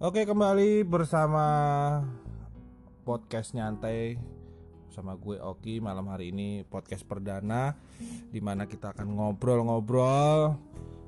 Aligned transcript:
Oke 0.00 0.24
kembali 0.24 0.80
bersama 0.88 1.44
podcast 3.04 3.52
nyantai 3.52 4.16
sama 4.88 5.12
gue 5.12 5.36
Oki. 5.36 5.76
Malam 5.76 6.08
hari 6.08 6.32
ini 6.32 6.64
podcast 6.64 7.04
perdana 7.04 7.76
di 8.32 8.40
mana 8.40 8.64
kita 8.64 8.96
akan 8.96 9.12
ngobrol-ngobrol 9.12 10.56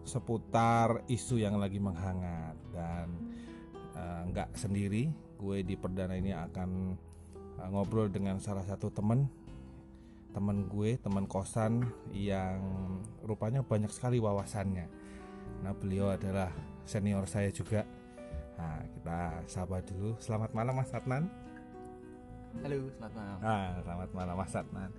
seputar 0.04 1.08
isu 1.08 1.40
yang 1.40 1.56
lagi 1.56 1.80
menghangat. 1.80 2.52
Dan 2.68 3.32
eh, 3.96 4.22
nggak 4.28 4.60
sendiri 4.60 5.08
gue 5.40 5.64
di 5.64 5.72
perdana 5.72 6.12
ini 6.12 6.36
akan 6.36 6.92
eh, 7.64 7.68
ngobrol 7.72 8.12
dengan 8.12 8.44
salah 8.44 8.68
satu 8.68 8.92
temen. 8.92 9.24
Teman 10.36 10.68
gue 10.68 11.00
teman 11.00 11.24
kosan 11.24 11.80
yang 12.12 12.60
rupanya 13.24 13.64
banyak 13.64 13.88
sekali 13.88 14.20
wawasannya. 14.20 14.84
Nah 15.64 15.72
beliau 15.72 16.12
adalah 16.12 16.52
senior 16.84 17.24
saya 17.24 17.48
juga 17.48 18.01
Nah, 18.62 18.78
kita 18.94 19.18
sapa 19.50 19.82
dulu. 19.82 20.14
Selamat 20.22 20.54
malam 20.54 20.78
Mas 20.78 20.94
Adnan. 20.94 21.26
Halo, 22.62 22.78
selamat 22.94 23.14
malam. 23.18 23.36
Nah, 23.42 23.68
selamat 23.82 24.10
malam 24.14 24.34
Mas 24.38 24.54
Adnan. 24.54 24.90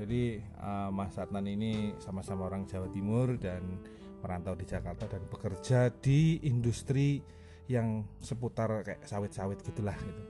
Jadi 0.00 0.22
eh, 0.40 0.88
Mas 0.88 1.16
Adnan 1.20 1.46
ini 1.52 1.92
sama-sama 2.00 2.48
orang 2.48 2.64
Jawa 2.64 2.88
Timur 2.88 3.36
dan 3.36 3.60
merantau 4.24 4.56
di 4.56 4.64
Jakarta 4.64 5.04
dan 5.04 5.20
bekerja 5.28 5.92
di 6.00 6.40
industri 6.48 7.20
yang 7.68 8.08
seputar 8.24 8.80
kayak 8.80 9.04
sawit-sawit 9.04 9.60
gitulah 9.60 9.94
gitu. 10.00 10.22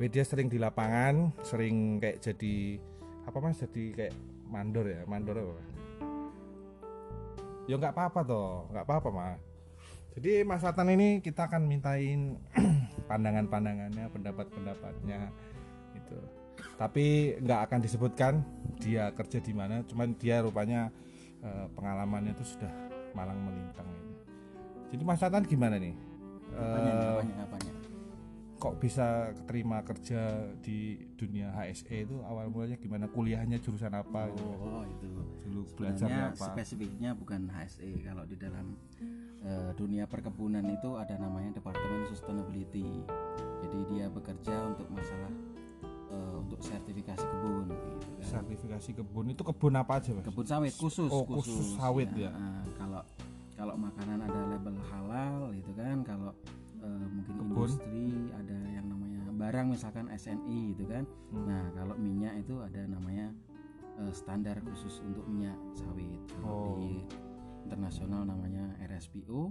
Jadi 0.00 0.08
Dia 0.08 0.24
sering 0.24 0.48
di 0.48 0.56
lapangan, 0.56 1.36
sering 1.44 2.00
kayak 2.00 2.24
jadi 2.24 2.80
apa 3.28 3.38
Mas? 3.44 3.60
Jadi 3.60 3.92
kayak 3.92 4.16
mandor 4.48 4.88
ya, 4.88 5.04
mandor 5.04 5.36
apa? 5.36 5.62
Ya 7.68 7.76
nggak 7.76 7.92
apa-apa 7.92 8.20
toh, 8.24 8.72
nggak 8.72 8.84
apa-apa 8.88 9.08
Mas. 9.12 9.55
Jadi 10.16 10.42
Mas 10.42 10.64
Adnan 10.64 10.88
ini 10.90 11.20
kita 11.20 11.44
akan 11.44 11.68
mintain 11.68 12.40
pandangan-pandangannya, 13.10 14.08
pendapat-pendapatnya 14.08 15.28
itu. 15.92 16.18
Tapi 16.74 17.36
nggak 17.38 17.60
akan 17.68 17.78
disebutkan 17.80 18.40
dia 18.80 19.12
kerja 19.12 19.38
di 19.38 19.52
mana, 19.52 19.84
cuman 19.84 20.16
dia 20.16 20.40
rupanya 20.40 20.88
eh, 21.40 21.66
pengalamannya 21.72 22.32
itu 22.32 22.44
sudah 22.48 22.72
malang 23.12 23.36
melintang 23.38 23.84
ini. 23.86 24.14
Jadi 24.88 25.02
Mas 25.04 25.20
Adnan 25.20 25.44
gimana 25.44 25.76
nih? 25.76 25.92
Apanya, 26.48 26.90
Eh, 26.90 27.08
apanya, 27.12 27.36
apanya? 27.44 27.72
kok 28.56 28.80
bisa 28.80 29.06
terima 29.44 29.84
kerja 29.84 30.20
di 30.64 30.96
dunia 31.12 31.52
HSE 31.52 32.08
itu 32.08 32.16
awal 32.24 32.48
mulanya 32.48 32.80
gimana? 32.80 33.04
Kuliahnya 33.04 33.60
jurusan 33.60 33.92
apa? 33.92 34.32
gitu? 34.32 34.48
Oh, 34.48 34.80
itu. 34.82 35.08
Dulu 35.44 35.60
belajarnya 35.76 36.32
Sebenarnya 36.32 36.40
apa? 36.40 36.46
spesifiknya 36.56 37.10
bukan 37.12 37.52
HSE. 37.52 38.00
Kalau 38.00 38.24
di 38.24 38.36
dalam 38.40 38.80
eh, 39.42 39.70
dunia 39.74 40.04
perkebunan 40.04 40.64
itu 40.66 40.94
ada 40.94 41.14
namanya 41.14 41.52
Departemen 41.52 42.06
Sustainability. 42.06 43.04
Jadi 43.58 43.78
dia 43.88 44.06
bekerja 44.06 44.54
untuk 44.66 44.86
masalah 44.88 45.32
eh, 46.06 46.34
untuk 46.36 46.60
sertifikasi 46.60 47.20
kebun 47.20 47.66
gitu 47.66 47.86
kan. 48.14 48.22
Sertifikasi 48.22 48.90
kebun 48.94 49.26
itu 49.28 49.42
kebun 49.42 49.74
apa 49.74 49.98
aja, 49.98 50.10
Mas? 50.12 50.24
Kebun 50.24 50.46
sawit 50.46 50.72
khusus, 50.72 51.10
Oh, 51.10 51.24
khusus 51.24 51.74
sawit 51.74 52.08
ya. 52.14 52.30
ah, 52.30 52.62
kalau 52.74 53.02
kalau 53.52 53.74
makanan 53.74 54.20
ada 54.20 54.40
label 54.46 54.76
halal 54.86 55.48
gitu 55.50 55.72
kan, 55.72 56.00
kalau 56.02 56.30
eh, 56.78 57.06
mungkin 57.08 57.34
Kebun. 57.34 57.50
industri 57.50 58.04
ada 58.30 58.58
yang 58.70 58.86
namanya 58.86 59.04
barang 59.32 59.66
misalkan 59.68 60.06
SNI 60.08 60.72
gitu 60.72 60.84
kan. 60.86 61.04
Hmm. 61.28 61.44
Nah, 61.44 61.64
kalau 61.72 61.94
minyak 61.96 62.36
itu 62.38 62.54
ada 62.60 62.84
namanya 62.84 63.32
eh, 63.96 64.12
standar 64.12 64.60
khusus 64.62 65.00
untuk 65.02 65.24
minyak 65.26 65.56
sawit. 65.72 66.20
Kalau 66.30 66.46
Oh. 66.46 66.76
di 66.78 67.00
internasional 67.66 68.22
namanya 68.22 68.78
RSPO, 68.80 69.50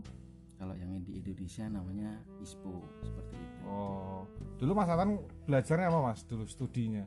kalau 0.55 0.71
yang 0.73 1.03
di 1.03 1.19
Indonesia 1.19 1.67
namanya 1.67 2.15
ISPO 2.39 2.79
seperti 3.03 3.35
itu. 3.35 3.59
Oh, 3.67 4.23
dulu 4.55 4.71
Mas 4.71 4.87
Adnan 4.87 5.19
belajarnya 5.43 5.91
apa 5.91 5.99
Mas? 6.01 6.23
Dulu 6.23 6.47
studinya? 6.47 7.03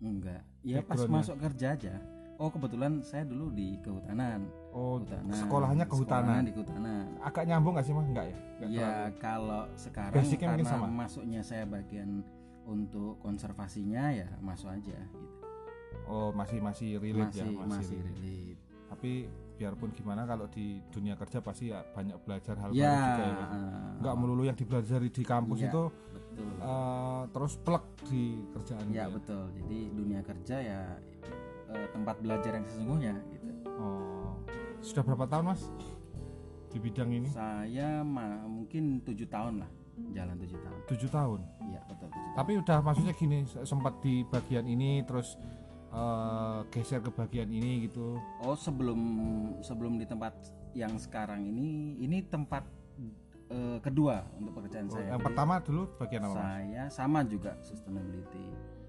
Enggak, 0.00 0.42
ya 0.62 0.80
pas 0.80 1.04
masuk 1.04 1.36
kerja 1.38 1.76
aja. 1.76 1.94
Oh 2.38 2.48
kebetulan 2.48 3.02
saya 3.02 3.26
dulu 3.26 3.50
di 3.50 3.82
kehutanan. 3.82 4.46
Oh, 4.70 5.02
Kehutanan. 5.02 5.34
sekolahnya 5.34 5.84
kehutanan. 5.84 6.22
Sekolahnya 6.22 6.46
di 6.46 6.52
kehutanan. 6.54 7.04
Agak 7.18 7.44
nyambung 7.44 7.74
gak 7.74 7.82
sih 7.82 7.90
Mas? 7.90 8.06
Enggak 8.06 8.26
ya? 8.30 8.36
Enggak 8.38 8.68
Ya 8.70 8.86
terlalu. 8.86 9.18
kalau 9.18 9.62
sekarang 9.74 10.14
Basicnya 10.22 10.48
karena 10.54 10.70
sama. 10.70 10.86
masuknya 10.86 11.40
saya 11.42 11.64
bagian 11.66 12.22
untuk 12.62 13.18
konservasinya 13.18 14.14
ya 14.14 14.28
masuk 14.38 14.70
aja 14.70 14.94
gitu. 15.02 15.36
Oh, 16.06 16.30
masih 16.30 16.62
masih 16.62 17.02
relate 17.02 17.42
Masih 17.42 17.50
ya, 17.52 17.66
masih 17.66 17.98
relate. 17.98 18.22
relate. 18.22 18.60
Tapi 18.86 19.12
biarpun 19.58 19.90
gimana 19.90 20.22
kalau 20.22 20.46
di 20.46 20.78
dunia 20.88 21.12
kerja 21.12 21.42
pasti 21.42 21.68
ya 21.68 21.82
banyak 21.82 22.14
belajar 22.22 22.54
hal 22.56 22.70
Ya, 22.70 22.86
baru 22.86 23.02
juga 23.02 23.24
ya. 23.26 23.46
Enggak 23.98 24.14
melulu 24.14 24.42
yang 24.44 24.54
dipelajari 24.54 25.08
di 25.10 25.22
kampus 25.22 25.58
Iya. 25.58 25.68
itu 25.68 25.82
betul. 26.08 26.50
eh, 26.62 27.22
terus 27.28 27.52
plek 27.58 27.84
di 28.06 28.22
kerjaan 28.48 28.84
Ya 28.88 29.04
gitu 29.04 29.14
betul. 29.18 29.44
Jadi 29.52 29.78
dunia 29.90 30.20
kerja 30.22 30.56
ya 30.56 30.80
eh, 31.68 31.86
tempat 31.90 32.16
belajar 32.18 32.52
yang 32.54 32.64
sesungguhnya 32.64 33.14
gitu. 33.28 33.46
Oh. 33.74 34.38
Sudah 34.78 35.02
berapa 35.02 35.26
tahun 35.26 35.44
Mas 35.48 35.62
di 36.68 36.78
bidang 36.78 37.10
ini? 37.10 37.28
Saya 37.28 38.00
ma- 38.00 38.44
mungkin 38.44 39.02
tujuh 39.02 39.26
tahun 39.26 39.60
lah, 39.60 39.70
jalan 40.12 40.38
tujuh 40.38 40.58
tahun. 40.58 40.78
Tujuh 40.86 41.10
tahun. 41.10 41.40
Iya 41.66 41.80
betul. 41.84 42.06
tujuh 42.06 42.14
tahun. 42.14 42.36
Tapi 42.36 42.52
udah 42.56 42.78
maksudnya 42.80 43.12
gini, 43.12 43.38
sempat 43.64 43.94
di 43.98 44.22
bagian 44.24 44.64
ini 44.64 45.02
terus 45.02 45.34
eh, 45.88 46.58
geser 46.68 47.00
ke 47.00 47.10
bagian 47.10 47.48
ini 47.48 47.86
gitu. 47.86 48.16
Oh 48.40 48.54
sebelum 48.54 49.00
sebelum 49.60 49.96
di 49.96 50.04
tempat 50.04 50.34
yang 50.72 50.94
sekarang 50.96 51.42
ini 51.42 51.96
ini 51.98 52.22
tempat 52.22 52.64
eh, 53.48 53.78
kedua 53.80 54.22
untuk 54.36 54.60
pekerjaan 54.60 54.86
Oh, 54.86 54.94
saya. 54.94 55.08
yang 55.10 55.20
Jadi 55.20 55.26
pertama 55.32 55.54
dulu 55.58 55.82
bagian 55.96 56.22
apa 56.24 56.28
Mas? 56.28 56.38
saya 56.38 56.82
sama 56.88 57.20
juga 57.24 57.52
sustainability. 57.60 58.46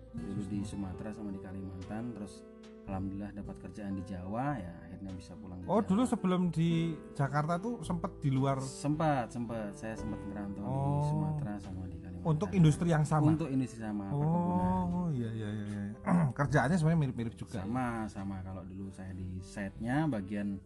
Dulu 0.09 0.41
di 0.49 0.59
Sumatera 0.65 1.13
sama 1.13 1.29
di 1.29 1.37
Kalimantan, 1.37 2.11
terus 2.11 2.41
alhamdulillah 2.89 3.29
dapat 3.31 3.55
kerjaan 3.61 3.93
di 3.93 4.03
Jawa 4.03 4.57
ya 4.57 4.73
akhirnya 4.99 5.15
bisa 5.15 5.33
pulang. 5.39 5.63
Oh 5.63 5.79
dulu 5.79 6.03
sebelum 6.03 6.41
di 6.51 6.91
Jakarta 7.15 7.55
tuh 7.55 7.79
sempat 7.87 8.19
di 8.19 8.27
luar 8.35 8.59
sempat 8.59 9.31
sempat 9.31 9.71
saya 9.71 9.95
sempat 9.95 10.19
merantau 10.27 10.59
di 10.59 10.67
Oh. 10.67 11.07
Sumatera 11.07 11.55
sama 11.55 11.87
di 11.87 11.97
Kalimantan. 12.03 12.27
untuk 12.35 12.49
industri 12.51 12.87
yang 12.91 13.05
sama. 13.07 13.31
Untuk 13.31 13.47
industri 13.47 13.79
sama 13.79 14.11
perkebunan. 14.11 14.67
Oh 14.91 15.07
iya 15.15 15.29
iya 15.31 15.49
iya. 15.55 15.65
iya. 15.71 15.81
Kerjaannya 16.37 16.75
sebenarnya 16.75 16.99
mirip-mirip 16.99 17.35
juga. 17.39 17.63
Sama 17.63 18.03
sama 18.11 18.43
kalau 18.43 18.67
dulu 18.67 18.91
saya 18.91 19.15
di 19.15 19.39
site-nya 19.39 20.03
bagian 20.11 20.59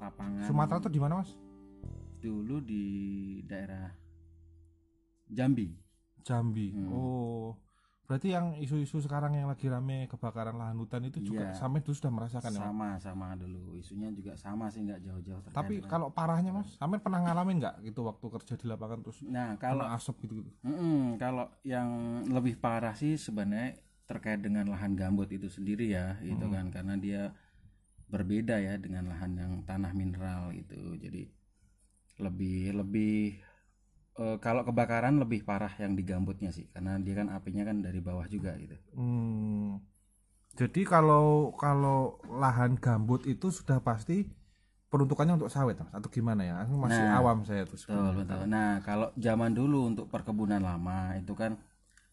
lapangan. 0.00 0.48
Sumatera 0.48 0.80
tuh 0.80 0.92
di 0.92 1.00
mana 1.00 1.20
mas? 1.20 1.36
dulu 2.16 2.58
di 2.64 3.38
daerah 3.46 3.92
Jambi. 5.28 5.68
Jambi. 6.24 6.74
Hmm. 6.74 6.90
Oh 6.90 7.54
berarti 8.06 8.30
yang 8.30 8.54
isu-isu 8.54 8.98
sekarang 8.98 9.34
yang 9.34 9.46
lagi 9.46 9.66
rame 9.66 10.06
kebakaran 10.06 10.54
lahan 10.54 10.74
hutan 10.76 11.02
itu 11.04 11.18
juga 11.20 11.42
Iya. 11.44 11.58
sampai 11.58 11.82
dulu 11.82 11.90
sudah 11.92 12.12
merasakan 12.12 12.48
ya. 12.48 12.56
Mas? 12.56 12.64
Sama 12.64 12.88
sama 12.96 13.26
dulu 13.34 13.74
isunya 13.74 14.08
juga 14.08 14.32
sama 14.34 14.66
sih 14.66 14.80
nggak 14.80 15.02
jauh-jauh 15.02 15.42
terkait 15.42 15.56
Tapi 15.56 15.74
dengan- 15.76 15.90
kalau 15.90 16.08
parahnya 16.08 16.50
mas, 16.50 16.70
sampai 16.72 16.98
pernah 16.98 17.20
ngalamin 17.20 17.58
nggak 17.58 17.76
gitu 17.82 18.00
waktu 18.02 18.26
kerja 18.30 18.54
di 18.54 18.66
lapangan 18.66 18.98
terus 19.00 19.18
nah 19.22 19.54
kalau 19.56 19.82
kena 19.82 19.94
asap 19.94 20.14
gitu 20.22 20.34
gitu? 20.38 20.50
Mm-mm, 20.62 21.18
kalau 21.18 21.50
yang 21.62 21.88
lebih 22.26 22.54
parah 22.56 22.94
sih 22.94 23.14
sebenarnya 23.16 23.74
terkait 24.04 24.38
dengan 24.38 24.64
lahan 24.66 24.94
gambut 24.94 25.26
itu 25.28 25.46
sendiri 25.46 25.90
ya 25.90 26.14
gitu 26.20 26.46
kan 26.46 26.70
karena 26.70 26.94
dia 26.94 27.34
berbeda 28.06 28.54
ya 28.56 28.78
dengan 28.78 29.10
lahan 29.10 29.34
yang 29.34 29.52
tanah 29.62 29.90
mineral 29.90 30.54
gitu 30.54 30.94
jadi 30.94 31.26
lebih 32.16 32.70
lebih 32.72 33.42
eh, 34.16 34.36
kalau 34.40 34.62
kebakaran 34.62 35.16
lebih 35.16 35.44
parah 35.44 35.72
yang 35.76 35.92
di 35.92 36.02
gambutnya 36.02 36.50
sih 36.50 36.66
karena 36.72 36.96
dia 36.98 37.14
kan 37.16 37.28
apinya 37.30 37.64
kan 37.64 37.80
dari 37.80 38.00
bawah 38.00 38.26
juga 38.26 38.56
gitu 38.56 38.76
Hmm. 38.96 39.78
Jadi 40.56 40.88
kalau 40.88 41.52
kalau 41.52 42.16
lahan 42.24 42.80
gambut 42.80 43.28
itu 43.28 43.52
sudah 43.52 43.76
pasti 43.84 44.24
peruntukannya 44.88 45.36
untuk 45.36 45.52
sawit 45.52 45.76
mas 45.76 45.92
atau 45.92 46.08
gimana 46.08 46.48
ya? 46.48 46.64
Aku 46.64 46.80
masih 46.80 46.96
Nah, 47.04 47.20
awam 47.20 47.44
saya 47.44 47.68
tuh. 47.68 47.76
Betul, 47.76 48.24
betul. 48.24 48.40
Nah, 48.48 48.80
kalau 48.80 49.12
zaman 49.20 49.52
dulu 49.52 49.92
untuk 49.92 50.08
perkebunan 50.08 50.64
lama 50.64 51.12
itu 51.20 51.36
kan 51.36 51.60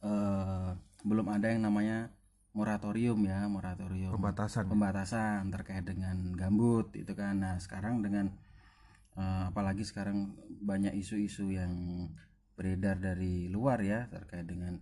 eh, 0.03 0.69
belum 1.07 1.31
ada 1.31 1.47
yang 1.47 1.63
namanya 1.63 2.11
moratorium 2.51 3.23
ya, 3.23 3.47
moratorium 3.47 4.11
Pembatasan. 4.11 4.67
pembatasan 4.67 5.47
terkait 5.47 5.87
dengan 5.87 6.35
gambut 6.35 6.91
itu 6.99 7.15
kan. 7.15 7.39
Nah, 7.39 7.55
sekarang 7.63 8.03
dengan 8.03 8.27
eh, 9.17 9.43
apalagi 9.49 9.83
sekarang 9.85 10.33
banyak 10.63 10.93
isu-isu 10.95 11.49
yang 11.51 11.73
beredar 12.53 13.01
dari 13.01 13.49
luar 13.49 13.81
ya 13.81 14.05
terkait 14.09 14.45
dengan 14.45 14.77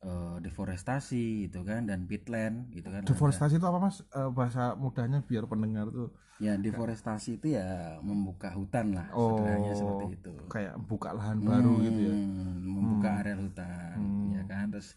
eh, 0.00 0.36
deforestasi 0.40 1.50
itu 1.50 1.60
kan 1.66 1.84
dan 1.90 2.06
peatland 2.08 2.72
gitu 2.72 2.88
kan. 2.88 3.02
Deforestasi 3.04 3.58
itu 3.60 3.66
apa 3.66 3.78
mas? 3.82 4.00
Eh, 4.14 4.30
bahasa 4.32 4.72
mudahnya 4.78 5.20
biar 5.26 5.44
pendengar 5.50 5.88
tuh 5.92 6.10
Ya, 6.40 6.56
deforestasi 6.56 7.36
itu 7.36 7.52
ya 7.52 8.00
membuka 8.00 8.48
hutan 8.56 8.96
lah, 8.96 9.04
Oh. 9.12 9.28
sederhananya 9.36 9.76
seperti 9.76 10.04
itu. 10.16 10.32
kayak 10.48 10.74
buka 10.88 11.12
lahan 11.12 11.36
baru 11.44 11.84
gitu 11.84 12.00
ya. 12.00 12.14
Hmm, 12.16 12.64
membuka 12.64 13.08
area 13.20 13.36
hutan 13.36 13.96
Hmm. 14.00 14.32
ya 14.32 14.42
kan 14.48 14.64
terus 14.72 14.96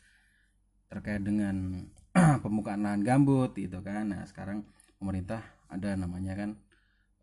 terkait 0.87 1.19
dengan 1.19 1.83
pembukaan 2.45 2.85
lahan 2.87 3.03
gambut 3.03 3.51
gitu 3.59 3.83
kan 3.83 4.07
nah 4.13 4.23
sekarang 4.23 4.63
pemerintah 5.01 5.43
ada 5.67 5.99
namanya 5.99 6.31
kan 6.37 6.49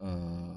eh, 0.04 0.56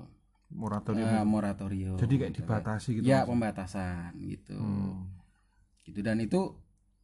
moratorium. 0.54 1.06
eh, 1.06 1.26
moratorium. 1.26 1.98
Jadi 1.98 2.14
kayak 2.16 2.32
gitu 2.32 2.42
kan. 2.42 2.62
dibatasi 2.62 2.90
gitu. 2.94 3.04
Ya 3.04 3.24
pembatasan 3.24 4.14
gitu. 4.18 4.56
Hmm. 4.56 5.10
Gitu 5.84 6.00
dan 6.00 6.18
itu 6.18 6.56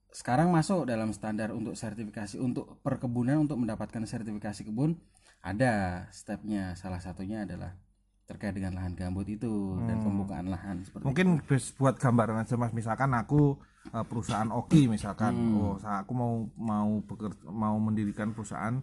sekarang 0.09 0.49
masuk 0.49 0.85
dalam 0.85 1.09
standar 1.09 1.49
untuk 1.49 1.73
sertifikasi 1.73 2.37
untuk 2.37 2.77
perkebunan 2.79 3.43
untuk 3.43 3.57
mendapatkan 3.57 4.01
sertifikasi 4.03 4.63
kebun 4.63 4.97
ada 5.39 6.05
stepnya. 6.09 6.73
Salah 6.73 6.97
satunya 6.97 7.43
adalah 7.43 7.77
terkait 8.25 8.53
dengan 8.53 8.73
lahan 8.75 8.93
gambut 8.93 9.25
itu 9.25 9.49
dan 9.83 9.99
pembukaan 9.99 10.45
lahan 10.47 10.81
seperti 10.81 11.01
Hmm. 11.01 11.09
Mungkin 11.09 11.27
bes- 11.43 11.73
buat 11.73 11.97
gambaran 11.97 12.37
aja 12.39 12.53
Mas, 12.55 12.71
misalkan 12.71 13.09
aku 13.11 13.57
eh, 13.87 14.03
perusahaan 14.03 14.49
Oki 14.51 14.85
misalkan, 14.85 15.33
Hmm. 15.33 15.57
oh 15.57 15.75
aku 15.79 16.11
mau 16.11 16.33
mau 16.53 16.89
beker- 17.01 17.41
mau 17.43 17.73
mendirikan 17.75 18.29
perusahaan 18.29 18.77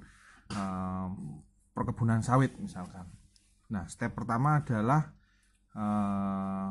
eh, 0.48 1.06
perkebunan 1.72 2.20
sawit 2.20 2.54
misalkan. 2.56 3.06
Nah, 3.66 3.84
step 3.86 4.14
pertama 4.14 4.60
adalah 4.60 5.10
eh, 5.72 6.70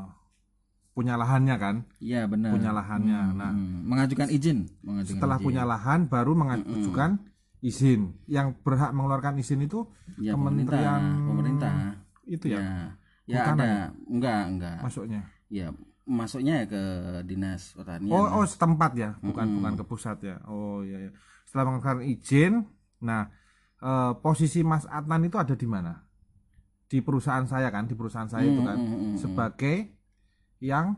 punya 0.96 1.20
lahannya 1.20 1.56
kan, 1.60 1.76
Iya 2.00 2.24
benar. 2.26 2.56
punya 2.56 2.72
lahannya. 2.72 3.20
Nah, 3.36 3.52
Hmm, 3.52 3.84
mengajukan 3.84 4.32
izin, 4.32 4.66
mengajukan 4.82 5.12
setelah 5.20 5.38
izin. 5.38 5.46
punya 5.46 5.64
lahan 5.64 6.00
baru 6.08 6.32
mengajukan 6.34 7.20
izin. 7.60 8.16
Yang 8.26 8.56
berhak 8.64 8.96
mengeluarkan 8.96 9.36
izin 9.38 9.60
itu 9.62 9.92
ya, 10.16 10.32
Kementerian 10.34 11.28
pemerintah, 11.28 11.28
pemerintah. 11.28 11.74
itu 12.26 12.46
ya, 12.48 12.60
Ya, 13.28 13.44
ya 13.44 13.54
ada, 13.54 13.92
enggak, 14.08 14.42
enggak. 14.48 14.78
masuknya. 14.82 15.22
Ya, 15.52 15.68
masuknya 16.08 16.64
ya 16.64 16.66
ke 16.66 16.82
dinas 17.28 17.76
pertanian. 17.76 18.16
Oh, 18.16 18.26
oh 18.40 18.46
setempat 18.48 18.92
ya, 18.96 19.10
bukan 19.20 19.46
Mm-mm. 19.46 19.56
bukan 19.60 19.74
ke 19.76 19.84
pusat 19.84 20.18
ya. 20.24 20.40
Oh 20.48 20.80
iya 20.82 21.10
ya. 21.10 21.12
Setelah 21.44 21.76
mengeluarkan 21.76 22.08
izin, 22.08 22.64
nah 23.04 23.28
eh, 23.78 24.12
posisi 24.24 24.64
Mas 24.64 24.88
Adnan 24.88 25.28
itu 25.28 25.36
ada 25.36 25.54
di 25.54 25.68
mana? 25.68 26.05
Di 26.86 27.02
perusahaan 27.02 27.46
saya 27.46 27.74
kan, 27.74 27.90
di 27.90 27.96
perusahaan 27.98 28.30
saya 28.30 28.46
itu 28.46 28.62
kan 28.62 28.78
Mm, 28.78 28.86
mm, 28.86 28.96
mm, 28.96 29.08
mm. 29.14 29.18
sebagai 29.18 29.76
yang 30.62 30.98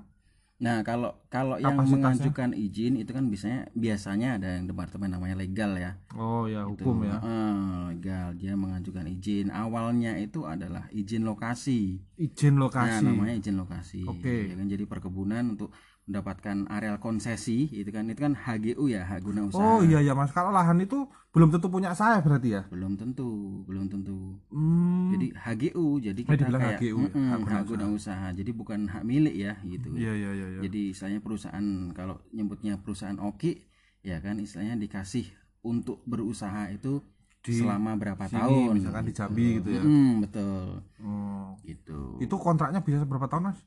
Nah, 0.58 0.82
kalau 0.82 1.14
kalau 1.30 1.62
yang 1.62 1.78
mengajukan 1.78 2.50
izin 2.58 2.98
itu 2.98 3.14
kan 3.14 3.30
biasanya 3.30 3.70
biasanya 3.78 4.42
ada 4.42 4.58
yang 4.58 4.66
departemen 4.66 5.14
namanya 5.14 5.38
legal 5.38 5.78
ya. 5.78 6.02
oh 6.18 6.50
ya 6.50 6.66
Itu, 6.66 6.82
hukum 6.82 7.06
ya, 7.06 7.22
eh, 7.22 7.78
legal 7.94 8.34
dia 8.34 8.58
mengajukan 8.58 9.06
izin. 9.06 9.54
Awalnya 9.54 10.18
itu 10.18 10.50
adalah 10.50 10.90
izin 10.90 11.30
lokasi. 11.30 12.02
izin 12.18 12.58
Nah, 12.58 12.66
lokasi. 12.66 13.06
namanya 13.06 13.38
izin 13.38 13.54
lokasi. 13.54 14.02
Oke. 14.10 14.50
Ya 14.50 14.58
kan 14.58 14.66
jadi 14.66 14.84
perkebunan 14.90 15.54
untuk 15.54 15.70
mendapatkan 16.08 16.72
areal 16.72 17.04
konsesi 17.04 17.68
itu 17.68 17.92
kan 17.92 18.08
itu 18.08 18.24
kan 18.24 18.32
HGU 18.32 18.88
ya, 18.88 19.04
hak 19.04 19.28
guna 19.28 19.52
usaha. 19.52 19.60
Oh 19.60 19.84
iya 19.84 20.00
ya 20.00 20.16
Mas, 20.16 20.32
kalau 20.32 20.56
lahan 20.56 20.80
itu 20.80 21.04
belum 21.36 21.52
tentu 21.52 21.68
punya 21.68 21.92
saya 21.92 22.24
berarti 22.24 22.56
ya. 22.56 22.64
Belum 22.72 22.96
tentu, 22.96 23.62
belum 23.68 23.92
tentu. 23.92 24.40
Hmm. 24.48 25.12
Jadi 25.12 25.36
HGU, 25.36 26.00
jadi 26.00 26.22
Oh, 26.24 26.32
kita 26.32 26.48
kayak 26.48 26.80
HGU 26.80 26.96
ya, 26.96 27.12
mm-mm, 27.12 27.28
hak 27.28 27.40
guna 27.44 27.52
hak 27.60 27.64
guna 27.68 27.86
usaha. 27.92 28.28
Jadi 28.32 28.52
bukan 28.56 28.88
hak 28.88 29.04
milik 29.04 29.36
ya 29.36 29.54
gitu. 29.68 29.92
Iya 30.00 30.14
iya 30.16 30.32
iya 30.32 30.48
iya. 30.58 30.60
Jadi 30.64 30.96
istilahnya 30.96 31.20
perusahaan 31.20 31.66
kalau 31.92 32.24
nyebutnya 32.32 32.80
perusahaan 32.80 33.20
Oki 33.20 33.68
ya 34.00 34.24
kan 34.24 34.40
istilahnya 34.40 34.80
dikasih 34.80 35.28
untuk 35.68 36.00
berusaha 36.08 36.72
itu 36.72 37.04
Di 37.44 37.64
selama 37.64 37.96
berapa 37.96 38.28
Sini, 38.28 38.40
tahun. 38.40 38.72
misalkan 38.80 39.04
di 39.08 39.14
Jambi 39.16 39.46
gitu 39.60 39.70
ya. 39.76 39.84
Mm, 39.84 40.12
betul. 40.24 40.84
Oh. 41.04 41.56
Gitu. 41.64 42.00
Itu 42.24 42.36
kontraknya 42.40 42.80
bisa 42.80 43.04
berapa 43.04 43.28
tahun 43.28 43.52
Mas? 43.52 43.60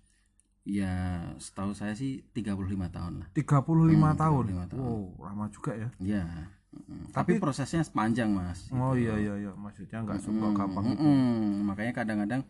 Ya, 0.71 0.95
setahu 1.43 1.75
saya 1.75 1.99
sih 1.99 2.23
35 2.31 2.87
tahun 2.95 3.27
lah. 3.27 3.29
35 3.35 4.15
Hmm, 4.15 4.21
tahun. 4.23 4.45
35 4.55 4.71
tahun. 4.71 4.87
Wow, 4.87 5.03
lama 5.19 5.45
juga 5.51 5.73
ya. 5.75 5.89
Ya. 5.99 6.25
mm. 6.71 7.11
Tapi, 7.11 7.43
prosesnya 7.43 7.83
panjang, 7.91 8.31
Mas. 8.31 8.71
Oh 8.71 8.95
iya 8.95 9.19
iya 9.19 9.35
iya, 9.35 9.53
maksudnya 9.59 9.99
nggak 10.07 10.23
suka 10.23 10.47
gampang 10.55 10.95
itu. 10.95 11.03
Mm-mm. 11.03 11.67
Makanya 11.67 11.93
kadang-kadang 11.93 12.43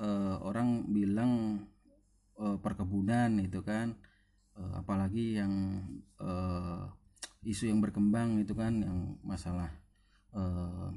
eh, 0.00 0.36
orang 0.40 0.88
bilang 0.88 1.32
eh, 2.40 2.56
perkebunan 2.64 3.36
itu 3.44 3.60
kan 3.60 3.92
eh, 4.56 4.72
apalagi 4.80 5.36
yang 5.36 5.52
eh, 6.16 6.82
isu 7.44 7.68
yang 7.68 7.84
berkembang 7.84 8.40
itu 8.40 8.56
kan 8.56 8.72
yang 8.80 9.20
masalah 9.20 9.68
eh, 10.32 10.88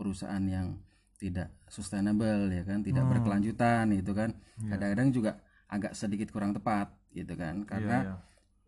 perusahaan 0.00 0.44
yang 0.48 0.80
tidak 1.20 1.52
sustainable 1.68 2.50
ya 2.50 2.64
kan, 2.64 2.80
tidak 2.82 3.04
berkelanjutan 3.06 3.92
itu 3.92 4.10
kan. 4.16 4.32
Kadang-kadang 4.58 5.12
juga 5.12 5.32
agak 5.72 5.96
sedikit 5.96 6.28
kurang 6.28 6.52
tepat 6.52 6.92
gitu 7.10 7.32
kan. 7.32 7.64
Karena 7.64 7.98
Iya, 8.04 8.12
iya. 8.12 8.16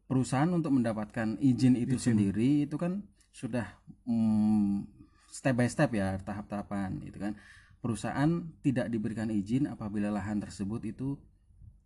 perusahaan 0.09 0.49
untuk 0.49 0.73
mendapatkan 0.73 1.37
izin 1.37 1.77
itu 1.77 1.97
sendiri 1.97 2.65
itu 2.65 2.77
kan 2.77 3.05
sudah 3.29 3.67
mm, 4.05 4.85
step 5.29 5.55
by 5.55 5.67
step 5.67 5.91
ya 5.93 6.17
tahap-tahapan 6.23 7.03
itu 7.03 7.19
kan 7.19 7.35
perusahaan 7.83 8.31
tidak 8.63 8.89
diberikan 8.89 9.29
izin 9.29 9.67
apabila 9.67 10.09
lahan 10.09 10.39
tersebut 10.39 10.81
itu 10.87 11.19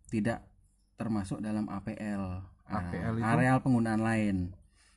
tidak 0.07 0.45
termasuk 0.95 1.39
dalam 1.39 1.65
APL, 1.67 2.43
ah, 2.65 2.75
APL 2.77 3.17
itu? 3.17 3.23
areal 3.25 3.57
penggunaan 3.59 4.03
lain 4.03 4.37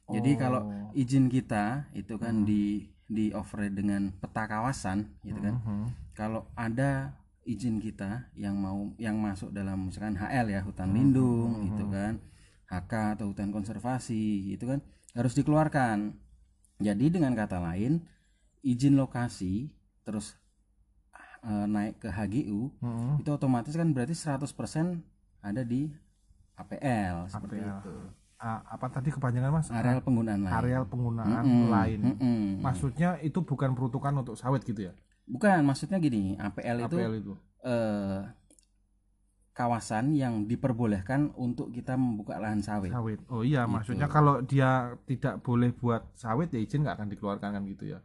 jadi 0.05 0.31
Oh. 0.35 0.39
kalau 0.39 0.61
izin 0.93 1.31
kita 1.31 1.89
itu 1.97 2.19
kan 2.21 2.45
di 2.45 2.91
di 3.09 3.33
offer 3.33 3.71
dengan 3.71 4.13
peta 4.13 4.45
kawasan 4.45 5.09
gitu 5.23 5.41
kan 5.41 5.57
Mhm. 5.57 5.85
kalau 6.13 6.45
ada 6.53 7.17
izin 7.45 7.79
kita 7.79 8.31
yang 8.33 8.55
mau 8.55 8.95
yang 8.97 9.19
masuk 9.19 9.51
dalam 9.51 9.87
misalkan 9.87 10.15
HL 10.15 10.47
ya 10.49 10.61
hutan 10.63 10.89
Hmm, 10.89 10.97
lindung 10.97 11.51
gitu 11.65 11.85
kan 11.89 12.23
HK 12.67 12.93
atau 13.19 13.27
hutan 13.29 13.51
konservasi 13.51 14.23
itu 14.51 14.65
kan 14.65 14.79
harus 15.13 15.35
dikeluarkan 15.35 16.15
jadi 16.79 17.07
dengan 17.09 17.35
kata 17.35 17.59
lain 17.59 18.07
izin 18.61 18.95
lokasi 18.95 19.75
terus 20.03 20.39
eh, 21.43 21.67
naik 21.67 21.99
ke 21.99 22.09
HGU 22.09 22.71
Mhm. 22.79 23.21
itu 23.21 23.29
otomatis 23.29 23.75
kan 23.75 23.91
berarti 23.91 24.15
100% 24.15 25.03
ada 25.41 25.63
di 25.63 25.91
APL 26.55 27.27
seperti 27.27 27.59
APL. 27.59 27.79
itu 27.81 27.95
apa 28.39 28.87
tadi 28.89 29.11
kepanjangan 29.11 29.51
Mas? 29.53 29.71
areal 29.71 29.99
penggunaan 30.01 30.43
lain 30.43 30.51
Areal 30.53 30.85
penggunaan 30.85 31.31
Mm-mm, 31.43 31.71
lain. 31.71 32.01
mm-mm. 32.05 32.43
Maksudnya 32.59 33.19
itu 33.19 33.39
bukan 33.39 33.71
peruntukan 33.73 34.11
untuk 34.17 34.35
sawit 34.35 34.63
gitu 34.63 34.91
ya? 34.91 34.95
Bukan 35.25 35.63
maksudnya 35.63 35.99
gini 35.99 36.35
APL 36.37 36.85
itu 36.85 36.97
APL 36.99 37.15
itu. 37.17 37.33
eh, 37.63 38.21
kawasan 39.53 40.17
yang 40.17 40.49
diperbolehkan 40.49 41.37
untuk 41.37 41.69
kita 41.71 41.93
membuka 41.93 42.41
lahan 42.41 42.65
sawit. 42.65 42.89
Sawit. 42.89 43.21
Oh 43.29 43.45
iya, 43.45 43.69
Gitu. 43.69 43.73
maksudnya 43.77 44.09
kalau 44.09 44.41
dia 44.41 44.97
tidak 45.05 45.45
boleh 45.45 45.77
buat 45.77 46.09
sawit 46.17 46.49
ya 46.49 46.59
izin 46.59 46.81
nggak 46.83 46.97
akan 46.97 47.09
dikeluarkan 47.13 47.51
kan 47.53 47.63
gitu 47.69 47.85
ya? 47.93 48.01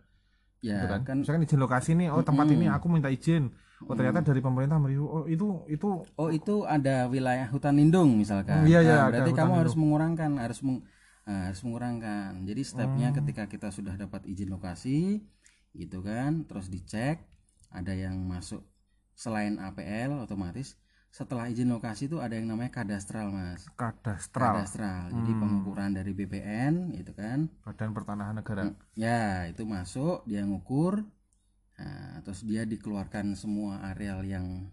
Ya 0.59 0.83
Gitu 0.83 0.85
kan? 0.91 1.01
kan. 1.07 1.15
Misalkan 1.23 1.47
izin 1.47 1.59
lokasi 1.63 1.95
nih, 1.95 2.11
oh 2.11 2.19
tempat 2.19 2.51
ini 2.51 2.67
aku 2.67 2.91
minta 2.91 3.07
izin. 3.07 3.47
Oh 3.79 3.93
ternyata 3.93 4.25
dari 4.25 4.41
pemerintah 4.41 4.75
mereview, 4.75 5.05
oh 5.05 5.23
itu 5.29 5.63
itu 5.69 5.87
Oh 6.17 6.29
itu 6.33 6.65
ada 6.65 7.07
wilayah 7.07 7.47
hutan 7.47 7.77
lindung 7.77 8.17
misalkan. 8.17 8.65
Hmm, 8.65 8.67
iya, 8.67 8.81
iya, 8.83 8.95
Nah, 9.05 9.13
berarti 9.13 9.31
kamu 9.31 9.53
harus 9.55 9.71
lindung. 9.71 9.81
mengurangkan, 9.87 10.31
harus 10.35 10.59
meng, 10.65 10.81
nah, 11.23 11.41
harus 11.47 11.61
mengurangkan. 11.63 12.43
Jadi 12.43 12.61
stepnya 12.65 13.13
Hmm. 13.13 13.17
ketika 13.21 13.43
kita 13.47 13.69
sudah 13.69 13.93
dapat 13.95 14.25
izin 14.25 14.49
lokasi, 14.49 15.21
gitu 15.77 16.01
kan, 16.01 16.43
terus 16.49 16.67
dicek 16.67 17.21
ada 17.69 17.93
yang 17.93 18.17
masuk 18.25 18.65
selain 19.13 19.61
APL 19.61 20.17
otomatis. 20.19 20.75
Setelah 21.07 21.49
izin 21.49 21.71
lokasi 21.71 22.11
itu 22.11 22.19
ada 22.21 22.35
yang 22.37 22.51
namanya 22.51 22.69
kadastral 22.69 23.31
mas. 23.31 23.65
kadastral, 23.73 24.53
Kadastral. 24.53 25.03
Jadi 25.15 25.31
Hmm. 25.33 25.41
pengukuran 25.41 25.91
dari 25.95 26.11
BPN, 26.13 26.93
gitu 26.93 27.13
kan. 27.15 27.49
Badan 27.63 27.95
Pertanahan 27.95 28.35
Negara. 28.37 28.69
Ya, 28.93 29.47
itu 29.49 29.63
masuk, 29.65 30.27
dia 30.29 30.43
ngukur. 30.45 31.07
Nah, 31.77 32.21
terus 32.25 32.41
dia 32.45 32.65
dikeluarkan 32.65 33.33
semua 33.37 33.81
areal 33.85 34.25
yang 34.25 34.69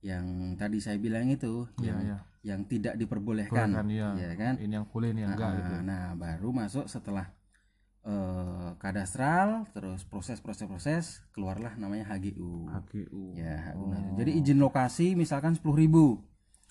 yang 0.00 0.56
tadi 0.56 0.78
saya 0.80 0.96
bilang 0.96 1.28
itu, 1.28 1.68
Iya, 1.78 1.92
yang 1.92 2.00
iya. 2.06 2.18
yang 2.40 2.60
tidak 2.66 2.94
diperbolehkan. 2.96 3.68
Bolehkan, 3.74 3.86
iya. 3.92 4.08
Ya 4.16 4.32
kan? 4.34 4.54
Ini 4.56 4.72
yang 4.80 4.86
boleh, 4.88 5.12
ini 5.12 5.22
yang 5.26 5.34
enggak 5.36 5.50
Nah, 5.50 5.58
gitu. 5.60 5.74
nah, 5.84 6.04
baru 6.14 6.48
masuk 6.54 6.86
setelah 6.88 7.28
eh, 8.02 8.70
kadastral, 8.76 9.68
terus 9.70 10.04
proses-proses-proses 10.04 11.20
keluarlah 11.30 11.76
namanya 11.76 12.08
HGU. 12.08 12.68
HGU. 12.70 13.36
Ya, 13.36 13.72
guna. 13.76 13.96
Oh. 14.00 14.16
Jadi 14.16 14.30
izin 14.40 14.58
lokasi 14.58 15.12
misalkan 15.12 15.52
10.000 15.54 16.20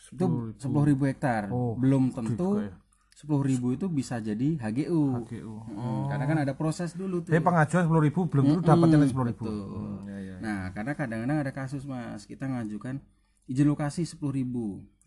itu 0.10 0.26
10.000. 0.58 0.58
10.000 0.58 1.10
hektar. 1.14 1.44
Oh, 1.54 1.78
Belum 1.78 2.10
tentu 2.10 2.66
ya. 2.66 2.74
10.000 3.20 3.76
itu 3.76 3.86
bisa 3.92 4.16
jadi 4.18 4.56
HGU. 4.58 5.28
HGU. 5.28 5.54
Hmm, 5.68 6.08
Karena 6.08 6.24
kan 6.24 6.38
ada 6.40 6.54
proses 6.56 6.96
dulu 6.96 7.20
tuh. 7.20 7.36
Jadi 7.36 7.44
pengajuan 7.44 7.84
sepuluh 7.84 8.04
ribu 8.08 8.22
belum 8.26 8.46
tentu 8.58 8.64
dapatnya 8.64 8.98
sepuluh 9.06 9.28
ribu. 9.28 9.44
betul. 9.44 10.08
ya, 10.08 10.18
ya. 10.24 10.36
Nah, 10.40 10.60
karena 10.72 10.96
kadang-kadang 10.96 11.38
ada 11.44 11.52
kasus 11.52 11.84
mas, 11.84 12.24
kita 12.24 12.48
ngajukan 12.48 13.04
izin 13.46 13.68
lokasi 13.68 14.08
10.000 14.08 14.24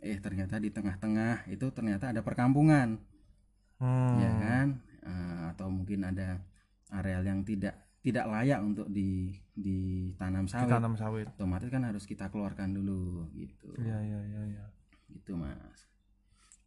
Eh 0.03 0.19
ternyata 0.19 0.59
di 0.59 0.67
tengah-tengah 0.69 1.47
itu 1.47 1.63
ternyata 1.71 2.11
ada 2.11 2.21
perkampungan, 2.21 2.99
Hmm. 3.79 4.19
ya 4.19 4.31
kan? 4.39 4.67
Eh, 5.03 5.43
atau 5.51 5.67
mungkin 5.67 6.05
ada 6.05 6.39
areal 6.89 7.23
yang 7.23 7.43
tidak 7.43 7.75
tidak 7.99 8.27
layak 8.27 8.59
untuk 8.59 8.87
di 8.87 9.31
ditanam 9.53 10.47
sawit. 10.47 10.67
Ditanam 10.67 10.95
sawit. 10.95 11.27
Otomatis 11.29 11.69
kan 11.69 11.83
harus 11.83 12.03
kita 12.03 12.27
keluarkan 12.29 12.71
dulu 12.73 13.27
gitu. 13.33 13.75
Iya 13.77 13.99
iya 14.01 14.19
iya 14.25 14.43
iya. 14.49 14.65
Gitu 15.09 15.35
mas. 15.35 15.91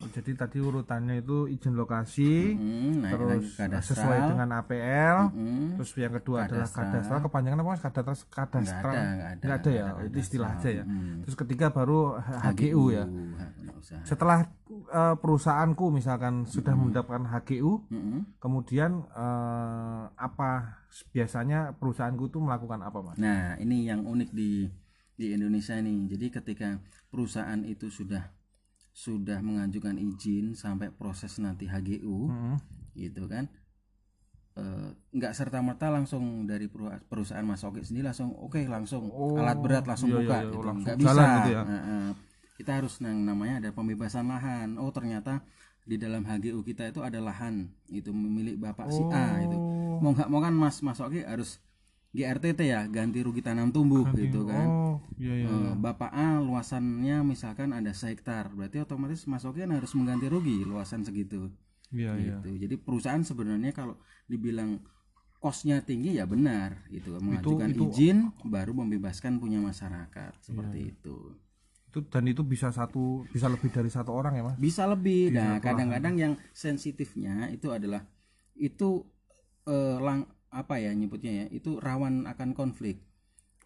jadi 0.06 0.36
tadi 0.38 0.60
urutannya 0.60 1.18
itu 1.18 1.48
izin 1.48 1.72
lokasi, 1.74 2.51
Mm, 2.51 3.00
naik 3.00 3.13
terus 3.15 3.46
kadastral. 3.56 3.89
sesuai 3.96 4.20
dengan 4.27 4.50
APL, 4.54 5.18
Mm, 5.32 5.80
terus 5.80 5.89
yang 5.96 6.13
kedua 6.13 6.38
adalah 6.44 6.68
Kadastral. 6.68 6.84
kadastral. 6.86 7.20
Kepanjangan 7.24 7.58
apa 7.58 7.70
mas? 7.70 7.82
Kadastral. 7.82 8.06
nggak 8.06 8.36
Kadastral. 8.36 8.92
ada 8.92 9.01
nggak 9.08 9.30
ada 9.32 9.42
Nggak 9.42 9.58
ada 9.58 9.72
ya, 9.72 9.86
itu 10.06 10.18
istilah 10.20 10.50
aja 10.51 10.70
ya. 10.70 10.84
Mm. 10.84 11.15
Terus 11.24 11.36
ketiga 11.38 11.65
baru 11.70 12.00
H- 12.18 12.39
HGU 12.44 12.84
ya. 12.92 13.06
Usaha. 13.77 14.01
Setelah 14.08 14.50
eh, 14.72 15.15
perusahaanku 15.20 15.91
misalkan 15.91 16.48
sudah 16.48 16.74
mendapatkan 16.74 17.27
HGU, 17.27 17.86
Mm-mm. 17.91 18.39
kemudian 18.39 19.05
eh, 19.12 20.03
apa 20.15 20.82
biasanya 21.12 21.75
perusahaanku 21.75 22.32
tuh 22.32 22.41
melakukan 22.41 22.82
apa 22.82 23.00
mas? 23.03 23.17
Nah, 23.20 23.60
ini 23.60 23.86
yang 23.88 24.08
unik 24.08 24.29
di 24.32 24.65
di 25.15 25.32
Indonesia 25.32 25.75
nih. 25.79 26.12
Jadi 26.12 26.27
ketika 26.32 26.70
perusahaan 27.12 27.62
itu 27.63 27.88
sudah 27.91 28.32
sudah 28.96 29.44
mengajukan 29.44 30.00
izin 30.00 30.55
sampai 30.55 30.88
proses 30.91 31.36
nanti 31.44 31.67
HGU, 31.67 32.32
Mm-mm. 32.32 32.55
gitu 32.96 33.27
kan? 33.27 33.51
eh, 34.55 34.89
nggak 35.12 35.34
serta 35.36 35.60
merta 35.60 35.91
langsung 35.91 36.48
dari 36.48 36.72
perusahaan 37.12 37.44
Mas 37.44 37.60
Oki 37.67 37.84
sendiri 37.84 38.08
langsung 38.08 38.32
oke 38.32 38.63
langsung 38.72 39.12
Oh, 39.12 39.36
alat 39.36 39.60
berat 39.60 39.84
langsung 39.84 40.15
iya, 40.15 40.24
buka 40.24 40.32
iya, 40.32 40.39
iya, 40.39 40.51
gitu 40.55 40.63
langsung 40.63 40.88
nggak 40.88 41.00
jalan 41.03 41.25
bisa 41.27 41.36
gitu 41.36 41.50
ya. 41.51 41.62
Nah, 41.67 42.10
kita 42.55 42.71
harus 42.74 42.97
yang 43.00 43.19
namanya 43.21 43.59
ada 43.59 43.69
pembebasan 43.69 44.25
lahan 44.25 44.75
oh 44.75 44.89
ternyata 44.89 45.43
di 45.81 45.95
dalam 45.95 46.24
HGU 46.24 46.63
kita 46.63 46.88
itu 46.88 47.00
ada 47.00 47.19
lahan 47.19 47.69
itu 47.88 48.09
milik 48.09 48.57
bapak 48.57 48.89
si 48.89 49.03
A 49.05 49.39
itu 49.39 49.53
Oh. 49.95 50.01
mau 50.01 50.12
nggak 50.12 50.27
mau 50.27 50.39
kan 50.39 50.51
Mas 50.51 50.79
Mas 50.79 51.00
Oki 51.00 51.24
harus 51.24 51.63
GRTT 52.12 52.59
ya 52.65 52.83
ganti 52.85 53.19
rugi 53.19 53.39
tanam 53.39 53.69
tumbuh 53.69 54.03
gitu 54.13 54.43
kan 54.43 54.67
Oh, 54.67 54.97
iya 55.15 55.35
iya. 55.38 55.47
Eh, 55.47 55.74
Bapak 55.74 56.12
A 56.12 56.39
luasannya 56.39 57.24
misalkan 57.24 57.71
ada 57.71 57.91
sehektar 57.91 58.47
berarti 58.50 58.79
otomatis 58.79 59.24
Mas 59.24 59.43
Oki 59.43 59.62
kan 59.62 59.71
harus 59.71 59.91
mengganti 59.91 60.27
rugi 60.27 60.63
luasan 60.63 61.03
segitu 61.03 61.47
Iya 61.91 62.12
iya. 62.13 62.35
gitu. 62.39 62.50
Jadi 62.57 62.75
perusahaan 62.75 63.21
sebenarnya 63.21 63.71
kalau 63.71 63.95
dibilang 64.25 64.83
kosnya 65.38 65.79
tinggi 65.79 66.15
ya 66.15 66.25
benar 66.25 66.83
itu 66.89 67.13
mengajukan 67.15 67.69
itu- 67.69 67.88
izin 67.89 68.17
baru 68.43 68.74
membebaskan 68.74 69.38
punya 69.38 69.59
masyarakat 69.59 70.33
seperti 70.41 70.91
itu. 70.91 71.35
Itu 71.95 72.03
dan 72.11 72.27
itu 72.27 72.43
bisa 72.43 72.75
satu 72.75 73.23
bisa 73.31 73.47
lebih 73.47 73.71
dari 73.71 73.87
satu 73.87 74.11
orang 74.11 74.35
ya 74.35 74.43
mas? 74.43 74.59
Bisa 74.59 74.83
lebih. 74.83 75.31
Nah, 75.31 75.63
kadang-kadang 75.63 76.19
yang 76.19 76.33
sensitifnya 76.51 77.47
itu 77.55 77.71
adalah 77.71 78.03
itu 78.51 79.07
eh, 79.63 79.95
lang 80.03 80.27
apa 80.51 80.75
ya 80.75 80.91
nyebutnya 80.91 81.31
ya 81.31 81.45
itu 81.55 81.79
rawan 81.79 82.27
akan 82.27 82.51
konflik. 82.51 82.99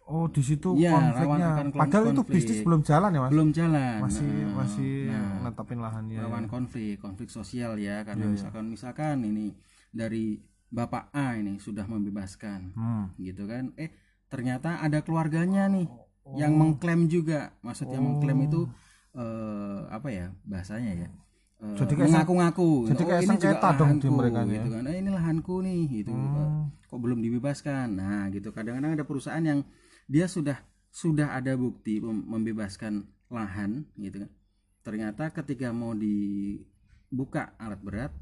Oh 0.06 0.30
di 0.30 0.46
situ 0.46 0.78
rawan 0.78 1.10
konfliknya. 1.10 1.46
akan 1.54 1.66
kon- 1.74 1.80
Padahal 1.82 2.04
itu 2.06 2.22
konflik. 2.22 2.34
bisnis 2.38 2.58
belum 2.62 2.82
jalan 2.86 3.10
ya 3.10 3.20
mas? 3.20 3.30
Belum 3.34 3.50
jalan. 3.50 3.98
Masih 3.98 4.30
Nah, 4.30 4.54
masih 4.62 4.92
nah, 5.10 5.50
netapin 5.50 5.78
lahannya. 5.82 6.18
rawan 6.22 6.46
konflik 6.46 7.02
konflik 7.02 7.34
sosial 7.34 7.74
ya 7.82 8.06
karena 8.06 8.30
Iya, 8.30 8.34
misalkan 8.38 8.64
misalkan 8.70 9.16
ini 9.26 9.58
dari 9.90 10.38
bapak 10.70 11.10
A 11.10 11.34
ini 11.34 11.58
sudah 11.58 11.82
membebaskan 11.82 12.78
Hmm. 12.78 13.10
gitu 13.18 13.50
kan 13.50 13.74
eh 13.74 13.90
ternyata 14.30 14.78
ada 14.78 15.02
keluarganya 15.02 15.66
nih 15.66 15.90
yang 16.36 16.52
mengklaim 16.54 17.06
juga. 17.10 17.54
Maksudnya 17.62 17.98
mengklaim 17.98 18.46
itu 18.46 18.60
eh, 19.16 19.80
apa 19.90 20.08
ya 20.10 20.26
bahasanya 20.46 20.92
ya? 21.06 21.08
Eh, 21.60 21.76
Jadi 21.76 21.92
kayak 21.92 22.08
mengaku-ngaku. 22.08 22.88
jadi 22.88 23.02
oh, 23.04 23.04
ini 23.04 23.04
juga 23.04 23.16
sengketa 23.28 23.68
dong 23.76 24.00
di 24.00 24.08
lahanku, 24.08 24.16
mereka 24.16 24.40
nih 24.40 24.50
ya. 24.50 24.56
gitu 24.56 24.68
kan. 24.72 24.82
Eh, 24.88 24.96
ini 24.96 25.10
lahanku 25.12 25.54
nih 25.60 25.80
gitu. 26.02 26.12
Hmm. 26.12 26.72
kok 26.90 26.98
belum 26.98 27.18
dibebaskan? 27.22 27.86
Nah 27.94 28.26
gitu. 28.32 28.48
Kadang-kadang 28.50 28.98
ada 28.98 29.04
perusahaan 29.06 29.44
yang 29.44 29.60
dia 30.10 30.26
sudah 30.26 30.58
sudah 30.90 31.38
ada 31.38 31.54
bukti 31.54 32.02
mem- 32.02 32.26
membebaskan 32.26 33.06
lahan 33.30 33.86
gitu 33.94 34.26
kan. 34.26 34.30
Ternyata 34.82 35.30
ketika 35.30 35.70
mau 35.70 35.94
dibuka 35.94 37.54
alat 37.60 37.80
berat 37.84 38.12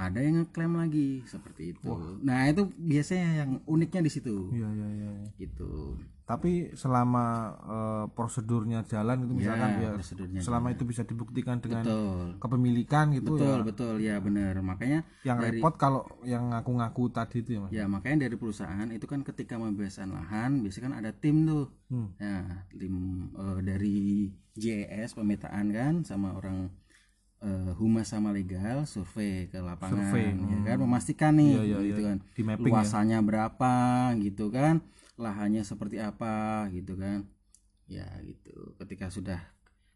ada 0.00 0.16
yang 0.18 0.40
ngeklaim 0.40 0.72
lagi 0.74 1.20
seperti 1.24 1.76
itu 1.76 1.92
nah 2.20 2.48
itu 2.48 2.64
biasanya 2.72 3.28
yang 3.38 3.50
uniknya 3.64 4.00
di 4.00 4.10
situ 4.10 4.48
Iya 4.50 4.68
iya 4.70 4.88
iya. 4.90 5.12
gitu 5.36 6.00
Tapi 6.24 6.70
selama 6.72 7.26
eh, 7.58 8.04
prosedurnya 8.14 8.86
jalan 8.86 9.26
itu 9.26 9.34
misalkan 9.34 9.70
ya, 9.76 9.90
prosedurnya 9.92 10.38
selama 10.38 10.70
itu 10.70 10.86
bisa 10.86 11.02
dibuktikan 11.02 11.58
dengan 11.58 11.82
betul 11.82 12.38
kepemilikan 12.38 13.10
gitu 13.10 13.34
betul 13.34 13.58
ya. 13.58 13.66
betul 13.66 13.94
ya 13.98 14.16
benar 14.18 14.54
makanya 14.62 15.02
Yang 15.26 15.38
dari- 15.42 15.58
repot 15.58 15.74
kalau 15.74 16.06
yang 16.22 16.48
ngaku-ngaku 16.48 17.10
tadi 17.10 17.42
itu 17.42 17.50
ya 17.52 17.60
mas. 17.60 17.70
Ya 17.74 17.84
makanya 17.84 18.24
dari 18.24 18.38
perusahaan 18.38 18.86
itu 18.88 19.04
kan 19.04 19.20
ketika 19.20 19.58
pembebasan 19.58 20.14
lahan 20.14 20.62
biasanya 20.62 20.84
kan 20.86 20.94
ada 20.96 21.10
tim 21.12 21.36
tuh. 21.44 21.66
Hmm. 21.90 22.14
Ya, 22.16 22.62
tim 22.70 22.94
eh, 23.34 23.58
dari 23.60 23.98
JES 24.54 25.18
pemetaan 25.18 25.66
kan 25.74 25.94
sama 26.06 26.38
orang 26.38 26.70
eh, 27.40 27.72
humas 27.76 28.08
sama 28.08 28.30
legal 28.30 28.84
survei 28.84 29.48
ke 29.48 29.58
lapangan 29.58 30.12
Survei, 30.12 30.32
ya 30.36 30.58
kan 30.64 30.78
memastikan 30.80 31.32
nih 31.36 31.52
Iya, 31.56 31.62
iya, 31.64 31.78
gitu 31.92 32.00
iya. 32.00 32.08
kan. 32.12 32.18
Di 32.36 32.42
mapping 32.44 32.68
ya. 32.68 32.72
Luasannya 32.76 33.18
berapa 33.24 33.74
gitu 34.20 34.44
kan. 34.52 34.74
Lahannya 35.16 35.62
seperti 35.64 36.00
apa 36.00 36.68
gitu 36.72 36.96
kan. 36.96 37.24
Ya 37.88 38.06
gitu. 38.22 38.76
Ketika 38.76 39.08
sudah 39.08 39.40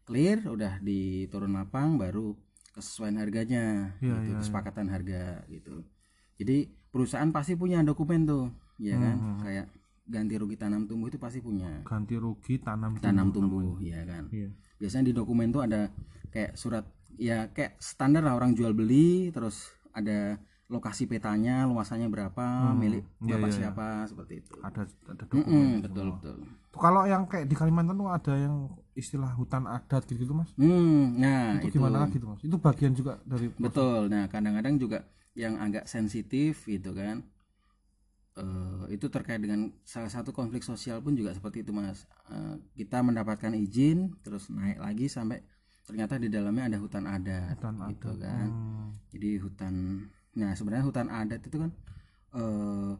clear 0.05 0.41
udah 0.45 0.77
diturun 0.81 1.53
lapang 1.53 1.97
baru 1.97 2.37
kesesuaian 2.73 3.17
harganya 3.17 3.95
Iya, 4.03 4.19
gitu, 4.21 4.29
iya, 4.35 4.37
kesepakatan 4.41 4.87
harga 4.91 5.23
gitu. 5.47 5.81
Jadi 6.35 6.67
perusahaan 6.91 7.31
pasti 7.31 7.55
punya 7.55 7.79
dokumen 7.81 8.27
tuh, 8.27 8.51
ya 8.77 8.99
kan? 8.99 9.15
Hmm, 9.15 9.39
Kayak 9.39 9.67
ganti 10.05 10.35
rugi 10.37 10.59
tanam 10.59 10.85
tumbuh 10.85 11.09
itu 11.09 11.17
pasti 11.17 11.41
punya 11.41 11.81
Ganti 11.81 12.13
rugi 12.19 12.59
tanam 12.61 12.99
tanam 12.99 13.31
tumbuh, 13.31 13.79
ya 13.81 14.03
kan? 14.03 14.27
Iya. 14.29 14.51
Biasanya 14.77 15.09
di 15.09 15.13
dokumen 15.15 15.49
tuh 15.55 15.63
ada 15.63 15.87
kayak 16.29 16.59
surat 16.59 16.83
ya 17.19 17.49
kayak 17.55 17.77
standar 17.81 18.21
lah 18.25 18.33
orang 18.39 18.51
jual 18.57 18.73
beli, 18.75 19.31
terus 19.35 19.55
ada 19.95 20.37
lokasi 20.73 21.05
petanya, 21.11 21.65
luasannya 21.69 22.09
berapa, 22.09 22.73
milik 22.81 23.03
iya, 23.23 23.35
bapak 23.37 23.49
iya, 23.49 23.55
siapa 23.57 23.85
seperti 24.09 24.33
itu. 24.41 24.53
Ada 24.67 24.81
ada 25.11 25.23
dokumen. 25.29 25.45
Mm-mm, 25.45 25.81
betul 25.85 26.05
betul. 26.17 26.35
Tuh, 26.73 26.79
Kalau 26.81 27.01
yang 27.07 27.23
kayak 27.31 27.45
di 27.51 27.55
Kalimantan 27.55 27.95
tuh 28.01 28.09
ada 28.09 28.33
yang 28.35 28.55
istilah 28.97 29.31
hutan 29.39 29.63
adat 29.69 30.03
gitu, 30.09 30.33
mas. 30.35 30.49
Hmm, 30.55 31.19
nah 31.19 31.59
Itu 31.59 31.67
itu, 31.67 31.79
gimana 31.79 31.97
lagi 32.03 32.15
tuh 32.21 32.27
mas? 32.33 32.41
Itu 32.43 32.57
bagian 32.59 32.93
juga 32.97 33.19
dari 33.23 33.47
betul. 33.63 34.07
Nah 34.11 34.23
kadang-kadang 34.31 34.75
juga 34.79 34.99
yang 35.35 35.59
agak 35.59 35.85
sensitif 35.91 36.63
gitu 36.67 36.91
kan. 36.95 37.23
eh, 38.35 38.83
itu 38.95 39.07
terkait 39.07 39.39
dengan 39.43 39.71
salah 39.87 40.11
satu 40.11 40.31
konflik 40.35 40.63
sosial 40.63 40.99
pun 41.03 41.15
juga 41.15 41.31
seperti 41.37 41.63
itu 41.63 41.71
mas 41.75 42.03
Eh, 42.25 42.55
kita 42.73 43.05
mendapatkan 43.05 43.53
izin 43.53 44.09
terus 44.25 44.49
naik 44.49 44.81
lagi 44.81 45.05
sampai 45.05 45.45
ternyata 45.85 46.17
di 46.17 46.27
dalamnya 46.27 46.65
ada 46.67 46.77
hutan 46.77 47.05
adat 47.05 47.55
hutan 47.55 47.75
gitu 47.89 48.09
adat. 48.11 48.21
kan 48.21 48.47
Hmm. 48.49 48.89
jadi 49.09 49.29
hutan 49.39 49.73
nah 50.33 50.51
sebenarnya 50.51 50.83
hutan 50.83 51.07
adat 51.07 51.41
itu 51.41 51.57
kan 51.57 51.71
eh, 52.33 52.91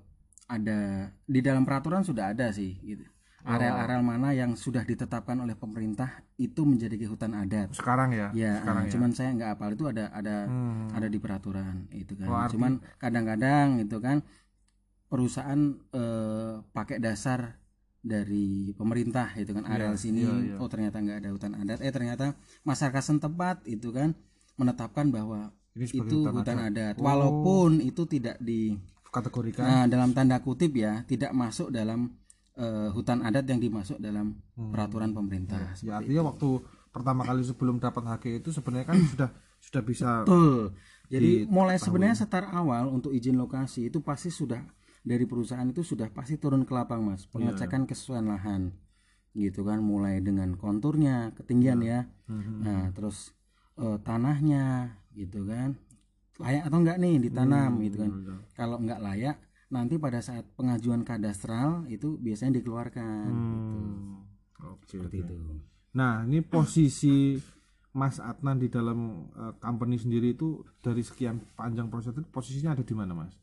ada 0.47 0.79
di 1.25 1.39
dalam 1.41 1.65
peraturan 1.65 2.01
sudah 2.01 2.31
ada 2.31 2.53
sih 2.53 2.77
gitu 2.79 3.03
areal-areal 3.43 4.01
mana 4.01 4.33
yang 4.33 4.53
sudah 4.55 4.81
ditetapkan 4.81 5.37
oleh 5.37 5.53
pemerintah 5.53 6.09
itu 6.35 6.65
menjadi 6.65 6.97
hutan 7.05 7.33
adat 7.35 7.73
Sekarang 7.73 8.09
ya. 8.09 8.29
ya 8.31 8.57
Sekarang 8.57 8.85
eh, 8.85 8.89
cuman 8.89 9.11
saya 9.11 9.29
nggak 9.33 9.51
apal 9.53 9.69
itu 9.73 9.85
ada 9.85 10.09
ada 10.09 10.35
Hmm. 10.45 10.89
ada 10.89 11.05
di 11.05 11.17
peraturan 11.17 11.85
itu 11.91 12.13
kan 12.13 12.25
Oh, 12.25 12.37
arti- 12.37 12.53
cuman 12.53 12.73
kadang-kadang 12.97 13.81
itu 13.81 13.97
kan 13.97 14.21
perusahaan 15.05 15.61
eh, 15.93 16.53
pakai 16.73 16.97
dasar 16.97 17.57
dari 18.05 18.69
pemerintah 18.77 19.33
itu 19.33 19.49
kan 19.49 19.65
areal 19.65 19.97
sini 19.97 20.21
iya, 20.21 20.33
iya. 20.53 20.55
oh 20.61 20.69
ternyata 20.69 21.01
nggak 21.01 21.17
ada 21.25 21.29
hutan 21.33 21.53
adat 21.57 21.79
eh 21.81 21.89
ternyata 21.89 22.37
masyarakat 22.61 23.01
setempat 23.01 23.65
itu 23.65 23.89
kan 23.89 24.13
menetapkan 24.61 25.09
bahwa 25.09 25.49
Ini 25.73 26.05
itu 26.05 26.17
hutan 26.23 26.37
hutan, 26.37 26.57
adat. 26.69 26.95
walaupun 27.01 27.81
itu 27.81 28.05
tidak 28.05 28.37
di 28.37 28.77
Kategorikan. 29.09 29.65
nah 29.65 29.83
dalam 29.89 30.13
tanda 30.13 30.37
kutip 30.37 30.77
ya 30.77 31.01
tidak 31.09 31.33
masuk 31.33 31.73
dalam 31.73 32.13
eh, 32.53 32.93
hutan 32.93 33.25
adat 33.25 33.49
yang 33.49 33.57
dimasuk 33.57 33.97
dalam 33.97 34.37
peraturan 34.53 35.11
pemerintah 35.11 35.73
ya 35.81 35.97
artinya 35.97 36.29
waktu 36.29 36.61
pertama 36.93 37.25
kali 37.25 37.41
sebelum 37.43 37.81
dapat 37.81 38.05
HG 38.05 38.45
itu 38.45 38.49
sebenarnya 38.53 38.87
kan 38.87 38.99
sudah 39.01 39.29
sudah 39.59 39.81
bisa 39.81 40.09
Betul. 40.23 40.77
Jadi 41.05 41.45
mulai 41.45 41.77
sebenarnya 41.77 42.17
start 42.17 42.49
awal 42.49 42.89
untuk 42.89 43.13
izin 43.13 43.37
lokasi 43.37 43.93
itu 43.93 44.01
pasti 44.01 44.33
sudah 44.33 44.57
dari 45.05 45.29
perusahaan 45.29 45.69
itu 45.69 45.85
sudah 45.85 46.09
pasti 46.09 46.41
turun 46.41 46.65
ke 46.65 46.73
lapang 46.73 47.05
mas. 47.05 47.29
Pengecekan 47.29 47.85
kesesuaian 47.85 48.25
lahan 48.25 48.73
gitu 49.37 49.61
kan. 49.61 49.79
Mulai 49.79 50.19
dengan 50.25 50.57
konturnya 50.57 51.29
ketinggian 51.37 51.85
ya. 51.85 52.09
Nah 52.65 52.89
terus 52.91 53.37
eh, 53.77 54.01
tanahnya 54.01 54.97
gitu 55.13 55.45
kan. 55.45 55.77
Layak 56.41 56.67
atau 56.67 56.77
enggak 56.83 56.97
nih 56.99 57.15
ditanam 57.21 57.79
gitu 57.79 58.03
kan. 58.03 58.11
kalau 58.57 58.81
enggak 58.81 58.99
layak 58.99 59.37
nanti 59.69 59.97
pada 59.97 60.19
saat 60.21 60.45
pengajuan 60.53 61.01
kadastral 61.01 61.87
itu 61.89 62.19
biasanya 62.21 62.61
dikeluarkan 62.61 63.29
gitu. 63.31 63.77
Oke, 64.65 64.85
seperti 64.87 65.17
oke. 65.21 65.25
itu. 65.25 65.35
Nah, 65.95 66.27
ini 66.27 66.43
posisi 66.43 67.39
Mas 67.95 68.19
Adnan 68.19 68.59
di 68.59 68.67
dalam 68.67 69.31
eh, 69.31 69.53
company 69.63 69.95
sendiri 69.95 70.35
itu 70.35 70.63
dari 70.83 71.01
sekian 71.01 71.39
panjang 71.55 71.87
proses 71.87 72.11
itu 72.11 72.23
posisinya 72.27 72.75
ada 72.75 72.83
di 72.83 72.95
mana, 72.95 73.15
Mas? 73.15 73.33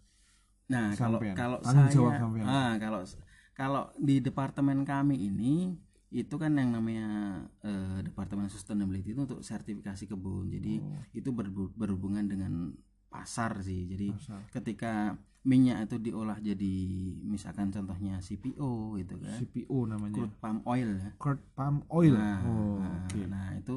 Nah, 0.73 0.87
kalau 0.97 1.19
Sampean. 1.21 1.35
kalau 1.37 1.59
saya 1.61 1.85
sampean. 2.17 2.45
ah 2.49 2.73
kalau 2.81 3.01
kalau 3.53 3.83
di 4.01 4.17
departemen 4.19 4.83
kami 4.83 5.21
ini 5.23 5.77
itu 6.09 6.35
kan 6.37 6.53
yang 6.53 6.73
namanya 6.73 7.09
eh, 7.61 8.01
departemen 8.01 8.49
sustainability 8.49 9.13
itu 9.13 9.23
untuk 9.23 9.41
sertifikasi 9.41 10.05
kebun 10.07 10.49
jadi 10.49 10.81
itu 11.13 11.29
berbu- 11.29 11.73
berhubungan 11.73 12.25
dengan 12.25 12.73
pasar 13.09 13.61
sih 13.61 13.85
jadi 13.87 14.13
Pasar. 14.13 14.41
ketika 14.51 14.93
minyak 15.43 15.85
itu 15.85 15.97
diolah 15.99 16.37
jadi 16.39 16.75
misalkan 17.19 17.69
contohnya 17.69 18.21
CPO 18.21 18.97
gitu 18.97 19.17
kan 19.19 19.37
CPO 19.37 19.77
namanya 19.87 20.15
crude 20.15 20.37
palm 20.39 20.59
oil 20.65 20.91
ya 20.97 21.11
crude 21.17 21.45
palm 21.53 21.77
oil 21.91 22.15
Nah, 22.15 22.39
oh 22.41 22.77
nah, 22.79 22.93
oke 23.05 23.21
nah, 23.27 23.49
itu 23.57 23.75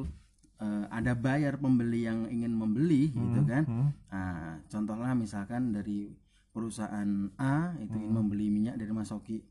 eh, 0.56 0.84
ada 0.88 1.12
bayar 1.12 1.56
pembeli 1.56 2.04
yang 2.04 2.28
ingin 2.28 2.52
membeli 2.52 3.12
gitu 3.12 3.40
kan. 3.44 3.64
Hmm. 3.64 3.88
Nah, 4.08 4.60
contohnya 4.68 5.12
misalkan 5.12 5.72
dari 5.72 6.12
perusahaan 6.56 7.10
A 7.36 7.76
itu 7.76 7.92
Hmm. 7.92 8.00
ingin 8.00 8.14
membeli 8.14 8.48
minyak 8.48 8.74
dari 8.74 8.88
Mas 8.88 9.12
Oki 9.12 9.44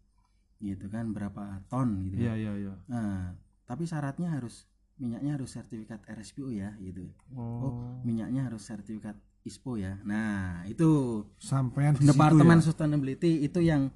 gitu 0.58 0.90
kan 0.90 1.14
berapa 1.14 1.62
ton 1.68 2.10
gitu. 2.10 2.18
iya 2.18 2.34
iya 2.34 2.54
iya 2.58 2.74
Nah, 2.88 3.38
tapi 3.64 3.86
syaratnya 3.86 4.34
harus 4.34 4.66
minyaknya 4.96 5.36
harus 5.36 5.52
sertifikat 5.52 6.02
RSPO 6.08 6.50
ya 6.50 6.74
gitu. 6.80 7.06
oh, 7.32 7.70
Oh, 7.70 7.74
minyaknya 8.02 8.48
harus 8.48 8.64
sertifikat 8.64 9.14
ISPO 9.44 9.78
ya. 9.78 10.02
Nah, 10.02 10.66
itu 10.66 11.22
sampean 11.38 11.94
situ 11.94 12.10
Departemen 12.10 12.58
ya? 12.58 12.66
Sustainability 12.66 13.46
itu 13.46 13.62
yang 13.62 13.94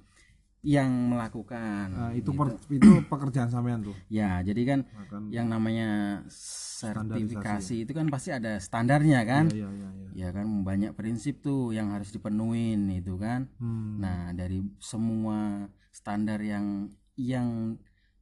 yang 0.60 1.16
melakukan. 1.16 1.88
Nah, 1.88 2.12
itu 2.12 2.30
gitu. 2.30 2.36
per- 2.36 2.60
itu 2.68 2.90
pekerjaan 3.08 3.48
sampean 3.48 3.80
tuh 3.80 3.96
Ya, 4.12 4.44
jadi 4.44 4.62
kan 4.68 4.80
akan 5.08 5.32
yang 5.32 5.48
namanya 5.48 6.20
sertifikasi 6.28 7.84
itu 7.84 7.92
kan 7.92 8.08
pasti 8.08 8.32
ada 8.32 8.56
standarnya 8.60 9.24
kan 9.24 9.52
iya 9.52 9.68
iya 9.68 9.90
iya 9.92 10.10
ya 10.16 10.30
kan 10.32 10.48
banyak 10.64 10.96
prinsip 10.96 11.40
tuh 11.40 11.72
yang 11.72 11.92
harus 11.92 12.12
dipenuhin 12.12 12.88
itu 12.92 13.16
kan 13.16 13.48
Hmm. 13.60 14.00
nah 14.00 14.32
dari 14.32 14.64
semua 14.80 15.68
standar 15.92 16.40
yang 16.40 16.88
yang 17.16 17.76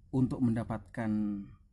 untuk 0.10 0.41
mendapatkan 0.41 1.10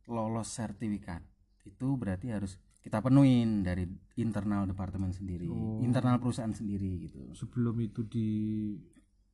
lolos 0.05 0.49
sertifikat 0.49 1.25
itu 1.65 1.97
berarti 1.97 2.29
harus 2.29 2.61
kita 2.85 3.01
penuhin 3.01 3.65
dari 3.65 3.89
internal 4.15 4.69
departemen 4.69 5.09
sendiri 5.09 5.49
Oh. 5.49 5.81
internal 5.81 6.21
perusahaan 6.21 6.53
sendiri 6.53 7.09
gitu 7.09 7.33
sebelum 7.33 7.81
itu 7.81 8.05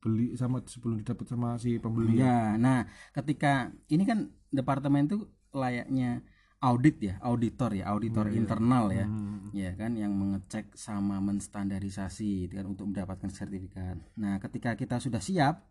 dibeli 0.02 0.34
sama 0.34 0.58
sebelum 0.66 0.98
didapat 0.98 1.30
sama 1.30 1.54
si 1.62 1.78
pembeli 1.78 2.18
ya 2.18 2.58
nah 2.58 2.82
ketika 3.14 3.70
ini 3.86 4.02
kan 4.02 4.34
departemen 4.50 5.06
itu 5.06 5.30
layaknya 5.54 6.26
audit 6.58 6.98
ya 6.98 7.14
auditor 7.22 7.70
ya 7.70 7.86
auditor 7.94 8.26
internal 8.34 8.90
ya 8.90 9.06
Hmm. 9.06 9.50
ya 9.54 9.74
kan 9.78 9.94
yang 9.94 10.10
mengecek 10.14 10.74
sama 10.74 11.22
menstandarisasi 11.22 12.46
gitu 12.50 12.58
kan 12.58 12.66
untuk 12.72 12.88
mendapatkan 12.88 13.28
sertifikat. 13.28 14.00
Nah, 14.16 14.40
ketika 14.40 14.72
kita 14.80 14.96
sudah 14.96 15.20
siap, 15.20 15.68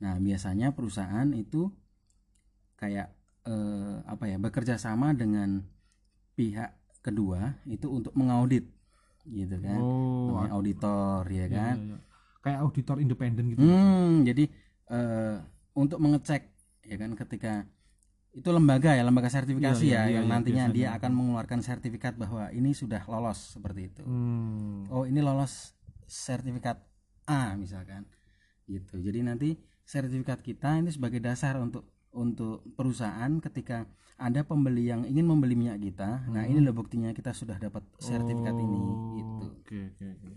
nah 0.00 0.16
biasanya 0.16 0.72
perusahaan 0.72 1.28
itu 1.36 1.68
kayak 2.80 3.12
eh, 3.44 3.96
apa 4.08 4.24
ya 4.24 4.40
bekerja 4.40 4.80
sama 4.80 5.12
dengan 5.12 5.60
pihak 6.32 6.80
kedua 7.04 7.60
itu 7.68 7.92
untuk 7.92 8.16
mengaudit 8.16 8.64
gitu 9.28 9.56
kan, 9.60 9.80
oh 9.84 10.32
Namanya 10.32 10.52
auditor 10.56 11.20
ya 11.28 11.44
iya, 11.44 11.46
kan. 11.52 11.76
iya, 11.76 11.86
iya. 11.92 11.98
Kayak 12.40 12.58
auditor 12.60 12.96
independen 12.98 13.44
gitu 13.48 13.60
Hmm, 13.60 14.22
jadi 14.22 14.48
eh, 14.86 15.36
untuk 15.72 15.98
mengecek 15.98 16.48
ya 16.82 16.96
kan 16.96 17.12
ketika 17.14 17.64
itu 18.30 18.46
lembaga 18.46 18.94
ya 18.94 19.02
lembaga 19.02 19.26
sertifikasi 19.26 19.82
Iya, 19.82 19.90
iya, 19.90 20.00
ya 20.00 20.06
iya, 20.06 20.14
yang 20.16 20.26
iya, 20.26 20.32
nantinya 20.32 20.64
biasanya. 20.64 20.76
dia 20.76 20.88
akan 20.96 21.12
mengeluarkan 21.12 21.60
sertifikat 21.60 22.14
bahwa 22.14 22.46
ini 22.50 22.70
sudah 22.72 23.02
lolos 23.04 23.54
seperti 23.54 23.80
itu. 23.86 24.02
Hmm. 24.02 24.86
oh 24.88 25.02
ini 25.02 25.18
lolos 25.18 25.74
sertifikat 26.06 26.78
A 27.24 27.54
misalkan 27.54 28.06
gitu 28.64 28.98
jadi 28.98 29.22
nanti 29.22 29.54
sertifikat 29.82 30.40
kita 30.40 30.78
ini 30.78 30.90
sebagai 30.90 31.18
dasar 31.18 31.58
untuk 31.58 31.86
untuk 32.10 32.62
perusahaan 32.72 33.30
ketika 33.40 33.86
ada 34.16 34.42
pembeli 34.42 34.86
yang 34.86 35.02
ingin 35.02 35.24
membeli 35.24 35.54
minyak 35.54 35.78
kita 35.80 36.26
nah 36.26 36.42
ini 36.42 36.58
loh 36.58 36.70
buktinya 36.70 37.10
kita 37.10 37.30
sudah 37.30 37.56
dapat 37.56 37.82
sertifikat 37.96 38.54
ini 38.54 38.78
Hmm. 38.78 38.90
Oh, 38.90 39.14
gitu 39.16 39.46
oke 39.52 39.78
oke 39.90 40.06
oke 40.06 40.30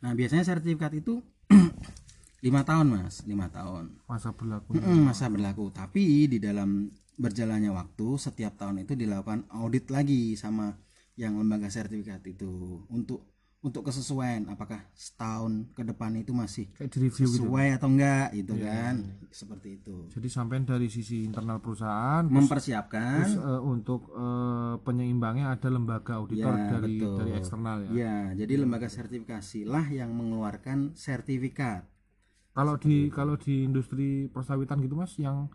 nah 0.00 0.12
biasanya 0.16 0.44
sertifikat 0.44 0.96
itu 0.96 1.20
lima 2.46 2.64
tahun 2.64 2.86
mas. 2.88 3.22
Lima 3.28 3.52
tahun. 3.52 4.00
Masa 4.08 4.32
berlaku. 4.32 4.76
Mm-mm, 4.76 5.04
masa 5.04 5.28
berlaku. 5.28 5.68
Tapi 5.70 6.26
di 6.26 6.38
dalam 6.40 6.88
berjalannya 7.20 7.68
waktu 7.70 8.06
setiap 8.16 8.56
tahun 8.56 8.88
itu 8.88 8.96
dilakukan 8.96 9.44
audit 9.52 9.92
lagi 9.92 10.34
sama 10.40 10.72
yang 11.20 11.36
lembaga 11.36 11.68
sertifikat 11.68 12.24
itu. 12.24 12.80
Untuk 12.88 13.29
untuk 13.60 13.84
kesesuaian 13.84 14.48
apakah 14.48 14.80
setahun 14.96 15.68
ke 15.76 15.84
depan 15.84 16.16
itu 16.16 16.32
masih 16.32 16.72
kayak 16.80 16.96
direview 16.96 17.28
gitu? 17.28 17.44
sesuai 17.44 17.76
atau 17.76 17.88
enggak 17.92 18.32
gitu 18.32 18.56
kan? 18.56 18.94
seperti 19.28 19.68
itu. 19.76 19.96
Jadi 20.16 20.28
sampean 20.32 20.64
dari 20.64 20.88
sisi 20.88 21.28
internal 21.28 21.60
perusahaan 21.60 22.24
mempersiapkan. 22.24 23.20
terus 23.20 23.36
eh, 23.36 23.60
untuk 23.60 24.08
eh, 24.16 24.74
penyeimbangnya 24.80 25.52
ada 25.52 25.68
lembaga 25.68 26.16
auditor 26.24 26.56
Ya, 26.56 26.66
dari 26.72 26.94
betul. 27.04 27.16
dari 27.20 27.30
eksternal 27.36 27.76
ya? 27.84 27.90
Ya 27.92 28.16
jadi 28.32 28.64
lembaga 28.64 28.88
sertifikasi 28.88 29.68
lah 29.68 29.84
yang 29.92 30.08
mengeluarkan 30.16 30.96
sertifikat. 30.96 31.84
Kalau 32.56 32.80
di 32.80 33.12
kalau 33.12 33.36
di 33.36 33.68
industri 33.68 34.26
persawitan 34.32 34.80
gitu 34.80 34.96
mas 34.96 35.14
yang 35.20 35.52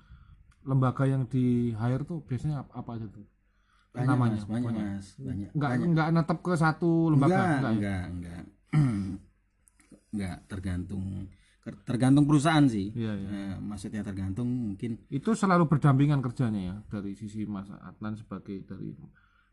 lembaga 0.61 1.09
yang 1.09 1.25
di 1.25 1.73
hire 1.73 2.05
tuh 2.05 2.21
biasanya 2.21 2.65
apa, 2.65 2.85
apa 2.85 2.89
aja 3.01 3.07
tuh 3.09 3.25
banyak 3.95 4.07
namanya 4.07 4.35
mas 4.35 4.45
banyak 4.45 4.73
mas 4.75 5.07
banyak 5.17 5.49
nggak 5.51 5.71
banyak. 5.71 5.87
nggak 5.95 6.07
netep 6.11 6.39
ke 6.43 6.53
satu 6.55 6.89
lembaga 7.09 7.31
enggak 7.31 7.47
enggak 7.47 7.63
ya? 7.63 7.71
enggak 7.71 8.03
enggak 8.11 8.43
enggak 10.11 10.37
tergantung 10.51 11.05
tergantung 11.81 12.29
perusahaan 12.29 12.65
sih 12.69 12.93
Iya, 12.93 13.13
iya. 13.17 13.27
Eh, 13.27 13.55
maksudnya 13.57 14.05
tergantung 14.05 14.45
mungkin 14.45 15.01
itu 15.09 15.33
selalu 15.33 15.65
berdampingan 15.65 16.21
kerjanya 16.21 16.61
ya 16.61 16.75
dari 16.91 17.17
sisi 17.17 17.41
Mas 17.49 17.65
Adnan 17.71 18.13
sebagai 18.13 18.61
dari 18.61 18.93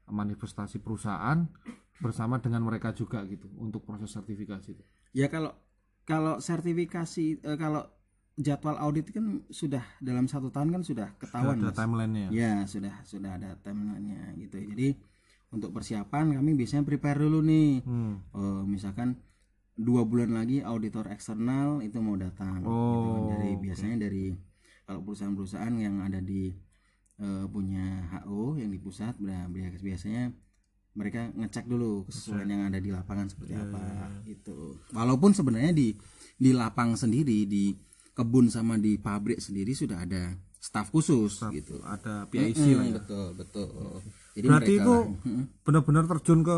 manifestasi 0.05 0.85
perusahaan 0.85 1.49
bersama 1.97 2.37
dengan 2.37 2.61
mereka 2.61 2.93
juga 2.93 3.25
gitu 3.25 3.49
untuk 3.57 3.87
proses 3.87 4.13
sertifikasi 4.13 4.77
itu. 4.77 4.85
ya 5.15 5.33
kalau 5.33 5.57
kalau 6.05 6.37
sertifikasi 6.37 7.41
eh, 7.41 7.57
kalau 7.57 7.89
jadwal 8.35 8.77
audit 8.77 9.09
kan 9.09 9.25
sudah 9.47 9.85
dalam 9.99 10.25
satu 10.25 10.49
tahun 10.49 10.71
kan 10.71 10.83
sudah 10.83 11.09
ketahuan 11.17 11.59
ada 11.59 11.69
Mas. 11.69 11.77
timelinenya 11.77 12.29
ya. 12.29 12.33
ya 12.33 12.53
sudah 12.65 12.95
sudah 13.03 13.31
ada 13.35 13.57
timelinenya 13.59 14.33
gitu 14.37 14.57
jadi 14.65 14.97
untuk 15.51 15.71
persiapan 15.71 16.33
kami 16.33 16.55
biasanya 16.55 16.81
prepare 16.83 17.19
dulu 17.19 17.41
nih 17.41 17.83
Hmm. 17.83 18.25
Eh, 18.33 18.63
misalkan 18.65 19.21
dua 19.75 20.03
bulan 20.03 20.33
lagi 20.33 20.61
auditor 20.61 21.09
eksternal 21.09 21.81
itu 21.81 21.97
mau 21.99 22.15
datang 22.15 22.61
gitu 22.61 22.69
kan. 22.69 23.21
Oh, 23.21 23.29
dari 23.31 23.51
oke. 23.51 23.61
biasanya 23.63 23.97
dari 24.01 24.33
kalau 24.83 25.01
perusahaan-perusahaan 25.03 25.75
yang 25.75 26.01
ada 26.01 26.19
di 26.19 26.53
eh, 27.19 27.45
punya 27.47 27.85
HO 28.19 28.57
yang 28.57 28.69
di 28.69 28.79
pusat 28.79 29.17
nah, 29.19 29.45
bias- 29.47 29.79
biasanya 29.79 30.33
mereka 30.93 31.29
ngecek 31.31 31.65
dulu 31.65 32.05
kesesuaian 32.05 32.45
yang 32.47 32.63
ada 32.65 32.77
di 32.77 32.89
lapangan 32.89 33.25
seperti 33.27 33.53
Iya, 33.55 33.65
apa 33.67 33.81
gitu 34.25 34.77
walaupun 34.91 35.33
sebenarnya 35.33 35.73
di 35.73 35.97
di 36.35 36.51
lapang 36.53 36.93
sendiri 36.95 37.45
di 37.45 37.73
kebun 38.13 38.47
sama 38.47 38.77
di 38.77 38.97
pabrik 38.97 39.39
sendiri 39.39 39.73
sudah 39.73 40.03
ada 40.03 40.33
staf 40.57 40.89
khusus 40.89 41.43
gitu 41.51 41.81
Ada 41.83 42.29
PIC 42.29 42.55
Mm, 42.55 42.73
lah 42.73 42.85
ya. 42.85 42.93
betul 42.97 43.27
betul 43.35 43.69
jadi 44.33 44.47
Berarti 44.47 44.73
mereka 44.73 44.85
itu 44.85 44.95
benar-benar 45.63 46.05
terjun 46.07 46.41
ke 46.41 46.57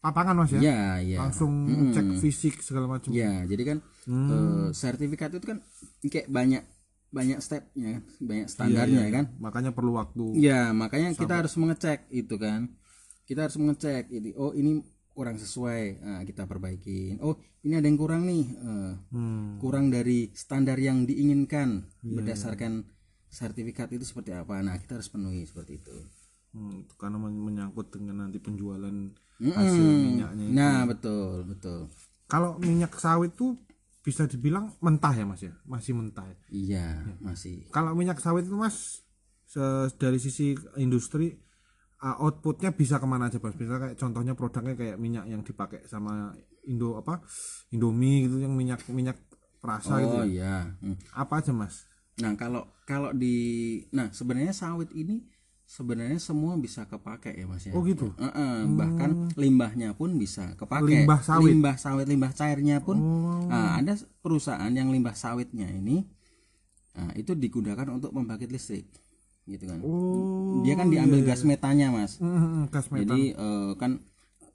lapangan 0.00 0.34
Mas 0.34 0.50
ya. 0.50 0.60
ya 0.60 0.80
ya 0.98 1.18
Langsung 1.20 1.52
cek 1.92 2.06
fisik 2.18 2.54
segala 2.58 2.88
macam. 2.88 3.12
Ya, 3.12 3.44
jadi 3.44 3.62
kan 3.66 3.78
eh, 4.06 4.68
sertifikat 4.72 5.30
itu 5.30 5.44
kan 5.44 5.60
kayak 6.02 6.26
banyak 6.26 6.64
banyak 7.10 7.38
stepnya, 7.38 7.98
kan, 7.98 8.02
banyak 8.18 8.46
standarnya 8.46 9.02
kan. 9.10 9.24
Makanya 9.36 9.74
perlu 9.74 9.98
waktu. 9.98 10.30
Ya, 10.38 10.70
makanya 10.70 11.10
kita 11.12 11.42
harus 11.42 11.52
mengecek 11.54 12.06
itu 12.08 12.34
kan. 12.34 12.70
Kita 13.26 13.44
harus 13.44 13.58
mengecek 13.58 14.08
ini. 14.08 14.30
Oh, 14.34 14.54
ini 14.54 14.78
kurang 15.12 15.36
sesuai, 15.36 15.82
nah, 16.00 16.22
kita 16.24 16.46
perbaikin. 16.46 17.18
Oh, 17.20 17.36
ini 17.66 17.76
ada 17.76 17.86
yang 17.86 17.98
kurang 18.00 18.24
nih, 18.24 18.44
eh, 18.56 18.92
Hmm. 19.10 19.58
kurang 19.60 19.90
dari 19.92 20.30
standar 20.32 20.78
yang 20.80 21.04
diinginkan 21.04 21.84
berdasarkan 22.00 22.86
sertifikat 23.30 23.90
itu 23.94 24.02
seperti 24.06 24.34
apa. 24.34 24.58
Nah, 24.62 24.74
kita 24.80 24.98
harus 24.98 25.10
penuhi 25.10 25.44
seperti 25.46 25.78
itu. 25.78 25.96
Hmm, 26.50 26.82
itu 26.82 26.94
karena 26.98 27.14
men- 27.20 27.38
menyangkut 27.38 27.94
dengan 27.94 28.26
nanti 28.26 28.42
penjualan 28.42 28.90
Mm-mm. 29.38 29.54
hasil 29.54 29.86
minyaknya. 29.86 30.44
itu. 30.50 30.56
Nah, 30.58 30.80
betul, 30.88 31.46
betul. 31.46 31.78
Kalau 32.26 32.58
minyak 32.58 32.94
sawit 32.98 33.34
tuh 33.38 33.54
bisa 34.02 34.26
dibilang 34.26 34.72
mentah 34.80 35.12
ya 35.14 35.24
Mas 35.28 35.42
ya, 35.44 35.54
masih 35.68 35.92
mentah. 35.94 36.26
ya? 36.26 36.36
Iya, 36.50 36.86
masih. 37.22 37.66
Kalau 37.70 37.94
minyak 37.94 38.18
sawit 38.18 38.46
itu 38.48 38.56
Mas 38.56 39.02
dari 39.98 40.18
sisi 40.22 40.54
industri 40.78 41.38
uh, 42.00 42.16
outputnya 42.24 42.72
bisa 42.72 42.96
ke 42.96 43.06
mana 43.06 43.28
aja 43.28 43.38
Mas? 43.38 43.56
Bisa 43.56 43.76
kayak 43.76 43.96
contohnya 44.00 44.32
produknya 44.32 44.74
kayak 44.74 44.96
minyak 44.96 45.24
yang 45.28 45.44
dipakai 45.44 45.84
sama 45.86 46.32
Indo 46.68 47.00
apa 47.00 47.24
Indomie 47.72 48.28
gitu 48.28 48.40
yang 48.40 48.52
minyak 48.52 48.84
minyak 48.88 49.16
perasa 49.60 50.00
gitu. 50.00 50.16
Oh 50.16 50.24
ya. 50.24 50.28
iya. 50.28 50.56
Hmm. 50.80 50.96
Apa 51.12 51.44
aja 51.44 51.52
Mas? 51.52 51.84
Nah, 52.20 52.36
kalau 52.36 52.68
kalau 52.84 53.12
di 53.12 53.36
nah 53.92 54.12
sebenarnya 54.12 54.52
sawit 54.52 54.92
ini 54.92 55.24
sebenarnya 55.70 56.18
semua 56.18 56.58
bisa 56.58 56.88
kepake 56.88 57.36
ya 57.36 57.46
Mas 57.46 57.64
ya. 57.68 57.72
Oh 57.76 57.84
gitu. 57.86 58.10
Heeh, 58.18 58.66
bahkan 58.74 59.30
limbahnya 59.38 59.94
pun 59.94 60.16
bisa 60.18 60.58
kepake. 60.58 61.06
Limbah 61.06 61.20
sawit? 61.22 61.54
Limbah 61.54 61.76
sawit, 61.78 62.06
limbah 62.10 62.32
cairnya 62.34 62.82
pun. 62.82 62.98
Oh. 62.98 63.46
Nah, 63.46 63.78
ada 63.78 63.94
perusahaan 64.24 64.72
yang 64.72 64.90
limbah 64.90 65.14
sawitnya 65.14 65.70
ini 65.70 66.02
nah, 66.90 67.14
itu 67.14 67.38
digunakan 67.38 67.86
untuk 67.92 68.10
membangkit 68.10 68.50
listrik. 68.50 68.90
Gitu 69.44 69.64
kan 69.64 69.78
Oh. 69.80 70.60
dia 70.60 70.74
kan 70.74 70.88
diambil 70.88 71.22
gas 71.22 71.42
metanya 71.42 71.88
mas 71.88 72.16
Mm, 72.16 72.28
mm, 72.28 72.38
mm, 72.38 72.64
gas 72.68 72.86
metan. 72.88 73.00
jadi 73.06 73.20
eh, 73.34 73.70
kan 73.74 73.92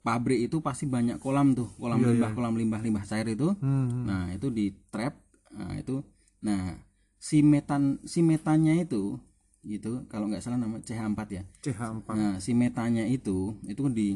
pabrik 0.00 0.38
itu 0.40 0.58
pasti 0.60 0.86
banyak 0.86 1.18
kolam 1.18 1.52
tuh 1.52 1.66
kolam 1.74 1.98
limbah 1.98 2.30
kolam 2.30 2.54
limbah 2.54 2.78
limbah 2.78 3.02
cair 3.02 3.26
itu 3.26 3.50
Iya, 3.52 3.64
hmm. 3.64 4.02
nah 4.04 4.24
itu 4.30 4.46
di 4.48 4.70
trap 4.86 5.18
nah 5.50 5.74
itu 5.74 6.04
nah 6.38 6.78
si 7.16 7.42
metan 7.42 7.98
si 8.04 8.20
metannya 8.20 8.78
itu 8.78 9.18
gitu 9.62 10.06
kalau 10.06 10.30
nggak 10.30 10.38
salah 10.40 10.56
nama 10.56 10.78
CH4 10.78 11.18
ya 11.28 11.42
CH4. 11.60 12.06
nah 12.12 12.32
si 12.38 12.54
metanya 12.54 13.02
itu 13.02 13.58
itu 13.64 13.82
di 13.90 14.14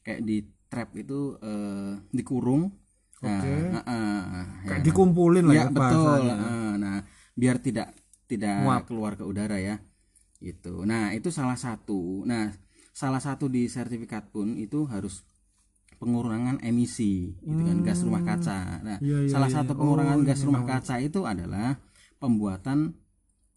kayak 0.00 0.24
di 0.24 0.40
trap 0.66 0.96
itu 0.96 1.36
eh, 1.38 1.92
dikurung 2.10 2.72
nah, 3.18 3.40
Oke. 3.40 3.52
ah, 3.72 3.82
ah, 3.82 3.84
ah, 3.84 4.46
ya. 4.64 4.68
Kayak 4.72 4.82
dikumpulin 4.84 5.44
lah 5.44 5.54
ya 5.54 5.62
ya, 5.62 5.64
betul 5.68 6.22
ah, 6.26 6.72
nah 6.74 6.96
biar 7.32 7.56
tidak 7.58 7.92
tidak 8.24 8.56
Nguap. 8.58 8.82
keluar 8.88 9.12
ke 9.14 9.22
udara 9.22 9.60
ya 9.60 9.76
itu 10.46 10.86
nah 10.86 11.10
itu 11.10 11.28
salah 11.28 11.58
satu. 11.58 12.22
Nah 12.22 12.54
salah 12.94 13.18
satu 13.18 13.50
di 13.50 13.66
sertifikat 13.66 14.30
pun 14.30 14.54
itu 14.56 14.86
harus 14.86 15.26
pengurangan 15.96 16.60
emisi 16.60 17.32
gitu 17.40 17.62
kan 17.62 17.80
gas 17.82 18.04
rumah 18.04 18.22
kaca. 18.22 18.60
Nah 18.80 18.98
Iya, 19.00 19.24
iya, 19.24 19.30
salah 19.32 19.48
iya. 19.48 19.56
satu 19.58 19.72
Oh, 19.74 19.78
pengurangan 19.80 20.18
gas 20.22 20.40
ini 20.40 20.46
rumah 20.48 20.62
mau- 20.62 20.70
kaca 20.70 20.94
itu 21.00 21.20
adalah 21.24 21.76
pembuatan 22.16 22.78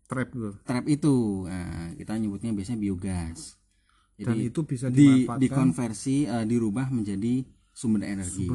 Trap 0.09 0.29
gitu. 0.33 0.49
trap 0.65 0.85
itu. 0.89 1.45
Nah, 1.45 1.93
kita 1.93 2.17
nyebutnya 2.17 2.49
biasanya 2.49 2.81
biogas. 2.81 3.61
Dan 4.17 4.33
jadi 4.35 4.49
itu 4.49 4.59
bisa 4.65 4.89
di 4.89 5.23
dikonversi 5.23 6.25
eh, 6.25 6.45
dirubah 6.49 6.89
menjadi 6.89 7.45
sumber 7.71 8.03
energi, 8.03 8.49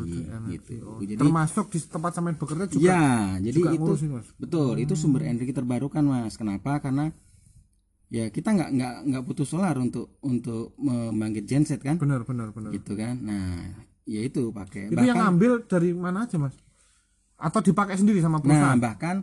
gitu. 0.51 0.75
Oh, 0.85 1.01
jadi 1.01 1.17
termasuk 1.17 1.73
di 1.73 1.79
tempat 1.81 2.13
sampean 2.13 2.37
bekerja 2.37 2.69
juga 2.69 2.85
ya 2.85 3.05
jadi 3.41 3.57
juga 3.57 3.71
itu 3.73 3.81
ngurusin, 3.81 4.11
Mas. 4.13 4.29
betul 4.37 4.77
itu 4.77 4.93
sumber 4.93 5.25
energi 5.25 5.57
terbarukan 5.57 6.05
mas. 6.05 6.37
Kenapa? 6.37 6.77
Karena 6.85 7.09
ya 8.07 8.29
kita 8.29 8.51
nggak 8.51 8.71
nggak 8.71 8.95
nggak 9.07 9.23
butuh 9.23 9.43
solar 9.43 9.75
untuk 9.77 10.17
untuk 10.21 10.73
membangkit 10.77 11.45
genset 11.45 11.79
kan 11.79 11.97
benar 11.97 12.23
benar 12.23 12.51
benar. 12.51 12.71
gitu 12.71 12.95
kan 12.95 13.17
nah 13.19 13.59
ya 14.05 14.21
itu 14.21 14.49
pakai 14.51 14.89
Itu 14.89 15.01
yang 15.01 15.17
ngambil 15.17 15.65
dari 15.65 15.91
mana 15.91 16.25
aja, 16.25 16.37
Mas? 16.37 16.53
Atau 17.35 17.61
dipakai 17.63 17.97
sendiri 17.97 18.21
sama 18.21 18.37
nah 18.37 18.43
perusahaan? 18.43 18.79
bahkan 18.79 19.17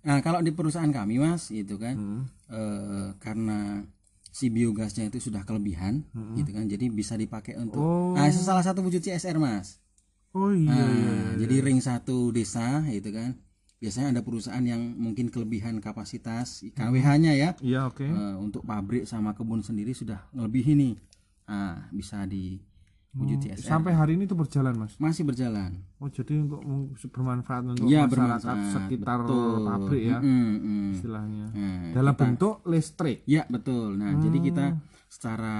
nah 0.00 0.18
kalau 0.18 0.38
di 0.38 0.50
perusahaan 0.50 0.88
kami 0.88 1.18
mas 1.18 1.50
itu 1.50 1.74
kan 1.76 1.92
Hmm. 1.92 2.22
eh, 2.48 3.08
karena 3.18 3.82
si 4.28 4.46
biogasnya 4.46 5.08
itu 5.08 5.18
sudah 5.20 5.42
kelebihan 5.42 6.06
gitu 6.32 6.50
kan 6.50 6.64
jadi 6.64 6.86
bisa 6.88 7.14
dipakai 7.14 7.56
untuk 7.56 7.76
Hmm. 7.76 7.92
Oh. 8.04 8.14
nah 8.14 8.24
itu 8.24 8.38
salah 8.38 8.62
satu 8.62 8.80
wujud 8.80 9.00
CSR 9.00 9.36
mas 9.36 9.82
Oh 10.30 10.52
iya 10.52 10.70
Nah, 10.70 10.86
iya. 10.86 11.14
jadi 11.40 11.56
ring 11.62 11.80
satu 11.80 12.30
desa 12.30 12.84
itu 12.86 13.10
kan 13.10 13.34
biasanya 13.78 14.10
ada 14.10 14.22
perusahaan 14.22 14.60
yang 14.60 14.80
mungkin 14.94 15.28
kelebihan 15.28 15.78
kapasitas 15.78 16.66
KWH-nya 16.68 17.32
ya 17.32 17.50
Iya, 17.58 17.86
oke. 17.86 18.02
Eh, 18.02 18.34
untuk 18.36 18.62
pabrik 18.62 19.04
sama 19.04 19.32
kebun 19.32 19.60
sendiri 19.60 19.90
sudah 19.92 20.26
lebih 20.32 20.66
ini 20.66 20.98
nah, 21.44 21.86
bisa 21.88 22.22
di 22.24 22.58
wujud 23.10 23.38
CSR 23.40 23.56
Hmm. 23.56 23.70
Sampai 23.72 23.92
hari 23.92 24.14
ini 24.14 24.24
itu 24.24 24.34
berjalan, 24.34 24.74
Mas. 24.76 24.94
masih 24.96 25.22
berjalan 25.22 25.78
Oh, 25.96 26.06
jadi 26.06 26.38
untuk 26.38 26.62
bermanfaat 27.08 27.64
untuk 27.66 27.84
Iya, 27.84 28.04
masyarakat 28.04 28.10
bermanfaat. 28.44 28.74
sekitar 28.76 29.18
Betul. 29.20 29.58
pabrik 29.64 30.02
ya, 30.04 30.18
Mm, 30.20 30.54
mm. 30.54 30.88
istilahnya. 30.92 31.46
Nah, 31.48 31.90
Dalam 31.92 32.12
kita- 32.12 32.22
bentuk 32.24 32.54
listrik. 32.64 33.18
ya 33.24 33.42
betul 33.46 33.94
nah 33.94 34.12
jadi 34.14 34.38
kita 34.40 34.64
Hmm. 34.68 34.78
secara 35.08 35.56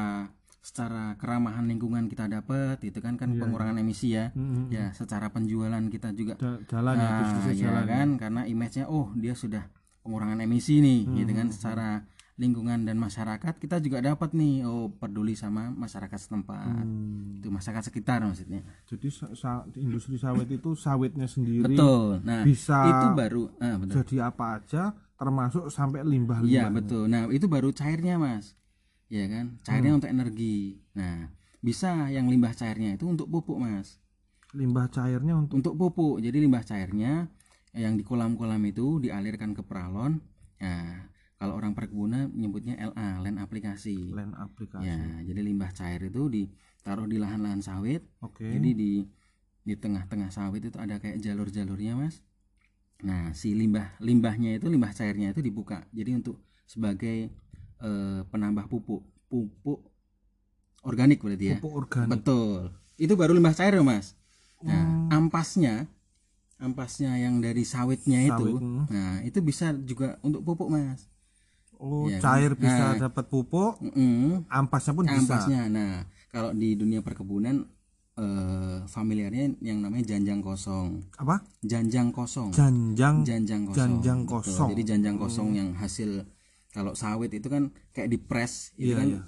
secara 0.68 1.16
keramahan 1.16 1.64
lingkungan 1.64 2.06
kita 2.06 2.28
dapat 2.28 2.76
itu 2.82 2.98
kan 2.98 3.16
kan 3.16 3.32
pengurangan 3.34 3.78
emisi 3.78 4.12
ya. 4.12 4.28
Mm, 4.32 4.44
mm, 4.44 4.64
ya 4.68 4.84
secara 4.92 5.28
penjualan 5.28 5.80
kita 5.86 6.12
juga. 6.12 6.36
Ja- 6.36 6.60
Jalan 6.68 6.94
ya, 6.94 7.00
Nah, 7.02 7.18
bisnisnya 7.18 7.54
ya 7.54 7.60
jalan. 7.64 7.86
kan 7.86 8.08
karena 8.18 8.42
image-nya 8.44 8.84
oh 8.86 9.08
dia 9.14 9.32
sudah 9.32 9.64
pengurangan 10.00 10.38
emisi 10.38 10.78
nih 10.78 11.00
Hmm, 11.02 11.16
gitu 11.16 11.32
kan 11.32 11.48
secara 11.48 11.88
lingkungan 12.34 12.86
dan 12.86 12.94
masyarakat 12.96 13.50
kita 13.56 13.76
juga 13.78 13.98
dapat 14.00 14.30
nih 14.30 14.62
oh 14.62 14.92
peduli 14.92 15.34
sama 15.34 15.68
masyarakat 15.70 16.14
setempat. 16.16 16.70
Hmm. 16.78 17.34
itu 17.34 17.48
masyarakat 17.48 17.82
sekitar 17.84 18.20
maksudnya. 18.20 18.62
Jadi 18.84 19.08
sa- 19.34 19.66
industri 19.74 20.14
sawit 20.16 20.46
itu 20.48 20.70
sawitnya 20.74 21.26
sendiri 21.26 21.64
betul. 21.64 22.20
Nah 22.20 22.42
bisa 22.42 22.78
itu 22.84 23.06
baru 23.12 23.42
ah, 23.58 23.74
betul. 23.76 23.94
jadi 24.00 24.16
apa 24.26 24.44
aja 24.56 24.82
termasuk 25.14 25.66
sampai 25.68 26.02
limbah-limbah. 26.02 26.46
iya 26.46 26.66
betul. 26.68 27.06
Nah 27.06 27.26
itu 27.28 27.46
baru 27.46 27.70
cairnya 27.70 28.14
mas 28.16 28.54
ya 29.08 29.26
kan? 29.26 29.60
Cairnya 29.64 29.92
Hmm. 29.92 29.98
untuk 30.00 30.10
energi. 30.12 30.78
Nah 30.94 31.32
bisa 31.58 32.06
yang 32.08 32.30
limbah 32.30 32.54
cairnya 32.54 32.94
itu 32.94 33.04
untuk 33.08 33.26
pupuk 33.26 33.58
mas. 33.58 33.98
Limbah 34.54 34.88
cairnya 34.88 35.34
untuk 35.36 35.60
untuk 35.60 35.74
pupuk. 35.76 36.20
Jadi 36.22 36.38
limbah 36.40 36.64
cairnya 36.64 37.28
yang 37.76 37.98
di 37.98 38.04
kolam-kolam 38.06 38.62
itu 38.64 39.00
dialirkan 39.02 39.52
ke 39.52 39.60
peralon. 39.66 40.20
Nah 40.60 41.08
kalau 41.38 41.54
orang 41.54 41.70
perkebunan 41.70 42.34
nyebutnya 42.34 42.74
LA 42.78 43.22
land 43.22 43.38
aplikasi. 43.38 44.10
Land 44.10 44.34
aplikasi. 44.34 44.86
ya 44.86 44.98
jadi 45.22 45.40
limbah 45.44 45.70
cair 45.70 46.02
itu 46.02 46.26
ditaruh 46.26 47.06
di 47.06 47.16
lahan-lahan 47.18 47.60
sawit. 47.62 48.02
Oke. 48.22 48.46
jadi 48.46 48.70
di 48.74 48.92
di 49.62 49.74
tengah-tengah 49.76 50.32
sawit 50.32 50.64
itu 50.64 50.80
ada 50.80 50.96
kayak 50.96 51.20
jalur-jalurnya 51.20 51.94
mas. 51.94 52.24
Nah 53.04 53.30
si 53.36 53.54
limbah 53.54 53.94
limbahnya 54.02 54.56
itu 54.58 54.66
limbah 54.66 54.90
cairnya 54.90 55.30
itu 55.30 55.38
dibuka. 55.44 55.86
Jadi 55.94 56.18
untuk 56.18 56.40
sebagai 56.66 57.30
eh, 57.80 58.20
penambah 58.24 58.66
pupuk 58.66 59.02
pupuk 59.26 59.80
organik 60.82 61.20
berarti 61.20 61.46
ya 61.46 61.58
Pupuk 61.58 61.74
organik. 61.86 62.10
Betul. 62.10 62.72
Itu 62.96 63.14
baru 63.14 63.32
limbah 63.32 63.52
cair 63.52 63.74
ya, 63.74 63.82
Mas. 63.82 64.14
Nah, 64.60 64.74
Hmm. 64.74 65.06
ampasnya 65.10 65.86
ampasnya 66.58 67.14
yang 67.14 67.38
dari 67.38 67.62
sawitnya 67.62 68.18
itu, 68.24 68.34
Sawit, 68.34 68.58
hmm. 68.58 68.84
nah 68.90 69.22
itu 69.22 69.38
bisa 69.38 69.70
juga 69.78 70.18
untuk 70.26 70.42
pupuk, 70.42 70.66
Mas. 70.68 71.06
Oh, 71.78 72.10
kan? 72.10 72.18
cair 72.18 72.58
bisa 72.58 72.98
Nah. 72.98 73.06
dapat 73.06 73.30
pupuk, 73.30 73.78
Mm-mm. 73.78 74.42
ampasnya 74.50 74.92
pun 74.92 75.06
bisa. 75.06 75.22
Ampasnya. 75.38 75.70
Nah, 75.70 76.02
kalau 76.28 76.50
di 76.50 76.74
dunia 76.74 76.98
perkebunan 76.98 77.62
eh 78.18 78.82
familiarnya 78.90 79.54
yang 79.62 79.78
namanya 79.78 80.10
janjang 80.10 80.42
kosong. 80.42 81.06
Apa? 81.14 81.38
Janjang 81.62 82.10
kosong. 82.10 82.50
Janjang 82.50 83.22
Janjang 83.22 83.62
kosong. 83.62 83.78
janjang 83.78 84.20
Betul. 84.26 84.34
kosong. 84.42 84.68
Jadi 84.74 84.82
janjang 84.82 85.16
kosong 85.16 85.48
yang 85.54 85.70
hasil 85.78 86.26
kalau 86.70 86.92
sawit 86.92 87.30
itu 87.30 87.46
kan 87.46 87.68
kayak 87.90 88.08
dipres 88.08 88.70
itu 88.74 88.92
Iya, 88.92 88.96
kan 88.96 89.08
iya. 89.08 89.20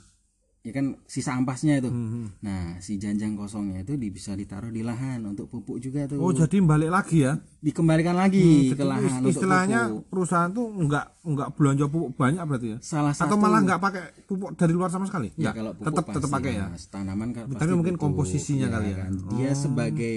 ya 0.60 0.72
kan 0.72 0.86
sisa 1.04 1.32
ampasnya 1.32 1.80
itu. 1.80 1.88
Hmm. 1.88 2.36
Nah, 2.38 2.76
si 2.78 2.94
janjang 2.94 3.32
kosongnya 3.32 3.80
itu 3.80 3.96
bisa 3.96 4.32
ditaruh 4.32 4.68
di 4.68 4.80
lahan 4.80 5.24
untuk 5.24 5.48
pupuk 5.48 5.76
juga 5.78 6.04
tuh. 6.04 6.20
Oh, 6.20 6.30
jadi 6.30 6.60
balik 6.60 6.92
lagi 6.92 7.24
ya. 7.24 7.40
Dikembalikan 7.58 8.12
lagi 8.12 8.68
ke 8.68 8.76
Jadi 8.76 8.84
lahan 8.84 9.00
is- 9.02 9.16
untuk 9.24 9.30
istilahnya 9.34 9.80
pupuk. 9.88 10.04
perusahaan 10.06 10.50
tuh 10.50 10.66
enggak 10.70 11.04
enggak 11.22 11.48
belanja 11.54 11.84
pupuk 11.86 12.10
banyak 12.14 12.42
berarti 12.44 12.68
ya. 12.68 12.78
Salah 12.78 13.10
satu 13.10 13.24
Atau 13.24 13.36
malah 13.36 13.60
enggak 13.60 13.80
pakai 13.80 14.02
pupuk 14.24 14.52
dari 14.52 14.72
luar 14.72 14.88
sama 14.88 15.04
sekali? 15.04 15.32
ya 15.34 15.50
kalau 15.50 15.72
pupuk 15.72 15.86
tetap 15.88 16.04
pasti 16.04 16.16
tetap 16.20 16.30
pakai 16.30 16.52
ya. 16.54 16.66
Tanaman 16.86 17.28
kan 17.30 17.44
Tapi 17.48 17.72
mungkin 17.72 17.94
pupuk. 17.96 18.04
komposisinya 18.12 18.68
Iya 18.68 18.74
kali 18.76 18.88
ya. 18.90 18.96
kan. 18.98 19.10
Dia 19.32 19.50
sebagai 19.54 20.16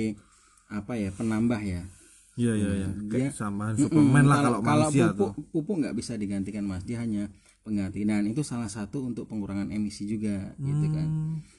apa 0.68 0.94
ya 0.94 1.10
penambah 1.10 1.62
ya. 1.64 1.88
Iya 2.36 2.54
iya 2.56 2.72
iya. 2.76 2.90
Dia- 2.90 3.30
Kayak 3.30 3.34
sama 3.34 3.66
suplemen 3.74 4.26
lah 4.26 4.38
kalau, 4.42 4.60
manusia 4.60 5.06
pupuk, 5.10 5.32
tuh. 5.32 5.46
pupuk 5.52 5.76
nggak 5.80 5.94
bisa 5.94 6.14
digantikan 6.14 6.64
mas 6.64 6.82
dia 6.82 6.98
hanya 6.98 7.30
pengganti 7.62 8.04
dan 8.04 8.26
itu 8.26 8.42
salah 8.42 8.68
satu 8.68 9.06
untuk 9.06 9.24
pengurangan 9.24 9.70
emisi 9.70 10.04
juga 10.04 10.52
gitu 10.58 10.86
kan 10.90 11.08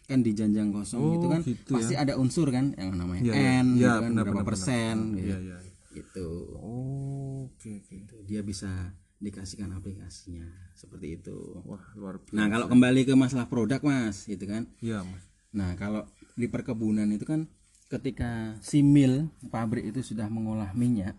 kan 0.05 0.19
di 0.21 0.33
janjang 0.33 0.69
kosong 0.69 0.99
Hmm. 0.99 1.09
Oh, 1.09 1.17
itu 1.17 1.27
kan 1.27 1.41
gitu 1.43 1.71
pasti 1.73 1.95
ada 1.95 2.15
unsur 2.15 2.51
kan 2.51 2.75
yang 2.75 2.93
namanya 2.93 3.23
iya. 3.25 3.63
N 3.63 3.67
Iya, 3.73 3.89
gitu 3.89 3.89
kan 3.97 4.11
benar, 4.13 4.23
berapa 4.23 4.35
benar, 4.37 4.47
persen 4.47 4.95
gitu. 5.15 5.25
Iya 5.25 5.39
iya. 5.41 5.57
gitu 5.95 6.29
Oh, 6.57 7.47
oke 7.47 7.71
oke. 7.81 7.97
dia 8.25 8.43
bisa 8.43 8.69
dikasihkan 9.17 9.73
aplikasinya 9.73 10.45
seperti 10.75 11.17
itu 11.17 11.33
Wah, 11.63 11.81
luar 11.95 12.19
biasa. 12.19 12.35
nah 12.35 12.47
kalau 12.49 12.67
kembali 12.67 13.01
ke 13.03 13.15
masalah 13.15 13.47
produk 13.47 13.81
mas 13.81 14.27
gitu 14.27 14.45
kan 14.45 14.67
Iya, 14.79 15.01
Mas. 15.01 15.23
nah 15.51 15.73
kalau 15.75 16.05
di 16.35 16.45
perkebunan 16.47 17.09
itu 17.09 17.25
kan 17.25 17.47
ketika 17.95 18.31
si 18.59 18.81
mill 18.81 19.27
pabrik 19.49 19.87
itu 19.87 20.03
sudah 20.03 20.27
mengolah 20.27 20.71
minyak 20.73 21.15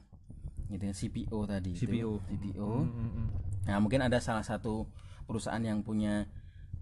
gitu 0.67 0.83
ya 0.83 0.93
CPO 0.93 1.39
tadi 1.45 1.71
itu. 1.71 1.81
CPO. 1.81 2.11
CPO 2.25 2.71
nah 3.63 3.77
mungkin 3.77 3.99
ada 3.99 4.17
salah 4.17 4.41
satu 4.41 4.85
perusahaan 5.23 5.59
yang 5.59 5.81
punya 5.81 6.25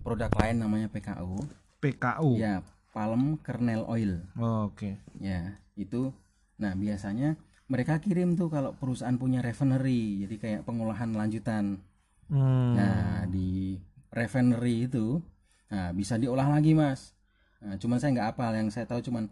produk 0.02 0.32
lain 0.34 0.60
namanya 0.60 0.88
PKO 0.88 1.40
PKU. 1.80 2.36
ya 2.36 2.60
palm 2.90 3.38
kernel 3.38 3.84
oil 3.86 4.24
Oh, 4.34 4.68
oke. 4.68 5.00
ya 5.18 5.56
itu 5.74 6.12
nah 6.56 6.74
biasanya 6.74 7.36
mereka 7.66 7.98
kirim 7.98 8.34
tuh 8.34 8.48
kalau 8.48 8.72
perusahaan 8.74 9.16
punya 9.16 9.40
refinery 9.40 10.22
jadi 10.22 10.36
kayak 10.38 10.62
pengolahan 10.64 11.12
lanjutan 11.12 11.80
Hmm. 12.24 12.74
nah 12.74 13.28
di 13.28 13.78
refinery 14.10 14.88
itu 14.88 15.20
nah 15.68 15.92
bisa 15.92 16.16
diolah 16.16 16.48
lagi 16.48 16.72
mas 16.72 17.12
nah, 17.60 17.76
cuman 17.76 17.98
saya 17.98 18.10
nggak 18.12 18.28
hafal 18.32 18.52
yang 18.54 18.70
saya 18.70 18.86
tahu 18.86 19.02
cuman 19.02 19.28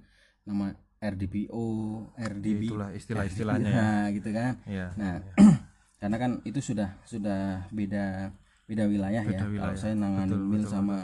nama 0.46 0.74
RDPO 1.02 1.66
RDB 2.14 2.62
Itulah 2.70 2.90
istilah-istilahnya 2.94 3.70
ya. 3.70 3.82
nah 3.82 4.04
gitu 4.18 4.30
kan. 4.30 4.54
Iya. 4.70 4.88
nah 4.94 5.14
karena 6.02 6.18
kan 6.18 6.32
itu 6.46 6.62
sudah 6.62 6.98
sudah 7.06 7.66
beda 7.74 8.30
beda 8.70 8.84
wilayah 8.86 9.24
ya. 9.26 9.40
Kalau 9.42 9.54
wilayah. 9.54 9.78
saya 9.78 9.98
nangani 9.98 10.38
Betul, 10.38 10.46
mill 10.46 10.64
betul, 10.66 10.74
sama 10.74 10.98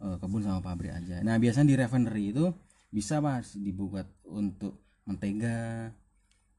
eh, 0.00 0.16
kebun 0.20 0.42
sama 0.44 0.60
pabrik 0.60 0.92
aja. 0.92 1.24
Nah 1.24 1.40
biasanya 1.40 1.66
di 1.72 1.76
refinery 1.80 2.24
itu 2.36 2.52
bisa 2.92 3.24
mas 3.24 3.56
dibuat 3.56 4.06
untuk 4.28 4.76
mentega 5.08 5.88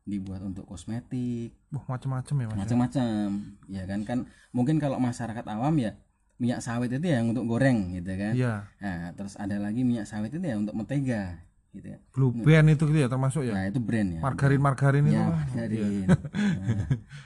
dibuat 0.03 0.43
untuk 0.43 0.67
kosmetik. 0.67 1.53
Wah, 1.71 1.86
macam-macam 1.86 2.36
ya 2.36 2.45
mas 2.49 2.53
ya? 2.53 2.59
macam-macam. 2.65 3.25
Ya 3.69 3.83
kan 3.86 3.99
kan 4.03 4.19
mungkin 4.51 4.81
kalau 4.81 4.97
masyarakat 4.97 5.45
awam 5.53 5.77
ya 5.77 5.93
minyak 6.41 6.65
sawit 6.65 6.89
itu 6.91 7.07
ya 7.07 7.21
untuk 7.21 7.45
goreng 7.45 7.93
gitu 7.93 8.09
kan. 8.17 8.33
Iya. 8.33 8.53
Nah 8.81 9.13
terus 9.13 9.38
ada 9.38 9.62
lagi 9.62 9.86
minyak 9.86 10.09
sawit 10.09 10.33
itu 10.33 10.41
ya 10.41 10.57
untuk 10.57 10.73
mentega 10.73 11.39
gitu 11.73 11.88
ya 11.88 11.97
blue 12.09 12.31
band 12.31 12.67
itu 12.69 12.83
gitu 12.86 12.99
ya 12.99 13.09
termasuk 13.09 13.41
ya 13.41 13.51
nah 13.51 13.65
itu 13.65 13.79
brand 13.79 14.09
ya 14.12 14.19
margarin 14.19 14.62
margarin 14.62 15.03
itu 15.03 15.12
ya 15.12 15.25
Mas? 15.25 15.33
margarin 15.49 16.05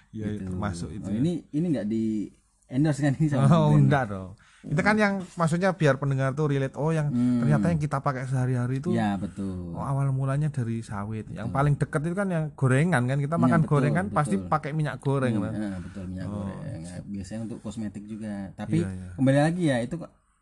Iya, 0.10 0.26
iya, 0.30 0.40
termasuk 0.42 0.90
itu 0.90 1.04
Oh, 1.04 1.14
ini 1.14 1.46
ini 1.52 1.66
nggak 1.70 1.86
di 1.86 2.32
endorse 2.66 3.00
kan 3.00 3.14
ini 3.14 3.28
sama 3.28 3.44
oh 3.46 3.70
brand. 3.70 3.80
enggak 3.82 4.06
dong 4.08 4.32
itu 4.60 4.82
kan 4.82 4.96
yang 4.96 5.14
maksudnya 5.34 5.72
biar 5.72 5.96
pendengar 5.96 6.32
tuh 6.34 6.48
relate 6.48 6.76
oh 6.76 6.90
yang 6.90 7.08
ternyata 7.12 7.66
yang 7.68 7.78
kita 7.78 8.00
pakai 8.00 8.24
sehari-hari 8.26 8.80
itu 8.80 8.90
Hmm. 8.90 8.98
ya 8.98 9.10
betul 9.16 9.72
Oh, 9.72 9.80
awal 9.82 10.10
mulanya 10.10 10.50
dari 10.50 10.82
sawit. 10.82 11.30
Yang 11.30 11.48
paling 11.50 11.74
dekat 11.76 12.02
itu 12.02 12.16
kan 12.16 12.28
yang 12.28 12.46
gorengan 12.52 13.04
kan 13.06 13.18
kita 13.18 13.36
makan 13.38 13.52
Iya, 13.54 13.64
betul, 13.64 13.72
gorengan 13.72 14.06
pasti 14.10 14.36
betul. 14.36 14.50
pakai 14.50 14.72
minyak 14.74 14.98
goreng 14.98 15.38
kan. 15.38 15.54
Nah, 15.54 15.78
betul 15.80 16.04
minyak 16.06 16.28
goreng 16.28 16.58
Nah, 16.82 17.00
biasanya 17.06 17.40
untuk 17.46 17.60
kosmetik 17.62 18.04
juga 18.04 18.50
tapi 18.54 18.78
Oh, 18.78 18.84
Iya, 18.84 18.96
iya. 18.98 19.10
kembali 19.14 19.40
lagi 19.42 19.64
ya 19.66 19.78
itu 19.80 19.96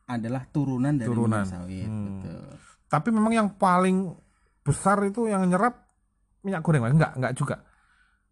adalah 0.07 0.41
turunan 0.47 0.93
dari 0.93 1.05
Turunan. 1.05 1.41
minyak 1.41 1.51
sawit 1.51 1.85
Hmm. 1.85 2.05
betul 2.07 2.41
Tapi 2.95 3.11
memang 3.11 3.35
yang 3.35 3.47
paling 3.51 4.15
besar 4.63 5.03
itu 5.03 5.27
yang 5.27 5.43
nyerap 5.43 5.83
minyak 6.41 6.63
goreng. 6.63 6.87
Enggak, 6.87 7.11
enggak 7.19 7.33
juga. 7.35 7.55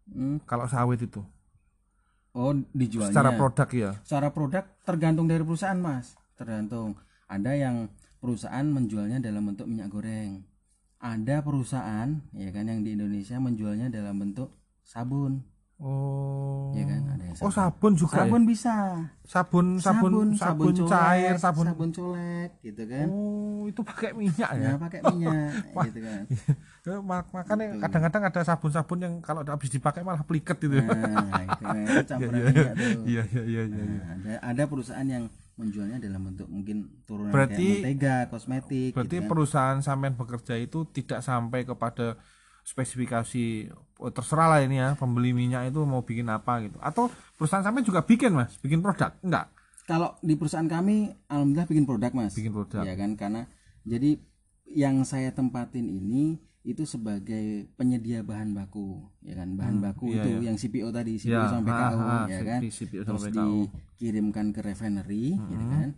Hmm. 0.08 0.40
Kalau 0.48 0.64
sawit 0.64 1.04
itu 1.04 1.20
oh 2.34 2.52
dijualnya 2.74 3.14
secara 3.14 3.30
produk 3.38 3.68
ya. 3.70 3.90
secara 4.02 4.28
produk 4.34 4.64
tergantung 4.82 5.26
dari 5.30 5.42
perusahaan 5.46 5.78
mas 5.78 6.18
tergantung 6.34 6.98
ada 7.30 7.54
yang 7.54 7.86
perusahaan 8.18 8.66
menjualnya 8.66 9.22
dalam 9.22 9.54
bentuk 9.54 9.70
minyak 9.70 9.88
goreng 9.88 10.42
ada 10.98 11.40
perusahaan 11.40 12.10
ya 12.34 12.50
kan 12.50 12.66
yang 12.66 12.82
di 12.82 12.98
Indonesia 12.98 13.38
menjualnya 13.38 13.88
dalam 13.88 14.18
bentuk 14.18 14.50
sabun 14.82 15.46
Oh. 15.76 16.70
ya 16.70 16.84
kan 16.84 17.02
ada 17.08 17.24
yang 17.24 17.34
Oh, 17.36 17.50
sabun 17.50 17.92
juga 17.92 18.14
ya? 18.14 18.18
sabun 18.24 18.42
bisa 18.44 18.74
Sabun, 19.24 19.66
sabun, 19.76 20.12
sabun, 20.32 20.70
colek, 20.72 20.86
cair, 20.86 21.34
sabun. 21.36 21.66
sabun 21.66 21.90
colek 21.90 22.50
gitu 22.60 22.82
kan 22.84 23.06
Oh, 23.08 23.66
itu 23.66 23.80
pakai 23.82 24.10
minyak 24.12 24.50
ya. 24.52 24.62
ya 24.64 24.72
pakai 24.76 25.00
minyak 25.04 25.50
gitu 25.88 26.00
kan 26.00 26.22
Ya, 26.84 27.00
mak- 27.00 27.32
Makanya 27.32 27.80
kadang-kadang 27.80 28.22
ada 28.24 28.40
sabun-sabun 28.44 28.98
yang 29.00 29.14
kalau 29.18 29.40
habis 29.42 29.66
dipakai 29.68 30.00
malah 30.00 30.20
pliket 30.20 30.52
gitu 30.58 30.76
ya. 30.76 30.84
nah 30.84 31.40
itu, 31.42 31.62
kan, 31.64 31.74
itu 31.88 32.04
campuran 32.06 32.40
minyak 32.44 32.74
tuh 32.76 32.90
Iya, 33.02 33.22
iya, 33.26 33.42
iya, 33.42 33.62
iya. 33.64 33.82
iya. 33.82 33.84
Nah, 33.96 34.12
ada 34.14 34.32
ada 34.44 34.62
perusahaan 34.64 35.08
yang 35.08 35.24
menjualnya 35.54 35.96
dalam 35.98 36.20
bentuk 36.24 36.44
mungkin 36.46 36.76
turunan 37.02 37.30
Berarti- 37.30 37.56
kayak 37.56 37.82
mentega 37.88 38.16
kosmetik 38.28 38.90
Berarti 38.92 39.10
gitu 39.10 39.22
kan. 39.22 39.28
perusahaan 39.28 39.78
sampean 39.80 40.14
bekerja 40.14 40.54
itu 40.56 40.84
tidak 40.88 41.18
sampai 41.20 41.62
kepada 41.62 42.20
spesifikasi 42.64 43.68
oh, 44.00 44.10
terserah 44.10 44.48
lah 44.56 44.60
ini 44.64 44.80
ya 44.80 44.96
pembeli 44.96 45.36
minyak 45.36 45.68
itu 45.68 45.84
mau 45.84 46.00
bikin 46.00 46.26
apa 46.32 46.64
gitu. 46.64 46.80
Atau 46.80 47.12
perusahaan 47.36 47.60
sampean 47.60 47.84
juga 47.84 48.00
bikin 48.00 48.32
mas, 48.32 48.56
bikin 48.58 48.80
produk? 48.80 49.12
Enggak, 49.20 49.52
Kalau 49.84 50.16
di 50.24 50.32
perusahaan 50.32 50.64
kami, 50.64 51.12
alhamdulillah 51.28 51.68
bikin 51.68 51.84
produk 51.84 52.10
mas. 52.16 52.32
bikin 52.32 52.56
produk. 52.56 52.88
Ya 52.88 52.96
kan, 52.96 53.20
karena 53.20 53.44
jadi 53.84 54.16
yang 54.64 55.04
saya 55.04 55.28
tempatin 55.36 55.92
ini 55.92 56.40
itu 56.64 56.88
sebagai 56.88 57.68
penyedia 57.76 58.24
bahan 58.24 58.56
baku, 58.56 59.04
ya 59.20 59.36
kan, 59.36 59.52
bahan 59.52 59.84
baku 59.84 60.16
iya, 60.16 60.24
itu 60.24 60.30
iya. 60.40 60.44
yang 60.48 60.56
CPO 60.56 60.88
tadi, 60.88 61.20
CPO 61.20 61.36
Ya, 61.36 61.52
sampai 61.52 61.72
ah, 61.76 62.24
ya 62.24 62.40
kan, 62.40 62.60
CPO 62.64 63.02
terus 63.04 63.20
sampai 63.28 63.32
dikirimkan 63.36 64.56
ke 64.56 64.64
refinery, 64.64 65.36
gitu 65.36 65.64
kan. 65.68 65.88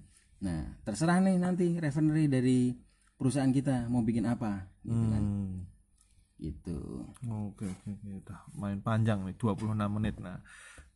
Nah, 0.43 0.75
terserah 0.83 1.23
nih 1.23 1.39
nanti 1.39 1.79
refinery 1.79 2.27
dari 2.27 2.75
perusahaan 3.15 3.55
kita 3.55 3.87
mau 3.87 4.03
bikin 4.03 4.27
apa, 4.27 4.67
gitu 4.83 5.07
kan, 5.07 5.23
Hmm. 6.37 6.45
gitu. 6.45 6.79
Oke, 7.51 7.65
oke, 7.65 7.89
oke, 7.91 8.09
udah 8.23 8.41
main 8.55 8.79
panjang 8.79 9.25
nih 9.25 9.35
26 9.35 9.89
menit. 9.89 10.21
Nah, 10.21 10.41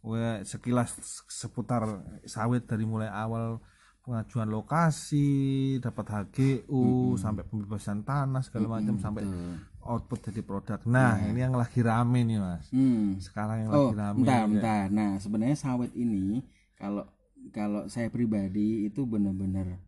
gue 0.00 0.44
sekilas 0.44 0.96
seputar 1.28 1.84
sawit 2.24 2.64
dari 2.64 2.84
mulai 2.84 3.08
awal 3.08 3.60
pengajuan 4.00 4.48
lokasi, 4.48 5.76
dapat 5.78 6.06
HGU, 6.08 7.16
sampai 7.16 7.44
pembebasan 7.44 8.00
tanah 8.00 8.40
segala 8.40 8.80
macam 8.80 8.96
sampai 8.96 9.24
Betul. 9.28 9.52
output 9.84 10.18
jadi 10.32 10.40
produk. 10.40 10.80
Nah, 10.88 11.20
ini 11.20 11.40
yang 11.40 11.52
lagi 11.52 11.80
rame 11.80 12.24
nih, 12.24 12.40
Mas. 12.40 12.68
Hmm. 12.72 13.20
Sekarang 13.20 13.60
yang 13.60 13.70
Oh, 13.70 13.92
lagi 13.92 13.96
rame. 14.00 14.16
bentar, 14.24 14.40
ya. 14.40 14.48
bentar. 14.48 14.84
Nah, 14.88 15.10
sebenarnya 15.20 15.56
sawit 15.56 15.92
ini 15.92 16.40
kalau 16.76 17.04
kalau 17.52 17.88
saya 17.88 18.08
pribadi 18.08 18.88
itu 18.88 19.04
benar-benar 19.04 19.80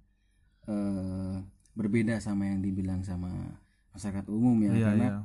eh, 0.69 1.37
berbeda 1.73 2.21
sama 2.21 2.47
yang 2.53 2.61
dibilang 2.61 3.01
sama 3.03 3.33
masyarakat 3.93 4.25
umum 4.29 4.57
ya, 4.61 4.73
Iya, 4.73 4.87
karena 4.93 5.09
iya. 5.09 5.19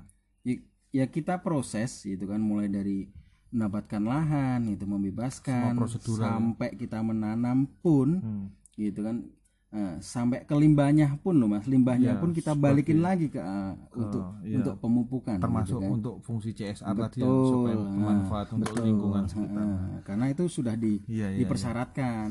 Ya, 0.91 1.03
ya 1.03 1.05
kita 1.07 1.39
proses 1.39 2.03
gitu 2.03 2.27
kan 2.27 2.39
mulai 2.39 2.67
dari 2.67 3.07
mendapatkan 3.47 4.03
lahan 4.03 4.67
itu 4.67 4.83
membebaskan 4.83 5.71
ya. 5.73 5.87
sampai 6.03 6.75
kita 6.75 6.99
menanam 6.99 7.63
pun 7.79 8.19
Hmm. 8.19 8.47
gitu 8.75 9.01
kan 9.01 9.23
eh, 9.67 9.95
sampai 9.99 10.43
ke 10.43 10.55
limbahnya 10.55 11.19
pun 11.19 11.35
loh 11.35 11.47
mas 11.47 11.67
limbahnya 11.67 12.15
Iya, 12.15 12.21
pun 12.23 12.31
kita 12.31 12.55
balikin 12.55 12.99
lagi 12.99 13.27
ke 13.27 13.39
eh, 13.39 13.73
untuk 13.95 14.23
iya. 14.43 14.59
untuk 14.59 14.75
pemupukan 14.79 15.39
termasuk 15.39 15.79
gitu 15.79 15.83
kan. 15.83 15.91
untuk 15.91 16.15
fungsi 16.23 16.51
CSR 16.51 16.91
tadi 16.93 17.19
yang 17.19 17.31
Betul. 17.35 17.47
supaya 17.49 17.75
Nah, 17.75 17.83
bermanfaat 17.87 18.47
untuk 18.55 18.73
betul. 18.75 18.83
lingkungan 18.83 19.23
sekitar. 19.27 19.63
Nah, 19.63 19.99
karena 20.03 20.25
itu 20.31 20.43
sudah 20.47 20.75
di, 20.75 21.03
Iya, 21.07 21.27
iya, 21.35 21.39
dipersyaratkan 21.43 22.27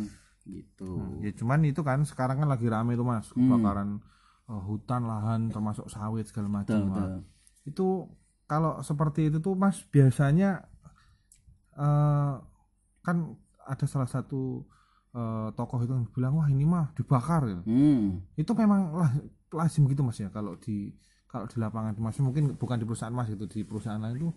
gitu. 0.46 1.20
Ya 1.20 1.30
cuman 1.34 1.60
itu 1.64 1.80
kan 1.80 2.04
sekarang 2.04 2.40
kan 2.40 2.48
lagi 2.48 2.66
rame 2.68 2.92
tuh 2.94 3.04
Mas, 3.04 3.28
Hmm. 3.32 3.50
kebakaran 3.50 3.88
eh, 4.46 4.62
hutan, 4.62 5.02
lahan 5.04 5.40
termasuk 5.50 5.88
sawit 5.88 6.28
segala 6.28 6.62
macam. 6.62 6.72
Betul, 6.76 6.88
betul. 6.88 7.10
Itu 7.66 7.86
kalau 8.46 8.78
seperti 8.82 9.30
itu 9.30 9.38
tuh 9.42 9.58
Mas 9.58 9.82
biasanya 9.90 10.66
eh 11.76 12.34
kan 13.02 13.16
ada 13.66 13.86
salah 13.86 14.08
satu 14.08 14.62
eh, 15.14 15.48
tokoh 15.54 15.82
itu 15.82 15.92
yang 15.92 16.06
bilang 16.10 16.32
wah 16.38 16.48
ini 16.50 16.64
mah 16.66 16.94
dibakar 16.94 17.46
gitu. 17.46 17.62
Hmm. 17.66 18.22
Itu 18.38 18.54
memang 18.54 18.94
lah, 18.94 19.10
lazim 19.54 19.86
gitu 19.90 20.02
Mas 20.06 20.18
ya 20.18 20.30
kalau 20.30 20.58
di 20.58 20.94
kalau 21.26 21.50
di 21.50 21.58
lapangan 21.58 21.98
Mas 21.98 22.18
mungkin 22.22 22.54
bukan 22.54 22.78
di 22.78 22.86
perusahaan 22.86 23.14
Mas 23.14 23.30
itu 23.30 23.44
di 23.50 23.60
perusahaan 23.66 23.98
lain 23.98 24.16
itu 24.16 24.30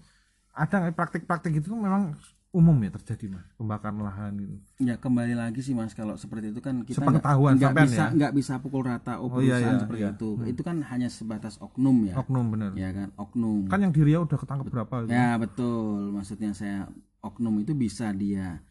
ada 0.54 0.90
praktik-praktik 0.92 1.62
itu 1.62 1.72
memang 1.72 2.18
umum 2.50 2.74
ya 2.82 2.90
terjadi 2.98 3.30
Mas 3.30 3.46
pembakaran 3.62 4.02
lahan 4.02 4.34
gitu. 4.42 4.56
Ya 4.82 4.98
kembali 4.98 5.38
lagi 5.38 5.62
sih 5.62 5.78
mas 5.78 5.94
kalau 5.94 6.18
seperti 6.18 6.50
itu 6.50 6.62
kan 6.66 6.82
kita 6.82 7.06
nggak 7.06 7.76
bisa 7.86 8.10
ya? 8.10 8.16
nggak 8.16 8.34
bisa 8.34 8.54
pukul 8.58 8.90
rata 8.90 9.22
oh 9.22 9.30
Oh, 9.30 9.38
iya, 9.38 9.62
iya, 9.62 9.78
seperti 9.78 10.02
iya. 10.02 10.18
itu. 10.18 10.30
Itu 10.50 10.62
kan 10.66 10.82
hanya 10.82 11.14
sebatas 11.14 11.62
oknum 11.62 12.10
ya. 12.10 12.18
Oknum 12.18 12.50
bener. 12.50 12.74
Ya 12.74 12.90
kan 12.90 13.14
oknum. 13.22 13.70
Kan 13.70 13.86
yang 13.86 13.94
di 13.94 14.02
Riau 14.02 14.26
udah 14.26 14.38
ketangkep 14.42 14.66
berapa 14.66 14.96
gitu. 15.06 15.14
Ya 15.14 15.38
betul. 15.38 16.10
Maksudnya 16.10 16.52
saya 16.58 16.90
oknum 17.22 17.62
itu 17.62 17.78
bisa 17.78 18.10
dia 18.18 18.66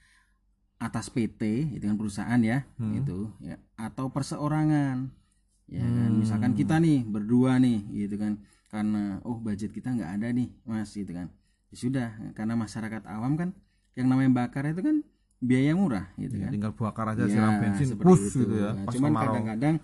atas 0.78 1.10
PT 1.10 1.74
itu 1.74 1.84
kan 1.86 1.98
perusahaan 1.98 2.38
ya 2.38 2.62
Hmm. 2.78 3.02
itu 3.02 3.30
ya 3.42 3.58
atau 3.74 4.14
perseorangan 4.14 5.10
ya 5.66 5.82
kan 5.82 6.10
misalkan 6.14 6.54
kita 6.54 6.78
nih 6.78 7.02
berdua 7.02 7.58
nih 7.58 7.82
gitu 8.06 8.14
kan 8.14 8.38
karena 8.70 9.18
oh 9.26 9.42
budget 9.42 9.74
kita 9.74 9.90
nggak 9.90 10.22
ada 10.22 10.30
nih 10.30 10.48
mas 10.64 10.94
gitu 10.94 11.10
kan 11.10 11.28
ya 11.68 11.76
sudah 11.76 12.08
karena 12.32 12.54
masyarakat 12.54 13.02
awam 13.10 13.34
kan 13.34 13.50
yang 13.98 14.06
namanya 14.06 14.46
bakar 14.46 14.62
itu 14.70 14.78
kan 14.78 15.02
biaya 15.38 15.74
murah 15.74 16.06
gitu 16.14 16.38
Ya, 16.38 16.46
kan? 16.46 16.50
tinggal 16.54 16.72
bakar 16.74 17.06
aja 17.14 17.26
Ya, 17.26 17.30
siram 17.34 17.54
bensin 17.58 17.86
seperti 17.94 18.06
push 18.06 18.24
itu. 18.30 18.38
gitu 18.46 18.54
ya 18.62 18.70
pas 18.86 18.92
cuman 18.94 19.12
kadang-kadang 19.14 19.74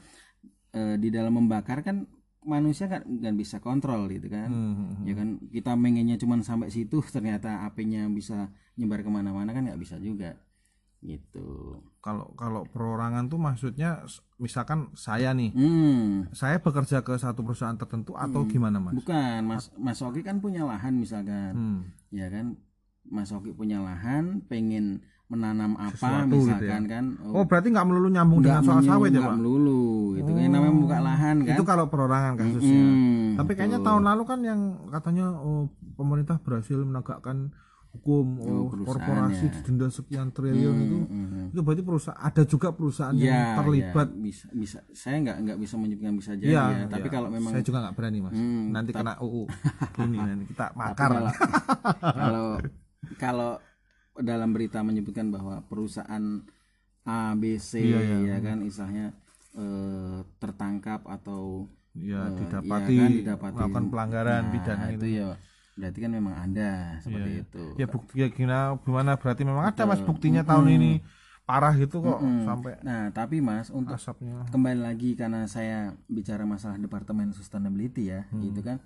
eh, 0.75 0.97
di 0.99 1.09
dalam 1.11 1.33
membakar 1.35 1.83
kan 1.83 2.07
manusia 2.45 2.87
kan 2.87 3.01
nggak 3.03 3.35
bisa 3.41 3.57
kontrol 3.59 4.05
gitu 4.13 4.29
kan? 4.29 4.53
Hmm, 4.53 4.73
hmm, 4.77 4.89
hmm. 5.01 5.05
ya 5.09 5.15
kan 5.17 5.29
kita 5.49 5.73
mengennya 5.75 6.17
cuma 6.21 6.37
sampai 6.45 6.69
situ 6.69 7.01
ternyata 7.15 7.65
apinya 7.65 8.05
bisa 8.13 8.53
nyebar 8.79 9.01
ke 9.03 9.11
mana-mana 9.11 9.51
kan 9.51 9.65
nggak 9.65 9.81
bisa 9.81 9.97
juga 9.99 10.37
gitu. 11.05 11.81
Kalau 12.01 12.33
kalau 12.37 12.65
perorangan 12.65 13.29
tuh 13.29 13.37
maksudnya 13.37 14.05
misalkan 14.41 14.89
saya 14.97 15.37
nih 15.37 15.53
hmm. 15.53 16.33
saya 16.33 16.57
bekerja 16.61 17.05
ke 17.05 17.13
satu 17.21 17.45
perusahaan 17.45 17.77
tertentu 17.77 18.17
atau 18.17 18.45
gimana 18.45 18.81
mas? 18.81 18.97
Bukan 18.97 19.41
mas 19.45 19.69
mas 19.77 20.01
Oki 20.01 20.25
kan 20.25 20.41
punya 20.41 20.65
lahan 20.65 20.97
misalkan. 20.97 21.53
Hmm, 21.53 21.81
ya 22.09 22.29
kan 22.33 22.57
mas 23.09 23.31
Oki 23.33 23.53
punya 23.53 23.81
lahan 23.85 24.45
pengen 24.49 25.05
menanam 25.25 25.73
apa 25.81 25.97
Sesuatu 25.97 26.37
gitu 26.37 26.37
misalkan 26.53 26.83
kan 26.85 27.05
oh 27.33 27.45
berarti 27.49 27.69
nggak 27.73 27.87
melulu 27.89 28.09
nyambung 28.13 28.41
dengan 28.45 28.61
soal 28.61 28.85
sawit 28.85 29.11
ya 29.11 29.25
pak? 29.25 29.37
melulu 29.41 29.85
itu 30.21 30.31
kan. 30.31 30.43
Yang 30.45 30.53
namanya 30.53 30.75
buka 30.79 30.99
lahan 31.01 31.37
kan. 31.45 31.55
Itu 31.57 31.63
kalau 31.67 31.85
perorangan 31.91 32.33
kasusnya. 32.39 32.85
Hmm, 32.85 33.27
tapi 33.41 33.53
kayaknya 33.57 33.79
betul. 33.81 33.89
tahun 33.91 34.03
lalu 34.05 34.23
kan 34.25 34.39
yang 34.45 34.61
katanya 34.91 35.25
oh, 35.35 35.65
pemerintah 35.99 36.37
berhasil 36.41 36.79
menegakkan 36.81 37.51
hukum 37.95 38.27
oh, 38.43 38.67
perusahaan 38.75 38.91
korporasi 38.91 39.47
ya. 39.47 39.61
denda 39.63 39.87
sekian 39.87 40.29
triliun 40.35 40.77
itu. 40.83 40.99
Hmm, 41.07 41.47
itu 41.55 41.61
berarti 41.63 41.83
perusahaan 41.87 42.19
ada 42.19 42.43
juga 42.43 42.69
perusahaan 42.75 43.15
ya, 43.15 43.23
yang 43.31 43.43
terlibat. 43.63 44.09
ya, 44.11 44.19
bisa 44.19 44.47
bisa. 44.51 44.79
Saya 44.91 45.17
nggak 45.23 45.37
nggak 45.47 45.59
bisa 45.63 45.75
menyebutkan 45.79 46.15
bisa 46.19 46.33
jadi 46.35 46.51
Iya, 46.51 46.65
ya 46.75 46.85
tapi 46.91 47.07
iya. 47.07 47.15
kalau 47.15 47.29
memang 47.31 47.53
saya 47.55 47.63
juga 47.63 47.79
nggak 47.87 47.95
berani 47.95 48.19
mas. 48.19 48.35
Hmm, 48.35 48.65
nanti 48.75 48.91
kena 48.91 49.15
UU 49.23 49.43
ini 50.03 50.17
nanti 50.19 50.45
kita 50.51 50.67
makar. 50.75 51.11
kalau 51.11 51.33
kalau 52.21 52.47
kalau 53.15 53.59
dalam 54.15 54.55
berita 54.55 54.79
menyebutkan 54.83 55.31
bahwa 55.31 55.59
perusahaan 55.67 56.43
A 57.05 57.35
B 57.35 57.59
C 57.59 57.83
Iya, 57.83 58.01
iya. 58.01 58.19
ya 58.31 58.37
kan 58.41 58.59
istilahnya 58.63 59.07
eh, 59.55 60.19
tertangkap 60.39 61.05
atau 61.07 61.67
ya 61.95 62.27
eh, 62.27 62.31
didapati 62.39 62.95
ya 62.95 63.03
kan, 63.07 63.11
didapati 63.13 63.55
melakukan 63.59 63.85
pelanggaran 63.91 64.43
Nah, 64.47 64.53
pidana 64.55 64.87
itu 64.91 64.97
itu 64.97 65.07
ya 65.19 65.29
berarti 65.75 65.99
kan 66.07 66.11
memang 66.15 66.35
ada 66.39 66.71
seperti 67.03 67.31
Iya, 67.31 67.35
iya. 67.35 67.45
itu 67.45 67.65
Ya 67.75 67.87
bukti 67.91 68.13
ya 68.23 68.27
gimana 68.31 68.79
gimana 68.87 69.11
berarti 69.19 69.43
memang 69.43 69.65
ada 69.67 69.83
Mas 69.85 70.03
buktinya 70.03 70.43
tahun 70.47 70.69
ini 70.71 70.93
parah 71.45 71.75
gitu 71.77 72.01
kok 72.01 72.25
sampai 72.49 72.81
nah 72.81 73.13
tapi 73.13 73.45
mas 73.45 73.69
untuk 73.69 74.01
asapnya. 74.01 74.49
kembali 74.49 74.81
lagi 74.81 75.13
karena 75.13 75.45
saya 75.45 75.93
bicara 76.09 76.49
masalah 76.49 76.81
departemen 76.81 77.37
sustainability 77.37 78.09
ya 78.09 78.25
Hmm. 78.33 78.49
gitu 78.49 78.65
kan 78.65 78.81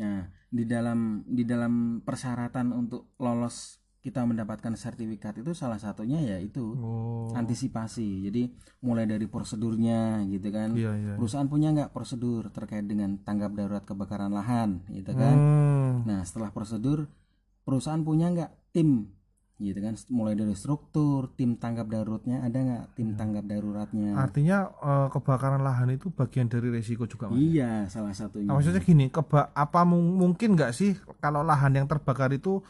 nah 0.00 0.24
di 0.48 0.64
dalam 0.64 1.22
di 1.28 1.44
dalam 1.44 2.00
persyaratan 2.00 2.72
untuk 2.72 3.12
lolos 3.16 3.76
kita 4.00 4.24
mendapatkan 4.24 4.72
sertifikat 4.74 5.36
itu 5.36 5.52
salah 5.52 5.76
satunya 5.76 6.16
ya 6.18 6.40
itu 6.40 6.72
Oh. 6.72 7.28
antisipasi 7.36 8.24
jadi 8.24 8.48
mulai 8.80 9.04
dari 9.04 9.28
prosedurnya 9.28 10.24
gitu 10.26 10.48
kan 10.48 10.72
Iya, 10.72 10.96
iya. 10.96 11.14
perusahaan 11.14 11.44
punya 11.46 11.68
nggak 11.70 11.92
prosedur 11.92 12.48
terkait 12.48 12.88
dengan 12.88 13.20
tanggap 13.20 13.52
darurat 13.52 13.84
kebakaran 13.84 14.32
lahan 14.32 14.80
gitu 14.88 15.12
kan 15.12 15.36
Hmm. 15.36 15.94
nah 16.08 16.24
setelah 16.24 16.48
prosedur 16.48 17.12
perusahaan 17.60 18.00
punya 18.00 18.32
nggak 18.32 18.50
tim 18.72 19.12
gitu 19.60 19.76
kan 19.76 19.92
mulai 20.08 20.32
dari 20.32 20.56
struktur 20.56 21.28
tim 21.36 21.54
tanggap 21.54 21.86
daruratnya 21.86 22.40
ada 22.40 22.58
nggak 22.58 22.84
Iya. 22.88 22.94
tim 22.96 23.08
tanggap 23.12 23.44
daruratnya 23.44 24.10
Artinya 24.16 24.58
eh, 24.72 25.08
kebakaran 25.12 25.60
lahan 25.60 25.92
itu 25.92 26.08
bagian 26.10 26.48
dari 26.48 26.72
resiko 26.72 27.04
juga 27.04 27.28
Mas. 27.28 27.36
iya 27.38 27.84
salah 27.86 28.16
satunya 28.16 28.48
Nah, 28.48 28.56
maksudnya 28.56 28.80
gini, 28.80 29.06
keba 29.06 29.52
apa 29.52 29.84
mung- 29.84 30.16
mungkin 30.16 30.56
nggak 30.56 30.72
sih 30.72 30.96
kalau 31.20 31.44
lahan 31.44 31.76
yang 31.76 31.84
terbakar 31.84 32.32
itu 32.32 32.64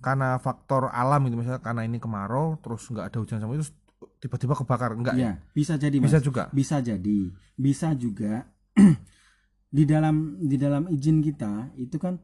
karena 0.00 0.40
faktor 0.40 0.90
alam 0.90 1.20
itu 1.28 1.36
misalnya 1.36 1.62
karena 1.62 1.84
ini 1.84 2.00
kemarau 2.00 2.58
terus 2.58 2.88
nggak 2.88 3.12
ada 3.12 3.18
hujan 3.22 3.38
sama 3.38 3.54
itu 3.54 3.70
tiba-tiba 4.18 4.56
kebakar 4.56 4.96
enggak 4.98 5.14
ya? 5.14 5.20
Iya, 5.20 5.32
bisa 5.52 5.74
jadi 5.78 5.96
mas 6.00 6.10
Bisa 6.10 6.18
juga. 6.18 6.42
bisa 6.50 6.76
jadi 6.80 7.20
bisa 7.54 7.88
juga 7.94 8.48
di 9.76 9.84
dalam 9.86 10.40
di 10.42 10.56
dalam 10.58 10.88
izin 10.88 11.20
kita 11.20 11.70
itu 11.76 11.96
kan 11.96 12.16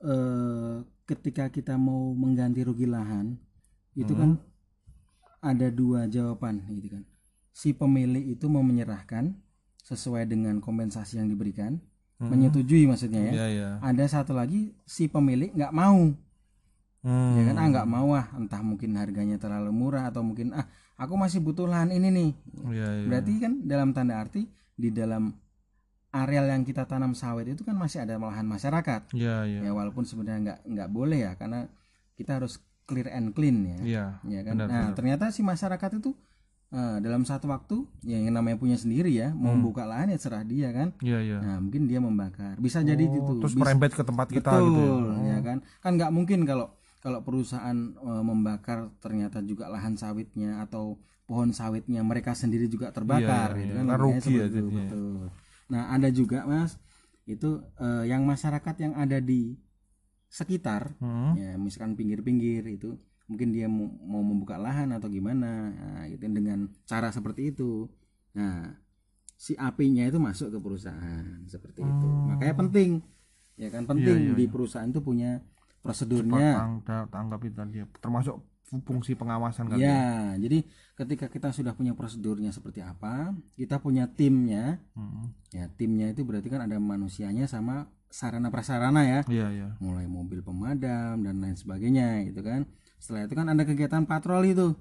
eh, 0.00 0.76
ketika 1.12 1.48
kita 1.48 1.76
mau 1.76 2.12
mengganti 2.12 2.64
rugi 2.64 2.88
lahan 2.88 3.36
itu 3.92 4.16
kan 4.16 4.40
ada 5.40 5.68
dua 5.68 6.06
jawaban 6.06 6.64
gitu 6.72 6.96
kan 6.96 7.04
si 7.52 7.70
pemilik 7.70 8.32
itu 8.32 8.48
mau 8.48 8.64
menyerahkan 8.64 9.36
sesuai 9.82 10.24
dengan 10.24 10.56
kompensasi 10.58 11.20
yang 11.20 11.28
diberikan 11.28 11.76
menyetujui 12.22 12.86
maksudnya 12.86 13.20
ya 13.28 13.32
Iya, 13.34 13.46
iya. 13.50 13.68
ada 13.82 14.04
satu 14.06 14.32
lagi 14.32 14.72
si 14.86 15.06
pemilik 15.06 15.52
nggak 15.52 15.74
mau 15.74 16.14
Hmm. 17.02 17.34
ya 17.34 17.50
kan 17.50 17.56
ah 17.58 17.66
nggak 17.66 17.88
mau 17.90 18.14
ah 18.14 18.30
entah 18.38 18.62
mungkin 18.62 18.94
harganya 18.94 19.34
terlalu 19.34 19.74
murah 19.74 20.06
atau 20.06 20.22
mungkin 20.22 20.54
ah 20.54 20.70
aku 20.94 21.18
masih 21.18 21.42
butuh 21.42 21.66
lahan 21.66 21.90
ini 21.90 22.14
nih 22.14 22.30
Iya, 22.70 22.88
iya. 22.94 23.06
berarti 23.10 23.32
kan 23.42 23.52
dalam 23.66 23.90
tanda 23.90 24.22
arti 24.22 24.46
di 24.78 24.94
dalam 24.94 25.34
areal 26.12 26.44
yang 26.46 26.62
kita 26.62 26.84
tanam 26.84 27.12
sawit 27.12 27.48
itu 27.48 27.60
kan 27.60 27.72
masih 27.72 28.04
ada 28.04 28.14
lahan 28.14 28.44
masyarakat 28.44 29.08
Iya, 29.10 29.36
iya. 29.44 29.60
ya 29.64 29.72
walaupun 29.72 30.04
sebenarnya 30.04 30.40
nggak 30.42 30.58
nggak 30.68 30.88
boleh 30.88 31.18
ya 31.22 31.32
karena 31.34 31.66
kita 32.14 32.36
harus 32.36 32.56
clear 32.84 33.08
and 33.08 33.32
clean 33.32 33.64
ya 33.64 33.78
Iya. 33.80 34.04
ya 34.22 34.40
kan 34.42 34.54
benar, 34.54 34.68
nah 34.68 34.82
benar. 34.84 34.94
ternyata 34.94 35.24
si 35.28 35.40
masyarakat 35.40 35.90
itu 35.96 36.12
eh, 36.70 36.96
dalam 37.00 37.22
satu 37.22 37.48
waktu 37.48 37.76
ya 38.02 38.16
yang 38.18 38.32
namanya 38.34 38.56
punya 38.56 38.76
sendiri 38.76 39.08
ya 39.08 39.28
mau 39.30 39.52
Hmm. 39.52 39.60
buka 39.62 39.84
lahan 39.84 40.08
ya 40.08 40.18
serah 40.18 40.40
dia 40.42 40.68
kan 40.70 40.92
Iya, 40.98 41.18
iya. 41.22 41.38
nah 41.38 41.56
mungkin 41.58 41.84
dia 41.84 41.98
membakar 41.98 42.56
bisa 42.56 42.80
jadi 42.80 43.00
Oh, 43.02 43.12
gitu 43.14 43.32
terus 43.38 43.52
Bisa- 43.52 43.62
merembet 43.62 43.92
ke 43.92 44.02
tempat 44.02 44.28
kita 44.28 44.48
Betul, 44.48 44.64
gitu 44.66 44.82
ya. 45.18 45.24
ya 45.26 45.38
kan 45.42 45.56
kan 45.80 45.92
nggak 45.96 46.10
mungkin 46.10 46.44
kalau 46.44 46.72
kalau 46.98 47.20
perusahaan 47.20 47.76
eh, 47.94 48.22
membakar 48.22 48.78
ternyata 48.98 49.40
juga 49.40 49.66
lahan 49.66 49.96
sawitnya 49.96 50.60
atau 50.60 50.96
pohon 51.22 51.48
sawitnya 51.50 52.00
mereka 52.00 52.32
sendiri 52.32 52.66
juga 52.66 52.88
terbakar 52.90 53.52
Iya, 53.52 53.60
gitu 53.62 53.70
iya. 53.70 53.78
kan 53.78 53.84
logikanya 53.86 54.02
rugi 54.20 54.32
ya 54.32 54.44
itu, 54.44 54.54
jadinya. 54.54 54.84
betul 54.84 55.24
nah 55.70 55.92
ada 55.92 56.08
juga 56.10 56.42
mas 56.44 56.78
itu 57.24 57.62
eh, 57.78 58.04
yang 58.10 58.26
masyarakat 58.26 58.74
yang 58.80 58.94
ada 58.96 59.22
di 59.22 59.54
sekitar 60.32 60.96
Hmm. 60.98 61.36
ya 61.36 61.54
misalkan 61.60 61.92
pinggir-pinggir 61.92 62.64
itu 62.66 62.96
mungkin 63.28 63.52
dia 63.52 63.68
mau, 63.68 63.88
membuka 64.24 64.56
lahan 64.58 64.90
atau 64.92 65.08
gimana 65.08 65.70
nah, 65.72 66.04
gitu 66.08 66.24
dengan 66.26 66.68
cara 66.84 67.12
seperti 67.12 67.52
itu 67.52 67.86
nah 68.32 68.72
si 69.36 69.52
apinya 69.58 70.04
itu 70.06 70.16
masuk 70.16 70.48
ke 70.54 70.58
perusahaan 70.58 71.24
seperti 71.46 71.80
itu 71.82 72.08
makanya 72.26 72.54
penting 72.58 72.90
ya 73.56 73.68
kan 73.68 73.84
penting 73.84 74.16
Hmm. 74.16 74.24
Iya, 74.24 74.32
iya, 74.32 74.38
di 74.38 74.44
iya. 74.48 74.52
perusahaan 74.52 74.88
itu 74.88 75.00
punya 75.00 75.30
Cepat 75.38 75.82
prosedurnya 75.84 76.48
tang- 76.56 76.80
da- 76.86 77.08
tanggapi 77.10 77.48
tadi 77.52 77.82
ya. 77.82 77.86
termasuk 77.98 78.36
fungsi 78.80 79.12
pengawasan 79.12 79.68
kan 79.68 79.76
ya 79.76 80.00
jadi 80.34 80.64
ketika 80.94 81.28
kita 81.28 81.48
sudah 81.50 81.72
punya 81.72 81.92
prosedurnya 81.92 82.48
seperti 82.48 82.80
apa 82.80 83.30
kita 83.52 83.76
punya 83.76 84.08
timnya 84.08 84.80
Hmm. 84.92 85.36
ya 85.50 85.68
timnya 85.70 86.08
itu 86.08 86.22
berarti 86.22 86.48
kan 86.48 86.64
ada 86.64 86.76
manusianya 86.76 87.44
sama 87.44 87.84
sarana 88.08 88.48
prasarana 88.48 89.02
ya 89.02 89.20
Iya, 89.24 89.48
iya. 89.50 89.68
mulai 89.78 90.04
mobil 90.04 90.40
pemadam 90.40 91.20
dan 91.20 91.36
lain 91.38 91.52
sebagainya 91.54 92.24
gitu 92.26 92.40
kan 92.40 92.64
setelah 92.96 93.24
itu 93.24 93.34
kan 93.34 93.46
ada 93.46 93.60
kegiatan 93.62 94.04
patroli 94.04 94.52
tuh 94.52 94.72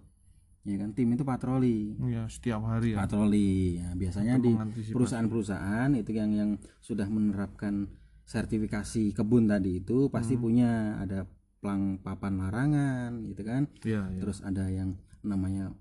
ya 0.61 0.77
kan 0.77 0.91
tim 0.91 1.09
itu 1.09 1.23
patroli 1.23 1.97
Iya, 1.97 2.27
setiap 2.27 2.61
hari 2.63 2.93
ya. 2.93 2.97
patroli 2.97 3.75
Ya, 3.75 3.91
biasanya 3.91 4.35
di 4.37 4.51
perusahaan-perusahaan 4.87 5.89
itu 5.95 6.11
yang 6.11 6.31
yang 6.31 6.51
sudah 6.77 7.07
menerapkan 7.07 7.91
sertifikasi 8.25 9.11
kebun 9.11 9.45
tadi 9.45 9.79
itu 9.79 10.07
pasti 10.07 10.35
Hmm. 10.35 10.41
punya 10.41 10.71
ada 10.97 11.27
pelang 11.61 12.01
papan 12.01 12.33
larangan 12.37 13.11
gitu 13.23 13.41
kan 13.45 13.63
Iya, 13.81 14.01
iya. 14.09 14.19
terus 14.19 14.41
ada 14.41 14.65
yang 14.67 14.97
namanya 15.21 15.71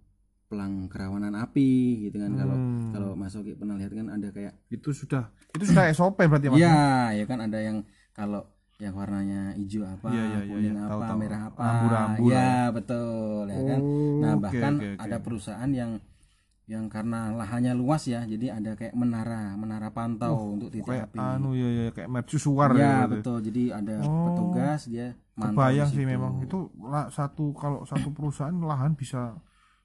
pelang 0.46 0.86
kerawanan 0.86 1.32
api 1.34 1.70
gitu 2.04 2.20
kan 2.20 2.36
kalau 2.36 2.56
Hmm. 2.58 2.90
kalau 2.90 3.10
Mas 3.14 3.32
Oki 3.32 3.54
pernah 3.54 3.78
lihat 3.78 3.92
kan 3.94 4.10
ada 4.10 4.28
kayak 4.28 4.52
Itu 4.68 4.90
sudah 4.90 5.30
itu 5.50 5.64
sudah 5.64 5.88
SOP 5.90 6.18
berarti 6.20 6.50
Mas. 6.50 6.58
Iya, 6.58 6.78
ya 7.16 7.24
kan 7.24 7.38
ada 7.40 7.58
yang 7.58 7.86
kalau 8.12 8.44
yang 8.76 8.96
warnanya 8.96 9.52
hijau 9.54 9.84
apa, 9.84 10.08
iya, 10.08 10.24
iya, 10.26 10.40
kuning 10.48 10.72
iya. 10.72 10.84
apa, 10.88 10.90
Tahu, 10.90 11.00
tahu. 11.04 11.18
merah 11.20 11.40
apa. 11.48 11.64
Ya, 12.24 12.52
betul 12.72 13.44
ya 13.46 13.60
kan. 13.60 13.80
Oh, 13.80 14.20
Nah, 14.20 14.32
oke, 14.32 14.42
bahkan 14.42 14.72
oke, 14.76 14.88
oke. 14.96 15.02
ada 15.04 15.16
perusahaan 15.20 15.70
yang 15.70 15.90
yang 16.70 16.86
karena 16.86 17.34
lahannya 17.34 17.74
luas 17.74 18.06
ya, 18.06 18.22
jadi 18.22 18.54
ada 18.54 18.78
kayak 18.78 18.94
menara, 18.94 19.58
menara 19.58 19.90
pantau 19.90 20.54
untuk 20.54 20.70
titik 20.70 20.86
kayak 20.86 21.10
api. 21.10 21.18
anu 21.18 21.50
ya 21.52 21.66
ya 21.66 21.86
kayak 21.90 22.06
mercusuar 22.06 22.70
ya, 22.72 22.78
ya. 22.78 23.10
betul. 23.10 23.42
Jadi 23.42 23.62
ada 23.70 23.94
Oh. 24.00 24.30
petugas 24.30 24.86
dia 24.86 25.18
Kebayang 25.34 25.88
sih 25.88 26.04
memang 26.04 26.38
itu 26.38 26.68
lah, 26.78 27.08
satu 27.08 27.50
kalau 27.52 27.82
satu 27.82 28.12
perusahaan 28.12 28.54
lahan 28.54 28.92
bisa 28.92 29.34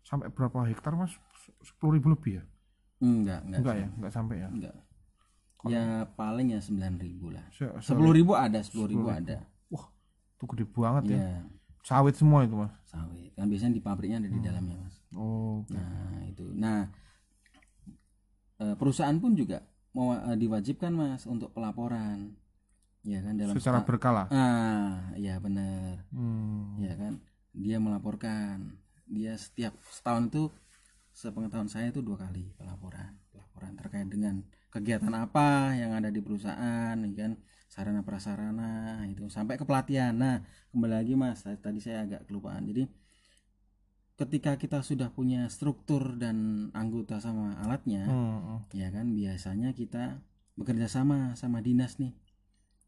sampai 0.02 0.30
berapa 0.30 0.62
hektar 0.64 0.94
Mas? 0.94 1.18
Sepuluh 1.60 1.98
ribu 1.98 2.12
lebih 2.12 2.38
ya? 2.38 2.44
Enggak, 3.00 3.42
enggak. 3.42 3.60
Enggak 3.60 3.76
ya, 3.76 3.88
enggak 3.90 4.12
sampai 4.14 4.36
ya. 4.38 4.48
Enggak. 4.48 4.76
Ya 5.66 5.84
paling 6.14 6.54
ya 6.54 6.62
9.000 6.62 7.02
lah. 7.34 7.46
Se- 7.50 7.66
se- 7.82 7.90
Sepuluh 7.90 8.14
ribu 8.14 8.38
ada, 8.38 8.62
sepuluh 8.62 8.86
ribu 8.86 9.08
ada. 9.10 9.42
Wah, 9.68 9.90
itu 10.38 10.44
gede 10.46 10.66
banget 10.70 11.04
ya. 11.10 11.18
Iya, 11.18 11.34
Sawit 11.82 12.14
semua 12.14 12.44
itu 12.44 12.54
Mas. 12.54 12.70
sawit. 12.84 13.34
Kan 13.34 13.48
biasanya 13.48 13.74
di 13.74 13.82
pabriknya 13.82 14.18
ada 14.20 14.28
di 14.28 14.38
Hmm. 14.38 14.46
dalamnya, 14.46 14.78
Mas. 14.78 14.95
Oh, 15.16 15.64
oke. 15.64 15.74
Nah 15.74 16.28
itu. 16.30 16.44
Nah 16.64 16.80
eh, 18.62 18.76
perusahaan 18.80 19.18
pun 19.24 19.32
juga 19.36 19.64
mau 19.96 20.12
eh, 20.16 20.38
diwajibkan 20.38 20.92
mas 20.92 21.24
untuk 21.28 21.52
pelaporan, 21.56 22.36
ya 23.06 23.20
kan 23.26 23.36
dalam 23.40 23.58
secara 23.58 23.80
sta- 23.80 23.88
berkala. 23.90 24.24
ah 24.32 25.14
ya 25.20 25.36
benar, 25.46 25.96
Hmm. 26.12 26.80
ya 26.82 26.94
kan 27.02 27.14
dia 27.56 27.78
melaporkan 27.80 28.58
dia 29.08 29.34
setiap 29.40 29.74
setahun 29.88 30.24
itu 30.32 30.44
sepengetahuan 31.16 31.72
saya 31.72 31.88
itu 31.94 32.02
dua 32.04 32.18
kali 32.20 32.52
pelaporan 32.60 33.16
pelaporan 33.32 33.74
terkait 33.80 34.08
dengan 34.12 34.36
kegiatan 34.74 35.14
apa 35.16 35.72
yang 35.80 35.92
ada 35.96 36.10
di 36.12 36.20
perusahaan 36.20 36.96
ya 37.00 37.12
kan 37.16 37.32
sarana 37.72 38.02
prasarana 38.04 39.04
itu 39.08 39.24
sampai 39.32 39.56
ke 39.56 39.64
pelatihan 39.70 40.12
nah 40.16 40.36
kembali 40.76 40.94
lagi 41.00 41.14
mas 41.16 41.44
tadi 41.64 41.80
saya 41.80 42.04
agak 42.06 42.28
kelupaan 42.28 42.68
jadi 42.68 42.84
ketika 44.16 44.56
kita 44.56 44.80
sudah 44.80 45.12
punya 45.12 45.48
struktur 45.48 46.16
dan 46.16 46.70
anggota 46.72 47.20
sama 47.20 47.56
alatnya 47.60 48.08
Hmm. 48.08 48.64
ya 48.72 48.88
kan 48.90 49.12
biasanya 49.12 49.72
kita 49.72 50.20
bekerja 50.56 50.88
sama 50.88 51.36
sama 51.36 51.60
dinas 51.60 52.00
nih 52.00 52.16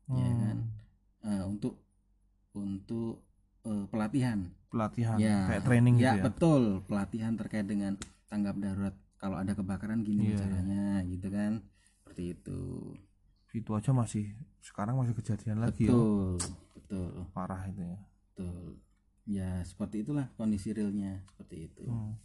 ya 0.10 0.28
Hmm. 0.28 0.40
kan 0.42 0.58
Eh, 1.28 1.44
untuk 1.44 1.84
untuk 2.56 3.20
eh, 3.66 3.86
pelatihan 3.92 4.48
Pelatihan 4.72 5.18
ya 5.20 5.48
kayak 5.50 5.64
training 5.68 5.96
ya, 6.00 6.16
gitu 6.16 6.18
ya. 6.20 6.24
betul 6.32 6.64
pelatihan 6.88 7.34
terkait 7.36 7.68
dengan 7.68 8.00
tanggap 8.28 8.56
darurat 8.56 8.96
kalau 9.18 9.36
ada 9.36 9.52
kebakaran 9.52 10.04
gini 10.04 10.32
Iya, 10.32 10.40
caranya 10.40 11.04
gitu 11.04 11.28
kan 11.28 11.60
seperti 11.84 12.24
itu 12.38 12.60
Itu 13.52 13.72
aja 13.74 13.92
masih 13.92 14.38
sekarang 14.62 14.96
masih 14.96 15.18
kejadian 15.18 15.60
lagi 15.60 15.88
ya. 15.88 15.92
betul 15.92 16.38
betul 16.78 17.10
Parah 17.34 17.64
itu 17.66 17.82
ya. 17.82 17.98
betul 18.32 18.78
ya 19.28 19.60
seperti 19.62 20.02
itulah 20.02 20.32
kondisi 20.34 20.72
realnya 20.72 21.20
seperti 21.28 21.68
itu 21.68 21.84
Hmm. 21.86 22.16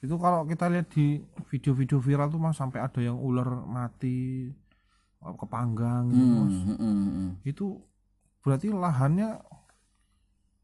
Itu 0.00 0.16
kalau 0.16 0.48
kita 0.48 0.66
lihat 0.66 0.88
di 0.90 1.20
video-video 1.46 2.00
viral 2.00 2.28
tuh 2.28 2.40
Mas 2.40 2.56
sampai 2.56 2.80
ada 2.80 2.98
yang 2.98 3.20
ular 3.20 3.44
mati 3.62 4.48
eh, 5.20 5.34
kepanggang 5.36 6.08
gitu 6.08 6.24
Hmm, 6.24 6.40
Mas. 6.40 6.56
hmm, 6.64 6.76
hmm, 6.76 6.96
hmm. 7.06 7.30
Itu 7.44 7.84
berarti 8.40 8.72
lahannya 8.72 9.44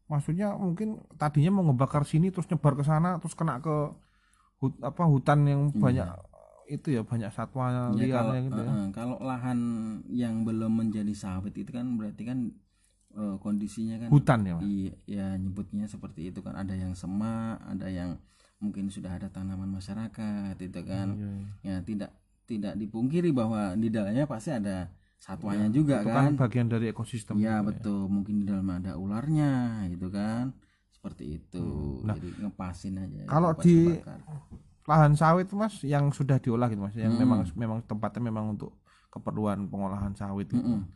maksudnya 0.07 0.55
mungkin 0.55 1.03
tadinya 1.15 1.51
mau 1.53 1.63
ngebakar 1.67 2.01
sini 2.01 2.31
terus 2.31 2.47
nyebar 2.47 2.73
ke 2.73 2.83
sana 2.83 3.19
terus 3.19 3.35
kena 3.35 3.59
ke 3.59 3.91
hut, 4.57 4.73
apa 4.79 5.03
hutan 5.03 5.43
yang 5.43 5.61
banyak 5.69 6.07
itu 6.67 6.95
ya 6.95 7.01
banyak 7.03 7.27
satwa 7.29 7.93
Ya, 7.93 8.07
kalau, 8.09 8.31
liarnya 8.33 8.41
gitu 8.47 8.59
ya. 8.59 8.65
eh, 8.65 8.73
eh, 8.73 8.87
kalau 8.91 9.17
lahan 9.21 9.59
yang 10.09 10.41
belum 10.43 10.81
menjadi 10.81 11.13
sawit 11.13 11.53
itu 11.53 11.69
kan 11.69 11.95
berarti 11.95 12.23
kan 12.23 12.51
eh, 13.17 13.35
kondisinya 13.37 13.97
kan 13.97 14.09
hutan 14.09 14.39
ya 14.41 14.53
mas 14.53 14.63
Iya, 14.63 14.93
ya 15.05 15.25
nyebutnya 15.35 15.85
seperti 15.85 16.29
itu 16.29 16.39
kan 16.39 16.53
ada 16.53 16.71
yang 16.71 16.93
semak, 16.93 17.57
ada 17.59 17.89
yang 17.89 18.21
mungkin 18.57 18.87
sudah 18.87 19.11
ada 19.11 19.27
tanaman 19.27 19.69
masyarakat 19.71 20.55
itu 20.55 20.81
kan. 20.83 21.07
Iya, 21.11 21.29
iya. 21.63 21.75
Ya 21.75 21.75
tidak 21.81 22.11
tidak 22.45 22.73
dipungkiri 22.73 23.29
bahwa 23.31 23.73
di 23.73 23.87
dalamnya 23.87 24.23
pasti 24.23 24.49
ada 24.49 24.87
satwanya 25.17 25.67
juga 25.67 25.99
itu 25.99 26.07
kan. 26.07 26.29
kan 26.29 26.33
bagian 26.39 26.67
dari 26.67 26.87
ekosistem 26.87 27.35
Ya 27.35 27.57
juga 27.57 27.73
betul, 27.73 28.05
mungkin 28.07 28.33
di 28.37 28.45
dalam 28.45 28.65
ada 28.67 28.95
ularnya 28.95 29.51
gitu 29.89 30.07
kan. 30.07 30.53
Seperti 30.89 31.37
itu. 31.37 31.65
Jadi 32.03 32.37
ngepasin 32.39 32.97
aja. 32.97 33.05
Hmm. 33.05 33.17
Nah, 33.19 33.29
Kalau 33.29 33.49
di- 33.59 33.97
kebakar. 33.97 34.19
lahan 34.85 35.13
sawit 35.13 35.51
mas 35.51 35.83
yang 35.83 36.09
sudah 36.09 36.37
diolah 36.37 36.65
gitu 36.67 36.79
mas 36.79 36.95
yang 36.95 37.11
Hmm. 37.11 37.21
memang 37.21 37.39
memang 37.53 37.79
tempatnya 37.83 38.23
memang 38.23 38.55
untuk 38.55 38.71
keperluan 39.09 39.67
pengolahan 39.67 40.13
sawit 40.13 40.47
gitu. 40.47 40.57
Mm-mm. 40.57 40.87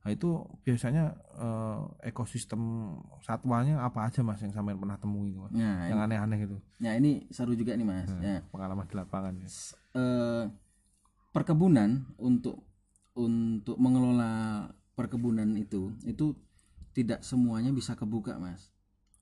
Nah 0.00 0.10
itu 0.10 0.28
biasanya 0.64 1.12
eh, 1.36 2.08
ekosistem 2.08 2.60
satwanya 3.20 3.84
apa 3.84 4.08
aja 4.08 4.24
mas 4.24 4.40
yang 4.40 4.52
sampean 4.52 4.80
pernah 4.80 4.96
temui 4.96 5.32
gitu 5.32 5.44
mas? 5.44 5.52
Nah, 5.52 5.86
yang 5.92 6.00
aneh-aneh 6.00 6.38
gitu 6.48 6.56
Nah 6.80 6.96
ini 6.96 7.28
seru 7.28 7.52
juga 7.52 7.76
nih 7.76 7.84
mas. 7.84 8.08
Nah, 8.08 8.20
Ya, 8.24 8.40
pengalaman 8.48 8.88
di 8.88 8.94
lapangan 8.96 9.36
ya. 9.36 9.44
s- 9.44 9.76
eh, 9.92 10.48
perkebunan 11.30 12.16
untuk 12.16 12.64
untuk 13.14 13.76
mengelola 13.76 14.66
perkebunan 14.96 15.52
itu 15.60 15.92
itu 16.08 16.32
tidak 16.96 17.20
semuanya 17.22 17.70
bisa 17.70 17.92
kebuka 17.94 18.40
mas. 18.40 18.72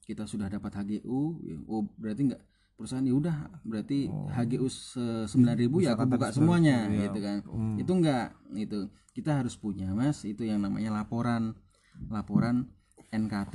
Kita 0.06 0.24
sudah 0.24 0.48
dapat 0.48 0.72
HGU, 0.72 1.20
ya, 1.44 1.56
oh 1.68 1.84
berarti 2.00 2.32
nggak 2.32 2.42
perusahaan 2.78 3.02
ya 3.02 3.10
udah 3.12 3.36
berarti 3.66 4.06
HGU 4.06 4.70
sembilan 5.26 5.56
ribu 5.58 5.82
ya 5.82 5.98
Misalkan 5.98 6.06
kebuka 6.08 6.24
tadi 6.24 6.36
semuanya 6.38 6.76
9.000, 6.86 6.94
ya. 6.94 7.02
gitu 7.04 7.18
kan. 7.18 7.36
Hmm. 7.42 7.76
Itu 7.76 7.92
enggak 7.92 8.26
itu 8.54 8.78
kita 9.12 9.30
harus 9.34 9.54
punya 9.58 9.90
mas 9.90 10.22
itu 10.22 10.46
yang 10.46 10.62
namanya 10.62 10.94
laporan 10.94 11.58
laporan 12.06 12.70
NKT 13.10 13.54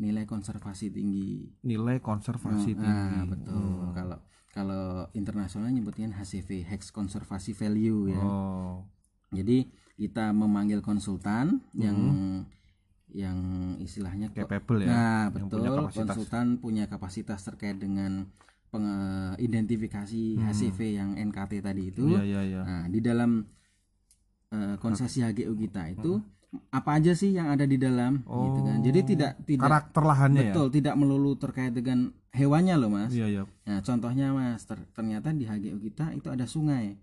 nilai 0.00 0.24
konservasi 0.24 0.88
tinggi 0.88 1.52
nilai 1.60 2.00
konservasi 2.00 2.72
tinggi 2.72 2.80
Nah, 3.12 3.28
betul. 3.28 3.92
Kalau 3.92 4.18
kalau 4.52 4.84
internasional 5.12 5.68
nyebutnya 5.68 6.08
HCV, 6.08 6.64
Hex 6.64 6.88
Conservation 6.88 7.52
Value 7.52 8.08
ya. 8.08 8.20
oh 8.20 8.88
Jadi 9.32 9.68
kita 9.96 10.32
memanggil 10.32 10.80
konsultan 10.80 11.60
yang 11.72 11.98
yang 13.12 13.36
istilahnya 13.76 14.32
capable 14.32 14.80
ya 14.80 14.88
Nah, 14.88 15.24
yang 15.28 15.44
betul. 15.44 15.60
punya 15.60 15.70
kapasitas. 15.76 15.96
konsultan 16.08 16.46
punya 16.56 16.84
kapasitas 16.88 17.40
terkait 17.44 17.76
dengan 17.76 18.32
peng- 18.72 19.36
identifikasi 19.38 20.40
HCV 20.40 20.78
yang 20.96 21.10
NKT 21.20 21.52
tadi 21.60 21.92
itu. 21.92 22.02
iya 22.08 22.22
iya 22.24 22.40
iya 22.42 22.62
Nah, 22.64 22.84
di 22.88 22.98
dalam 23.04 23.44
eh, 24.52 24.76
konsesi 24.80 25.20
HGU 25.20 25.52
kita 25.56 25.88
itu 25.88 26.20
apa 26.68 27.00
aja 27.00 27.12
sih 27.16 27.32
yang 27.32 27.48
ada 27.48 27.64
di 27.64 27.80
dalam 27.80 28.20
gitu 28.20 28.60
kan. 28.60 28.76
Jadi 28.80 29.00
tidak 29.06 29.32
tidak 29.44 29.68
karakter 29.68 30.02
lahannya 30.04 30.42
betul 30.52 30.66
tidak 30.68 30.94
melulu 30.96 31.32
terkait 31.36 31.72
dengan 31.72 32.12
hewannya 32.32 32.76
loh, 32.76 32.90
Mas. 32.92 33.12
ya 33.12 33.24
iya 33.28 33.40
iya 33.40 33.44
Nah, 33.62 33.78
contohnya 33.80 34.26
Mas, 34.34 34.66
ter- 34.66 34.88
ternyata 34.92 35.32
di 35.32 35.44
HGU 35.48 35.78
kita 35.80 36.12
itu 36.12 36.28
ada 36.28 36.44
sungai. 36.44 36.96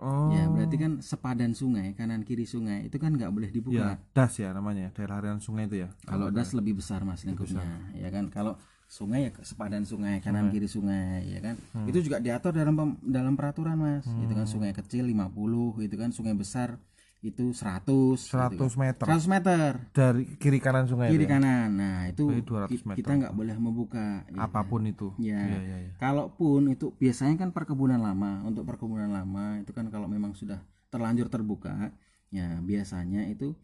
oh 0.00 0.28
Ya, 0.28 0.48
berarti 0.48 0.76
kan 0.76 0.92
sepadan 1.00 1.52
sungai, 1.52 1.92
kanan 1.96 2.24
kiri 2.28 2.44
sungai 2.44 2.88
itu 2.88 2.96
kan 3.00 3.12
nggak 3.16 3.30
boleh 3.32 3.48
ya 3.48 3.56
dibuka. 3.56 4.00
das 4.12 4.36
ya 4.36 4.52
namanya 4.52 4.92
daerah 4.92 5.20
aliran 5.20 5.40
sungai 5.40 5.64
itu 5.64 5.84
ya 5.84 5.88
Kalau 6.04 6.28
das 6.28 6.52
lebih 6.52 6.76
besar 6.80 7.00
Mas 7.08 7.24
lingkupnya, 7.24 7.64
ya 7.96 8.08
kan. 8.12 8.28
Kalau 8.28 8.56
sungai 8.86 9.20
ya 9.24 9.30
sepadan 9.40 9.82
sungai, 9.82 10.20
kanan 10.20 10.48
kiri 10.48 10.66
sungai, 10.66 11.26
ya 11.26 11.40
kan. 11.40 11.56
Hmm. 11.72 11.84
Itu 11.84 11.98
juga 12.00 12.18
diatur 12.18 12.52
dalam 12.52 12.74
dalam 13.00 13.34
peraturan, 13.34 13.74
Mas. 13.74 14.06
Itu 14.06 14.30
kan 14.30 14.44
sungai 14.44 14.70
kecil 14.70 15.04
50, 15.04 15.34
itu 15.80 15.94
kan 15.94 16.10
sungai 16.10 16.32
besar 16.32 16.78
itu 17.20 17.50
100 17.50 18.20
gitu 18.20 18.28
100 18.30 18.60
kan. 18.60 18.68
meter 18.76 19.04
100 19.08 19.24
meter 19.26 19.70
dari 19.90 20.28
kiri 20.36 20.60
kanan 20.60 20.84
sungai 20.84 21.08
kiri 21.08 21.24
itu 21.24 21.26
ya? 21.26 21.32
kanan. 21.34 21.68
Nah, 21.72 21.98
itu 22.06 22.24
Berarti 22.28 22.44
200 22.44 22.68
ki- 22.70 22.84
meter. 22.84 22.96
kita 23.00 23.12
nggak 23.16 23.34
boleh 23.34 23.56
membuka. 23.56 24.06
ya. 24.26 24.38
apa 24.38 24.60
pun 24.62 24.84
itu 24.84 25.08
Ya. 25.16 25.40
iya 25.40 25.56
iya 25.58 25.76
iya 25.80 25.92
Kalaupun 25.96 26.68
itu 26.68 26.92
biasanya 26.94 27.34
kan 27.38 27.50
perkebunan 27.50 27.96
lama, 27.98 28.44
untuk 28.44 28.62
perkebunan 28.62 29.08
lama 29.08 29.56
itu 29.58 29.72
kan 29.72 29.88
kalau 29.88 30.04
memang 30.04 30.32
sudah 30.32 30.60
terlanjur 30.86 31.26
terbuka, 31.26 31.96
ya 32.28 32.60
biasanya 32.60 33.24
itu 33.26 33.56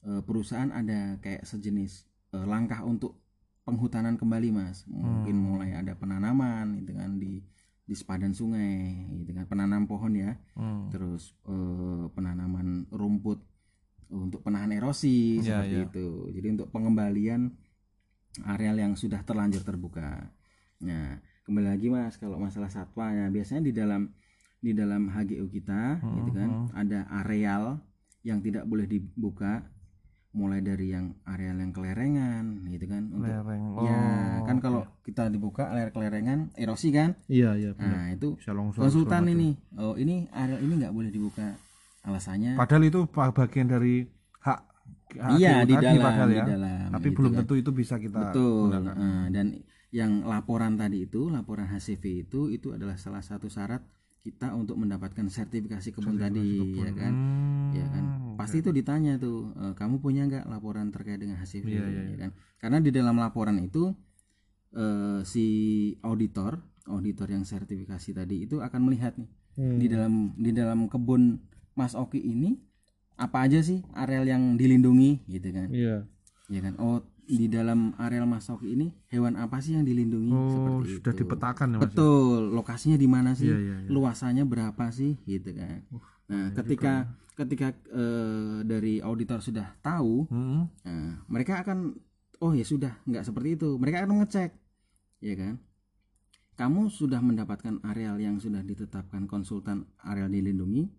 eh, 0.00 0.22
perusahaan 0.22 0.70
ada 0.70 1.18
kayak 1.18 1.42
sejenis 1.42 2.06
eh, 2.32 2.46
langkah 2.46 2.80
untuk 2.82 3.18
penghutanan 3.68 4.16
kembali, 4.16 4.48
Mas. 4.48 4.88
Mungkin 4.88 5.36
Hmm. 5.36 5.44
mulai 5.44 5.76
ada 5.76 5.92
penanaman 5.92 6.80
gitu 6.80 6.96
kan 6.96 7.20
di 7.20 7.44
di 7.84 7.94
sepadan 7.96 8.32
sungai, 8.32 8.84
gitu 9.20 9.32
kan 9.32 9.44
penanam 9.44 9.84
pohon 9.84 10.12
ya. 10.12 10.32
Hmm. 10.56 10.88
Terus 10.88 11.36
eh, 11.44 12.04
penanaman 12.08 12.88
rumput 12.88 13.44
untuk 14.08 14.40
penahan 14.40 14.72
erosi 14.72 15.36
Ya, 15.38 15.60
seperti 15.60 15.76
ya. 15.76 15.84
itu. 15.84 16.08
Jadi 16.32 16.46
untuk 16.56 16.68
pengembalian 16.68 17.52
areal 18.44 18.76
yang 18.78 18.92
sudah 18.94 19.20
terlanjur 19.20 19.60
terbuka. 19.60 20.32
Nah, 20.80 21.16
kembali 21.44 21.66
lagi 21.68 21.88
Mas 21.88 22.16
kalau 22.16 22.36
masalah 22.38 22.68
satwa 22.68 23.10
ya 23.10 23.28
biasanya 23.28 23.62
di 23.64 23.72
dalam 23.72 24.12
di 24.58 24.72
dalam 24.72 25.08
HGU 25.08 25.48
kita 25.48 26.00
gitu 26.18 26.30
kan 26.32 26.50
Hmm. 26.50 26.68
ada 26.72 27.04
areal 27.20 27.78
yang 28.20 28.40
tidak 28.40 28.64
boleh 28.64 28.84
dibuka 28.84 29.64
mulai 30.38 30.62
dari 30.62 30.94
yang 30.94 31.10
areal 31.26 31.58
yang 31.58 31.74
kelerengan 31.74 32.62
gitu 32.70 32.86
kan 32.86 33.10
untuk 33.10 33.26
lereng 33.26 33.64
ya 33.82 33.98
Oh, 34.38 34.46
kan 34.46 34.56
kalau 34.62 34.86
kita 35.02 35.26
dibuka 35.26 35.66
area 35.74 35.90
kelerengan 35.90 36.54
erosi 36.54 36.94
kan? 36.94 37.18
Iya 37.26 37.58
iya 37.58 37.70
benar. 37.74 37.90
nah 37.90 38.04
itu 38.14 38.38
bisa 38.38 38.54
longsor 38.54 38.86
konsultan 38.86 39.26
ini. 39.34 39.58
oh 39.74 39.98
ini 39.98 40.30
area 40.30 40.62
ini 40.62 40.78
nggak 40.78 40.94
boleh 40.94 41.10
dibuka 41.10 41.58
alasannya? 42.06 42.54
Padahal 42.54 42.86
itu 42.86 43.00
bagian 43.10 43.66
dari 43.66 44.06
hak 44.38 44.58
hak 45.18 45.30
iya 45.42 45.66
di 45.66 45.74
dalam 45.74 45.98
padahal 46.06 46.28
di 46.30 46.38
ya. 46.38 46.46
dalam 46.46 46.88
tapi 46.94 47.08
gitu 47.10 47.16
belum 47.18 47.30
kan. 47.34 47.38
tentu 47.42 47.54
itu 47.58 47.70
bisa 47.74 47.94
kita 47.98 48.18
betul. 48.30 48.70
gunakan. 48.70 48.94
Nah, 48.94 49.26
dan 49.34 49.46
yang 49.90 50.22
laporan 50.22 50.78
tadi 50.78 51.08
itu 51.08 51.26
laporan 51.32 51.66
HCV 51.66 52.28
itu 52.28 52.40
itu 52.54 52.70
adalah 52.76 52.94
salah 52.94 53.24
satu 53.24 53.50
syarat 53.50 53.82
kita 54.22 54.52
untuk 54.54 54.76
mendapatkan 54.76 55.26
sertifikasi 55.26 55.90
kebun 55.90 56.14
tadi 56.20 56.78
ya 56.78 56.92
kan? 56.94 57.12
Hmm, 57.12 57.72
ya 57.74 57.86
kan 57.90 58.04
pasti 58.38 58.62
itu 58.62 58.70
ditanya 58.70 59.18
tuh 59.18 59.50
e, 59.52 59.64
kamu 59.74 59.98
punya 59.98 60.22
nggak 60.24 60.46
laporan 60.46 60.88
terkait 60.88 61.18
dengan 61.18 61.36
HCV 61.36 61.66
Iya, 61.66 61.84
iya, 61.90 62.02
ya 62.14 62.16
kan? 62.22 62.30
Karena 62.56 62.78
di 62.78 62.90
dalam 62.90 63.18
laporan 63.18 63.58
itu 63.58 63.90
eh, 64.72 65.20
si 65.24 65.46
auditor 66.02 66.60
auditor 66.86 67.28
yang 67.28 67.44
sertifikasi 67.44 68.10
tadi 68.14 68.44
itu 68.44 68.60
akan 68.60 68.80
melihat 68.84 69.16
nih 69.16 69.28
Hmm. 69.58 69.74
di 69.74 69.90
dalam 69.90 70.14
di 70.38 70.54
dalam 70.54 70.86
kebun 70.86 71.34
Mas 71.74 71.98
Oki 71.98 72.22
ini 72.22 72.54
apa 73.18 73.42
aja 73.42 73.58
sih 73.58 73.82
areal 73.90 74.22
yang 74.22 74.54
dilindungi 74.54 75.26
gitu 75.26 75.50
kan? 75.50 75.66
Iya. 75.74 76.06
Ya 76.46 76.60
kan? 76.62 76.78
Oh 76.78 77.02
di 77.26 77.50
dalam 77.50 77.90
areal 77.98 78.22
Mas 78.22 78.46
Oki 78.46 78.78
ini 78.78 78.94
hewan 79.10 79.34
apa 79.34 79.58
sih 79.58 79.74
yang 79.74 79.82
dilindungi? 79.82 80.30
Oh 80.30 80.46
seperti 80.78 81.02
sudah 81.02 81.10
itu. 81.10 81.20
dipetakan 81.26 81.68
ya 81.74 81.76
mas 81.76 81.82
betul 81.90 82.54
lokasinya 82.54 82.94
di 82.94 83.08
mana 83.10 83.34
sih? 83.34 83.50
Iya, 83.50 83.58
iya, 83.58 83.76
iya. 83.82 83.88
luasannya 83.90 84.46
berapa 84.46 84.84
sih? 84.94 85.18
Gitu 85.26 85.50
kan 85.58 85.82
nah 86.28 86.52
ketika 86.52 87.08
ketika 87.34 87.68
eh, 87.88 88.56
dari 88.66 88.98
auditor 88.98 89.38
sudah 89.40 89.78
tahu 89.80 90.26
Hmm. 90.28 90.66
nah, 90.82 91.22
mereka 91.30 91.62
akan 91.62 91.94
oh 92.42 92.52
ya 92.54 92.62
sudah 92.66 92.98
nggak 93.06 93.24
seperti 93.26 93.58
itu. 93.58 93.78
Mereka 93.78 94.02
akan 94.04 94.10
mengecek 94.18 94.50
ya 95.18 95.34
kan? 95.34 95.54
Kamu 96.58 96.90
sudah 96.90 97.22
mendapatkan 97.22 97.78
areal 97.86 98.18
yang 98.18 98.42
sudah 98.42 98.66
ditetapkan 98.66 99.30
konsultan 99.30 99.86
areal 100.02 100.26
dilindungi 100.26 100.90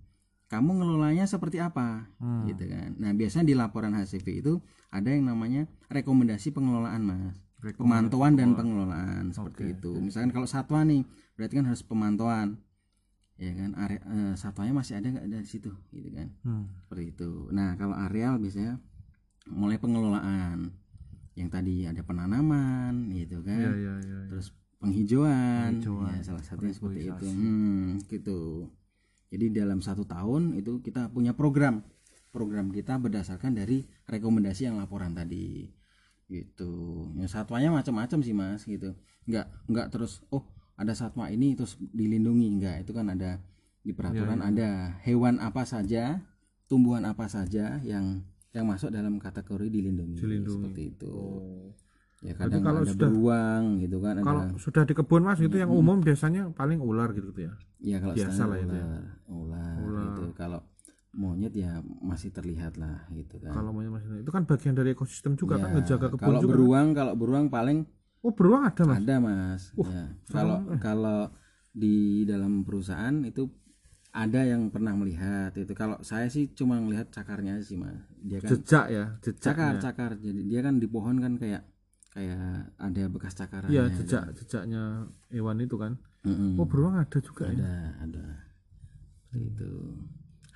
kamu 0.49 0.81
ngelolanya 0.81 1.29
seperti 1.29 1.61
apa? 1.61 2.09
Hmm. 2.17 2.49
gitu 2.49 2.65
kan. 2.65 2.97
Nah 2.97 3.13
biasanya 3.13 3.45
di 3.45 3.55
laporan 3.55 3.93
HCV 3.93 4.27
itu 4.41 4.53
ada 4.89 5.13
yang 5.13 5.29
namanya 5.29 5.69
rekomendasi 5.93 6.49
pengelolaan 6.49 7.05
mas. 7.05 7.37
Pemantauan 7.77 8.39
dan 8.39 8.55
pengelolaan. 8.55 9.35
seperti 9.35 9.75
itu. 9.75 9.91
misalkan 9.99 10.31
kalau 10.31 10.47
satwa 10.47 10.79
nih 10.87 11.03
berarti 11.35 11.59
kan 11.59 11.67
harus 11.67 11.83
pemantauan 11.83 12.55
ya 13.39 13.55
kan 13.55 13.71
area 13.79 13.99
eh, 14.03 14.33
satwanya 14.35 14.83
masih 14.83 14.99
ada 14.99 15.07
nggak 15.15 15.27
dari 15.31 15.47
situ 15.47 15.71
gitu 15.95 16.11
kan? 16.11 16.27
Hmm. 16.43 16.65
seperti 16.83 17.15
itu. 17.15 17.47
Nah 17.55 17.79
kalau 17.79 17.95
areal 17.95 18.35
biasanya 18.35 18.77
mulai 19.47 19.79
pengelolaan. 19.79 20.75
Yang 21.39 21.49
tadi 21.55 21.75
ada 21.87 22.01
penanaman 22.03 23.15
gitu 23.15 23.39
kan? 23.39 23.63
Iya 23.63 23.71
iya 23.79 23.93
iya 24.03 24.19
terus 24.27 24.51
penghijauan, 24.79 25.79
Penghijauan, 25.79 26.19
ya, 26.19 26.23
salah 26.23 26.43
satunya 26.43 26.75
seperti 26.75 26.99
itu. 27.07 27.25
hmm, 27.27 28.03
gitu. 28.11 28.41
Jadi 29.31 29.45
dalam 29.55 29.79
satu 29.79 30.03
tahun 30.03 30.59
itu 30.59 30.83
kita 30.83 31.07
punya 31.15 31.31
program. 31.31 31.79
Program 32.35 32.75
kita 32.75 32.99
berdasarkan 32.99 33.55
dari 33.55 33.87
rekomendasi 34.03 34.67
yang 34.67 34.75
laporan 34.83 35.15
tadi. 35.15 35.71
Gitu. 36.27 36.73
Ya 37.15 37.31
satwanya 37.31 37.71
macam-macam 37.71 38.19
sih 38.19 38.35
mas 38.35 38.67
gitu. 38.67 38.99
Nggak 39.23 39.47
nggak 39.71 39.87
terus 39.95 40.19
oh 40.35 40.43
ada 40.79 40.93
satwa 40.93 41.27
ini 41.27 41.53
terus 41.53 41.75
dilindungi 41.85 42.47
enggak 42.49 42.75
itu 42.81 42.91
kan 42.91 43.11
ada 43.11 43.43
di 43.77 43.91
peraturan 43.91 44.39
ada 44.39 44.95
hewan 45.01 45.37
apa 45.37 45.63
saja 45.63 46.23
tumbuhan 46.65 47.03
apa 47.03 47.27
saja 47.27 47.83
yang 47.83 48.23
yang 48.49 48.65
masuk 48.65 48.89
dalam 48.89 49.17
kategori 49.17 49.67
dilindungi, 49.67 50.17
Dilindungi. 50.17 50.49
seperti 50.49 50.81
itu 50.89 51.11
Oh. 51.11 51.69
ya 52.19 52.33
Berarti 52.33 52.41
kadang 52.49 52.61
kalau 52.63 52.79
ada 52.79 52.89
sudah- 52.89 53.01
beruang 53.05 53.63
gitu 53.77 53.97
kan 53.99 54.15
kalau 54.19 54.41
ada 54.41 54.57
sudah 54.57 54.83
di 54.83 54.93
kebun 54.93 55.21
mas 55.21 55.39
itu 55.39 55.55
yang 55.55 55.69
umum 55.69 55.97
biasanya 55.99 56.49
paling 56.51 56.79
ular 56.79 57.11
gitu, 57.11 57.29
gitu 57.29 57.41
ya 57.43 57.53
ya 57.79 57.97
kalau 57.97 58.11
biasa 58.13 58.41
lah 58.45 58.57
itu 58.57 58.73
ya. 58.73 58.85
ular, 58.85 59.03
ular, 59.29 59.75
Ular. 59.79 60.03
gitu 60.09 60.23
kalau 60.33 60.59
monyet 61.11 61.53
ya 61.53 61.71
masih 61.99 62.29
terlihat 62.29 62.75
lah 62.75 63.07
gitu 63.09 63.37
kan 63.37 63.49
Kalau 63.51 63.69
monyet 63.69 63.89
masih 63.89 64.19
itu 64.19 64.29
kan 64.29 64.43
bagian 64.43 64.73
dari 64.73 64.91
ekosistem 64.91 65.33
juga 65.33 65.55
Ya, 65.55 65.61
kan 65.63 65.69
ngejaga 65.75 66.07
kebun 66.07 66.21
kalau 66.27 66.39
juga. 66.39 66.51
beruang 66.53 66.87
kalau 66.91 67.13
beruang 67.15 67.45
paling 67.47 67.79
Oh, 68.19 68.35
beruang 68.35 68.67
ada, 68.67 68.83
Mas. 68.83 68.99
ada 68.99 69.15
mas 69.17 69.63
ya. 69.71 70.11
kalau 70.27 70.59
kalau 70.77 71.19
di 71.71 72.27
dalam 72.27 72.67
perusahaan 72.67 73.15
itu 73.23 73.47
ada 74.11 74.41
yang 74.43 74.67
pernah 74.73 74.91
melihat 74.97 75.53
itu 75.53 75.71
kalau 75.71 76.01
saya 76.01 76.27
sih 76.27 76.49
cuma 76.51 76.81
melihat 76.81 77.07
cakarnya 77.13 77.61
sih 77.61 77.77
mas 77.79 77.95
dia 78.19 78.41
kan 78.41 78.49
Jejak 78.57 78.85
ya, 78.89 79.05
jejak. 79.21 79.39
cakar 79.53 79.73
cakar 79.79 80.11
jadi 80.19 80.41
dia 80.43 80.59
kan 80.65 80.81
di 80.81 80.87
pohon 80.89 81.21
kan 81.21 81.39
kayak 81.39 81.63
kayak 82.11 82.73
ada 82.75 83.03
bekas 83.07 83.37
cakarannya 83.37 83.71
Iya, 83.71 83.83
jejak 84.01 84.23
jejaknya 84.35 85.07
hewan 85.29 85.61
itu 85.61 85.77
kan. 85.77 85.93
Mm-mm. 86.25 86.59
Oh, 86.59 86.67
beruang 86.67 86.99
ada 86.99 87.17
juga 87.23 87.47
ya. 87.47 87.55
ada 87.55 87.73
ada 88.03 88.25
itu 89.31 89.71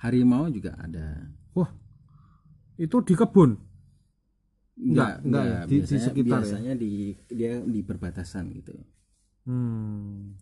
harimau 0.02 0.50
juga 0.50 0.74
ada 0.76 1.32
Wah. 1.54 1.70
Itu 2.74 3.00
di 3.00 3.14
kebun. 3.14 3.54
Enggak 4.74 5.10
enggak 5.22 5.44
ya, 5.44 5.58
di- 5.64 5.70
di 5.70 5.76
biasanya, 5.78 6.04
sekitar 6.06 6.38
ya? 6.38 6.42
biasanya 6.42 6.72
di 6.74 6.90
dia 7.30 7.52
di 7.62 7.80
perbatasan 7.86 8.44
gitu 8.58 8.74
Hmm. 9.44 10.32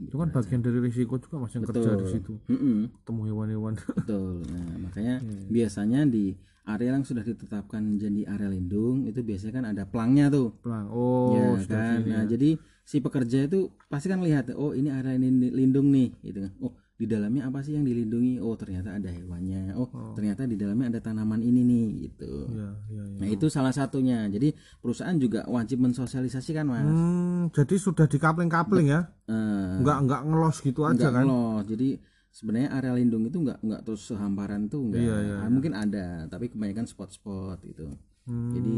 Itu 0.00 0.16
kan 0.16 0.32
bagian 0.32 0.64
dari 0.64 0.78
risiko 0.80 1.20
juga 1.20 1.36
Mas 1.36 1.52
yang 1.52 1.68
kerja 1.68 1.90
di 2.00 2.06
situ. 2.08 2.32
Mm-mm. 2.48 2.88
Ketemu 3.02 3.20
hewan-hewan. 3.28 3.74
betul 3.98 4.40
nah 4.48 4.88
makanya 4.88 5.20
Iya, 5.20 5.36
biasanya 5.52 6.00
di 6.08 6.32
area 6.68 6.96
yang 6.96 7.04
sudah 7.04 7.24
ditetapkan 7.24 8.00
jadi 8.00 8.28
area 8.28 8.48
lindung 8.52 9.04
itu 9.04 9.20
biasanya 9.24 9.52
kan 9.52 9.64
ada 9.72 9.84
pelangnya 9.88 10.32
tuh 10.32 10.48
Pelang. 10.64 10.86
Oh, 10.92 11.32
ya 11.32 11.64
kan 11.68 12.00
sini 12.04 12.10
nah 12.12 12.22
ya. 12.24 12.30
jadi 12.32 12.50
si 12.88 12.96
pekerja 13.04 13.38
itu 13.48 13.68
pasti 13.92 14.06
kan 14.08 14.20
lihat 14.24 14.52
oh 14.56 14.72
ini 14.72 14.88
area 14.88 15.16
ini 15.16 15.28
lindung 15.52 15.92
nih 15.92 16.08
gitu 16.24 16.38
kan 16.48 16.52
oh 16.64 16.72
di 16.98 17.06
dalamnya 17.06 17.46
apa 17.46 17.62
sih 17.62 17.78
yang 17.78 17.86
dilindungi? 17.86 18.42
Oh 18.42 18.58
ternyata 18.58 18.98
ada 18.98 19.06
hewannya. 19.06 19.70
Oh, 19.78 19.86
ternyata 20.18 20.50
di 20.50 20.58
dalamnya 20.58 20.90
ada 20.90 20.98
tanaman 20.98 21.38
ini 21.38 21.62
nih 21.62 21.86
gitu. 22.10 22.50
Iya, 22.50 22.70
iya, 22.90 23.02
iya. 23.06 23.18
nah 23.22 23.28
itu 23.30 23.46
salah 23.46 23.70
satunya. 23.70 24.26
Jadi 24.26 24.50
perusahaan 24.82 25.14
juga 25.14 25.46
wajib 25.46 25.78
mensosialisasikan 25.78 26.66
mas. 26.66 26.82
Hmm, 26.82 27.54
jadi 27.54 27.74
sudah 27.78 28.10
dikapling-kapling 28.10 28.90
ya. 28.90 29.06
Eh, 29.30 29.78
Enggak 29.78 29.98
enggak 30.02 30.20
ngelos 30.26 30.58
gitu 30.58 30.82
aja 30.82 30.98
nggak 30.98 31.12
kan. 31.14 31.22
ngelos. 31.22 31.64
jadi 31.70 31.88
sebenarnya 32.28 32.70
area 32.74 32.92
lindung 32.98 33.24
itu 33.24 33.38
nggak 33.40 33.58
nggak 33.62 33.80
terus 33.86 34.02
sehamparan 34.02 34.66
tuh 34.66 34.90
nggak. 34.90 34.98
Iya, 34.98 35.16
iya, 35.22 35.34
Ah, 35.38 35.50
mungkin 35.54 35.78
ada 35.78 36.26
tapi 36.26 36.50
kebanyakan 36.50 36.90
spot-spot 36.90 37.62
gitu. 37.62 37.94
Hmm. 38.26 38.52
jadi 38.52 38.74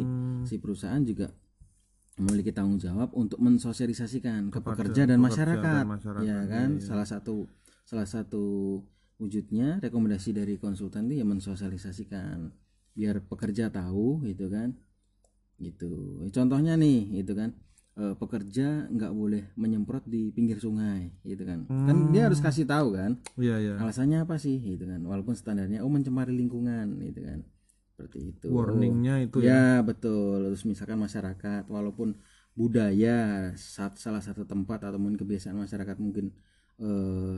si 0.46 0.62
perusahaan 0.62 1.02
juga 1.02 1.32
memiliki 2.20 2.52
tanggung 2.52 2.76
jawab 2.76 3.10
untuk 3.16 3.40
mensosialisasikan 3.40 4.52
ke 4.52 4.60
pekerja 4.60 5.08
dan 5.08 5.18
masyarakat, 5.18 5.64
dan 5.82 5.88
masyarakat, 5.88 6.22
ya 6.22 6.38
kan? 6.46 6.76
salah 6.78 7.08
satu 7.08 7.48
salah 7.90 8.06
satu 8.06 8.78
wujudnya 9.18 9.82
rekomendasi 9.82 10.30
dari 10.30 10.54
konsultan 10.62 11.10
itu 11.10 11.18
ya 11.18 11.26
mensosialisasikan 11.26 12.54
biar 12.94 13.18
pekerja 13.26 13.66
tahu 13.66 14.22
gitu 14.30 14.46
kan. 14.46 14.78
Gitu. 15.58 16.22
Contohnya 16.30 16.78
nih 16.78 17.18
gitu 17.18 17.34
kan. 17.34 17.50
Eh, 17.98 18.14
pekerja 18.14 18.86
nggak 18.86 19.12
boleh 19.12 19.50
menyemprot 19.58 20.06
di 20.06 20.30
pinggir 20.30 20.62
sungai 20.62 21.10
gitu 21.26 21.42
kan. 21.42 21.66
Kan 21.66 22.14
dia 22.14 22.30
harus 22.30 22.38
kasih 22.38 22.62
tahu 22.62 22.94
kan 22.94 23.18
Iya, 23.34 23.58
iya. 23.58 23.74
alasannya 23.82 24.22
apa 24.22 24.38
sih 24.38 24.62
gitu 24.62 24.86
kan. 24.86 25.02
Walaupun 25.02 25.34
standarnya 25.34 25.82
oh 25.82 25.90
mencemari 25.90 26.30
lingkungan 26.30 26.94
gitu 27.02 27.26
kan. 27.26 27.42
Seperti 27.90 28.18
itu. 28.30 28.46
Warningnya 28.54 29.26
itu 29.26 29.42
ya. 29.42 29.50
Ya. 29.50 29.66
betul. 29.82 30.54
Terus 30.54 30.62
misalkan 30.62 31.02
masyarakat 31.02 31.66
walaupun 31.66 32.14
budaya 32.54 33.50
saat 33.58 33.98
salah 33.98 34.22
satu 34.22 34.46
tempat 34.46 34.86
atau 34.86 34.96
mungkin 35.02 35.18
kebiasaan 35.18 35.58
masyarakat 35.58 35.96
mungkin 35.98 36.30
eh, 36.78 37.34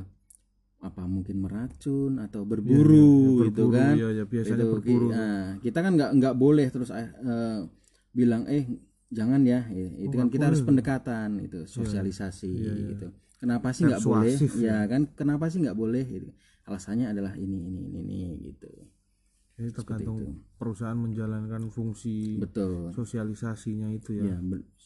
apa 0.83 1.07
mungkin 1.07 1.39
meracun 1.39 2.19
atau 2.19 2.43
berburu, 2.43 3.47
gitu 3.47 3.71
berburu, 3.71 3.79
kan? 3.79 3.95
iya, 3.95 4.09
iya, 4.11 4.25
biasanya 4.27 4.67
Itu, 4.67 4.75
berburu. 4.75 5.09
nah, 5.15 5.55
kita 5.63 5.79
kan 5.79 5.93
nggak 5.95 6.11
nggak 6.19 6.35
boleh 6.35 6.67
terus 6.75 6.91
eh, 6.91 7.07
bilang 8.11 8.43
eh 8.51 8.67
jangan 9.15 9.47
ya. 9.47 9.63
Eh, 9.71 10.11
itu 10.11 10.15
kan 10.19 10.27
kita 10.27 10.51
harus 10.51 10.67
pendekatan 10.67 11.39
itu 11.39 11.71
sosialisasi 11.71 12.51
gitu. 12.95 13.07
Kenapa 13.39 13.71
sih 13.71 13.87
nggak 13.87 14.03
boleh? 14.03 14.35
Persuasif, 14.35 14.59
ya. 14.59 14.87
Kan? 14.91 15.11
Kenapa 15.15 15.51
sih 15.51 15.63
nggak 15.63 15.79
boleh 15.79 16.05
gitu? 16.07 16.29
Alasannya 16.67 17.11
adalah 17.11 17.35
ini 17.39 17.59
ini 17.63 17.81
ini, 17.87 17.99
ini 18.03 18.21
gitu. 18.51 18.71
Jadi 19.59 19.71
tergantung 19.71 20.43
perusahaan 20.59 20.99
menjalankan 20.99 21.71
fungsi 21.71 22.41
betul. 22.43 22.91
sosialisasinya 22.91 23.93
itu 23.95 24.19
ya. 24.19 24.35
ya 24.35 24.37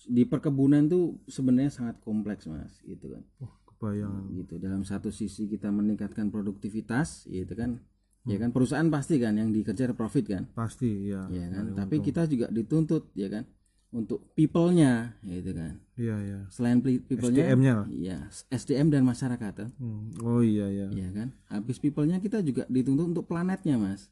di 0.07 0.23
perkebunan 0.29 0.87
tuh 0.87 1.19
sebenarnya 1.27 1.73
sangat 1.73 1.97
kompleks 2.03 2.45
mas 2.51 2.79
gitu 2.85 3.17
kan. 3.17 3.23
Wah, 3.41 3.55
kebayang. 3.77 4.33
gitu 4.35 4.57
dalam 4.57 4.83
satu 4.83 5.09
sisi 5.09 5.47
kita 5.47 5.69
meningkatkan 5.69 6.29
produktivitas 6.29 7.27
gitu 7.27 7.53
kan 7.53 7.79
Hmm. 8.19 8.29
ya 8.29 8.39
kan 8.39 8.51
perusahaan 8.51 8.89
pasti 8.89 9.17
kan 9.17 9.33
yang 9.33 9.49
dikejar 9.49 9.93
profit 9.93 10.27
kan 10.27 10.43
Pasti 10.51 11.07
ya. 11.07 11.29
ya 11.29 11.47
kan 11.49 11.77
tapi 11.77 12.01
kita 12.01 12.25
juga 12.25 12.49
dituntut 12.49 13.13
ya 13.13 13.29
kan 13.29 13.47
untuk 13.89 14.35
people-nya 14.35 15.15
gitu 15.23 15.53
kan 15.53 15.79
Iya, 15.95 16.17
iya. 16.21 16.39
selain 16.49 16.81
pe- 16.81 16.99
people-nya 16.99 17.47
SDM-nya 17.47 17.73
lah. 17.77 17.87
ya 17.89 18.19
SDM 18.51 18.91
dan 18.91 19.03
masyarakat 19.03 19.53
tuh. 19.55 19.71
Hmm. 19.77 20.11
Oh 20.21 20.43
iya 20.43 20.67
ya. 20.67 20.87
ya 20.91 21.09
kan 21.11 21.29
habis 21.47 21.79
people-nya 21.79 22.19
kita 22.19 22.41
juga 22.41 22.67
dituntut 22.67 23.07
untuk 23.09 23.25
planetnya 23.25 23.79
mas 23.79 24.11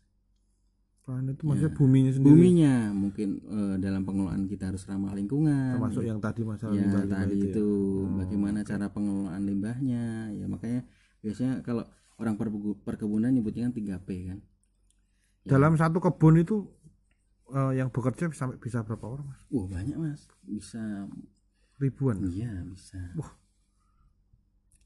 Planet 1.05 1.36
itu 1.36 1.44
maksudnya 1.44 1.72
buminya 1.76 2.11
sendiri. 2.11 2.28
buminya 2.32 2.74
mungkin 2.96 3.28
eh, 3.44 3.76
dalam 3.76 4.02
pengelolaan 4.02 4.48
kita 4.48 4.72
harus 4.72 4.88
ramah 4.88 5.12
lingkungan 5.12 5.76
Termasuk 5.76 6.00
yang 6.02 6.16
tadi 6.16 6.40
masalah 6.42 6.72
ya 6.72 6.80
limbah-limbah 6.80 7.18
tadi 7.20 7.34
itu. 7.36 7.46
itu, 7.52 7.68
ya. 8.00 8.09
bagaimana 8.24 8.59
cara 8.64 8.86
pengelolaan 8.88 9.42
limbahnya 9.44 10.05
ya 10.32 10.46
makanya 10.48 10.80
biasanya 11.20 11.61
kalau 11.61 11.84
orang 12.16 12.34
perkebunan 12.80 13.28
nyebutnya 13.28 13.68
kan 13.68 13.74
3P 13.76 14.09
kan 14.26 14.38
Dalam 15.44 15.76
satu 15.76 16.00
kebun 16.00 16.40
itu 16.40 16.64
eh, 17.52 17.72
yang 17.76 17.92
bekerja 17.92 18.32
sampai 18.32 18.57
bisa 18.57 18.80
berapa 18.80 19.05
orang, 19.05 19.28
Mas? 19.28 19.40
wah 19.52 19.66
banyak 19.68 19.96
mas 19.96 20.20
bisa 20.40 20.80
Ribuan. 21.76 22.16
iya 22.24 22.64
bisa 22.64 23.12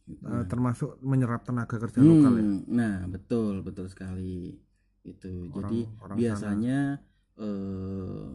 Eh, 0.09 0.45
termasuk 0.49 0.97
menyerap 1.05 1.45
tenaga 1.45 1.77
kerja 1.77 2.01
lokal 2.01 2.33
ya. 2.33 2.43
Hmm, 2.43 2.65
nah 2.67 3.05
betul 3.07 3.61
betul 3.61 3.93
sekali 3.93 4.57
itu 5.13 5.35
jadi 5.57 5.79
orang 6.05 6.21
biasanya 6.21 7.01
eh, 7.41 8.27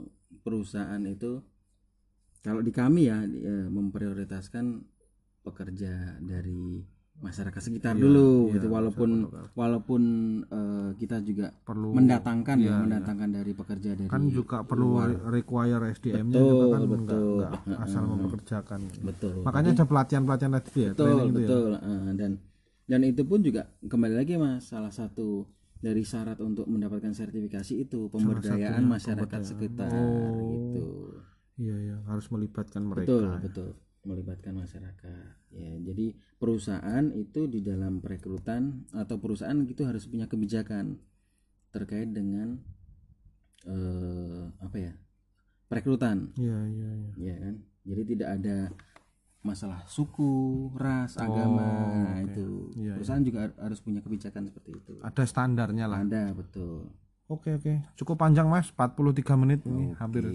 perusahaan 0.44 1.04
itu 1.14 1.32
kalau 2.44 2.62
di 2.68 2.72
kami 2.76 3.08
ya 3.10 3.24
eh, 3.24 3.68
memprioritaskan 3.72 4.66
pekerja 5.46 6.20
dari 6.24 6.84
masyarakat 7.22 7.62
sekitar 7.62 7.96
Iya, 7.96 8.04
dulu 8.04 8.52
iya, 8.52 8.56
gitu 8.56 8.68
walaupun 8.74 9.10
walaupun 9.56 10.02
eh, 10.50 10.90
kita 11.02 11.18
juga 11.24 11.48
Perlu 11.68 11.94
mendatangkan 11.96 12.58
iya, 12.60 12.70
ya 12.70 12.74
iya. 12.84 12.84
mendatangkan 12.84 13.30
dari 13.38 13.52
pekerja 13.54 13.92
dari 13.96 14.10
kan 14.12 14.22
juga 14.38 14.58
perlu 14.70 14.90
luar. 14.92 15.10
re- 15.10 15.22
require 15.36 15.82
SDM-nya 15.96 16.42
Betul, 16.42 16.52
juga 16.52 16.66
kan 16.74 16.84
betul. 16.92 17.00
enggak, 17.00 17.22
enggak 17.32 17.54
asal 17.86 18.04
mempekerjakan. 18.12 18.82
betul 19.08 19.38
Makanya 19.46 19.72
ada 19.74 19.84
pelatihan-pelatihan 19.90 20.54
tadi 20.58 20.80
ya, 20.88 20.92
betul 20.92 21.00
training 21.00 21.28
itu 21.34 21.42
ya. 21.50 21.56
betul 21.56 21.68
Eh, 21.80 22.12
dan 22.20 22.32
dan 22.90 23.02
itu 23.08 23.22
pun 23.30 23.40
juga 23.48 23.62
kembali 23.92 24.16
lagi 24.20 24.34
mas 24.44 24.68
salah 24.72 24.92
satu 24.94 25.48
dari 25.84 26.08
syarat 26.08 26.40
untuk 26.40 26.64
mendapatkan 26.64 27.12
sertifikasi 27.12 27.84
itu 27.84 28.08
pemberdayaan 28.08 28.88
masyarakat 28.88 29.42
sekitar 29.44 29.92
Oh. 29.92 30.48
gitu. 30.48 30.86
Iya, 31.60 31.76
iya, 31.76 31.96
harus 32.08 32.32
melibatkan 32.32 32.88
mereka. 32.88 33.12
betul 33.12 33.26
betul. 33.44 33.70
Melibatkan 34.04 34.54
masyarakat. 34.56 35.32
Ya 35.52 35.76
jadi 35.84 36.16
perusahaan 36.40 37.06
itu 37.12 37.52
di 37.52 37.60
dalam 37.60 38.00
perekrutan 38.00 38.88
atau 38.96 39.20
perusahaan 39.20 39.60
itu 39.64 39.84
harus 39.84 40.08
punya 40.08 40.26
kebijakan 40.26 40.98
terkait 41.70 42.10
dengan 42.10 42.64
eh, 43.64 44.44
apa 44.60 44.78
ya 44.80 44.94
perekrutan. 45.68 46.32
Iya, 46.40 46.58
iya, 46.68 46.90
iya. 46.96 47.12
ya 47.20 47.36
kan? 47.44 47.56
Jadi 47.84 48.02
tidak 48.16 48.30
ada 48.40 48.58
masalah 49.44 49.84
suku 49.86 50.32
ras 50.74 51.14
agama 51.16 51.62
Nah, 51.62 52.20
itu 52.22 52.72
Iya, 52.74 52.96
perusahaan 52.96 53.22
juga 53.22 53.40
har- 53.44 53.60
harus 53.62 53.80
punya 53.80 54.00
kebijakan 54.00 54.44
seperti 54.46 54.72
itu 54.74 54.94
Ada 55.00 55.24
standarnya 55.24 55.86
lah. 55.86 56.00
ada 56.00 56.32
betul 56.32 56.88
Oke, 57.26 57.56
oke. 57.56 57.74
Cukup 57.96 58.20
panjang, 58.20 58.46
Mas. 58.46 58.68
43 58.70 59.34
menit 59.34 59.64
ini, 59.64 59.96
hampir 59.96 60.28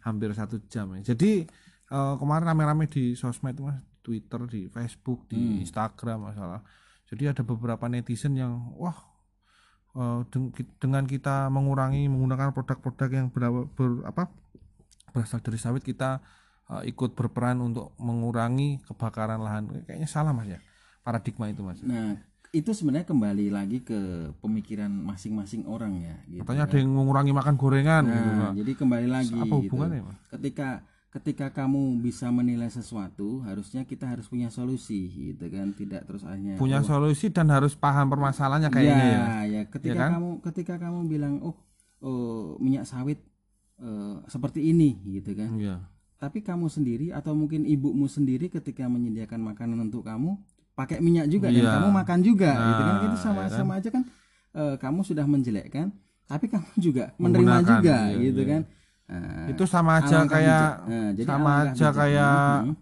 hampir 0.00 0.30
satu 0.32 0.58
jam 0.66 0.90
ya. 0.92 1.14
Jadi 1.14 1.46
eh, 1.88 2.14
kemarin 2.16 2.44
rame-rame 2.44 2.86
di 2.86 3.12
sosmed 3.12 3.54
mas, 3.58 3.78
Twitter, 4.00 4.42
di 4.46 4.66
Facebook, 4.66 5.28
di 5.28 5.38
Hmm. 5.38 5.62
Instagram 5.62 6.18
masalah. 6.24 6.60
Jadi 7.06 7.28
ada 7.28 7.42
beberapa 7.42 7.86
netizen 7.86 8.34
yang 8.34 8.74
wah 8.74 8.96
eh, 9.94 10.20
dengan 10.76 11.04
kita 11.04 11.46
mengurangi 11.48 12.08
menggunakan 12.08 12.50
produk-produk 12.50 13.08
yang 13.12 13.26
ber, 13.28 13.42
ber- 13.68 14.02
apa 14.04 14.26
berasal 15.10 15.38
dari 15.38 15.56
sawit 15.56 15.84
kita 15.84 16.18
eh, 16.72 16.88
ikut 16.88 17.12
berperan 17.12 17.60
untuk 17.60 17.92
mengurangi 18.00 18.80
kebakaran 18.82 19.38
lahan. 19.38 19.68
Kayaknya 19.84 20.08
salah 20.08 20.32
mas 20.32 20.48
ya 20.48 20.60
paradigma 21.02 21.50
itu 21.50 21.60
mas. 21.60 21.82
nah 21.82 22.14
itu 22.52 22.70
sebenarnya 22.70 23.08
kembali 23.08 23.48
lagi 23.48 23.80
ke 23.80 23.96
pemikiran 24.38 24.86
masing-masing 24.92 25.64
orang 25.64 25.98
ya 25.98 26.14
gitu 26.28 26.44
Katanya 26.44 26.68
ada 26.68 26.76
yang 26.78 26.92
mengurangi 26.92 27.32
makan 27.32 27.54
gorengan 27.56 28.04
gitu. 28.06 28.28
nah 28.28 28.38
Pak. 28.38 28.52
jadi 28.60 28.72
kembali 28.76 29.08
lagi 29.08 29.34
Apa 29.34 29.44
gitu. 29.48 29.56
hubungannya 29.72 30.00
mas? 30.04 30.18
ketika 30.30 30.68
ketika 31.12 31.46
kamu 31.52 32.00
bisa 32.00 32.32
menilai 32.32 32.70
sesuatu 32.70 33.42
harusnya 33.44 33.84
kita 33.84 34.08
harus 34.08 34.28
punya 34.30 34.48
solusi 34.48 35.12
gitu 35.32 35.44
kan 35.50 35.74
tidak 35.76 36.08
terus 36.08 36.24
hanya 36.24 36.56
punya 36.56 36.80
oh, 36.80 36.86
solusi 36.86 37.28
dan 37.28 37.52
harus 37.52 37.76
paham 37.76 38.08
permasalahannya 38.08 38.68
ya, 38.68 38.72
kayaknya 38.72 39.06
ya 39.10 39.26
ya 39.44 39.62
ketika 39.68 39.92
Ya 39.92 40.00
kan? 40.00 40.10
kamu 40.16 40.30
ketika 40.46 40.74
kamu 40.80 40.98
bilang 41.08 41.34
oh, 41.44 41.56
oh 42.00 42.56
minyak 42.60 42.88
sawit 42.88 43.20
eh, 43.76 44.16
seperti 44.24 44.72
ini 44.72 45.02
gitu 45.04 45.34
kan 45.36 45.52
iya 45.58 45.76
tapi 46.22 46.38
kamu 46.38 46.70
sendiri 46.70 47.10
atau 47.10 47.34
mungkin 47.34 47.66
ibumu 47.66 48.06
sendiri 48.06 48.46
ketika 48.46 48.86
menyediakan 48.86 49.42
makanan 49.42 49.78
untuk 49.82 50.06
kamu 50.06 50.38
pakai 50.72 51.02
minyak 51.02 51.26
juga 51.26 51.50
dan 51.50 51.58
Iya. 51.58 51.72
kamu 51.76 51.88
makan 51.90 52.18
juga 52.22 52.50
gitu 52.54 52.80
kan 52.80 52.94
Nah, 52.94 53.04
itu 53.04 53.16
sama 53.18 53.40
ya 53.40 53.48
kan? 53.50 53.58
sama 53.58 53.72
aja 53.76 53.88
kan 53.90 54.02
eh, 54.54 54.74
kamu 54.78 55.00
sudah 55.02 55.26
menjelekkan 55.26 55.86
tapi 56.24 56.46
kamu 56.46 56.70
juga 56.78 57.04
menerima 57.18 57.42
Menggunakan, 57.58 57.72
juga 57.74 57.96
iya, 58.06 58.22
gitu 58.22 58.40
iya. 58.40 58.50
kan 58.54 58.62
Nah, 59.02 59.44
itu 59.50 59.64
sama 59.66 59.90
aja 59.98 60.14
alangkah 60.24 60.32
kayak. 60.32 60.68
Nah, 60.88 61.08
jadi 61.12 61.28
sama 61.28 61.50
aja 61.60 61.88
kayak 61.92 62.38
Hmm. 62.62 62.74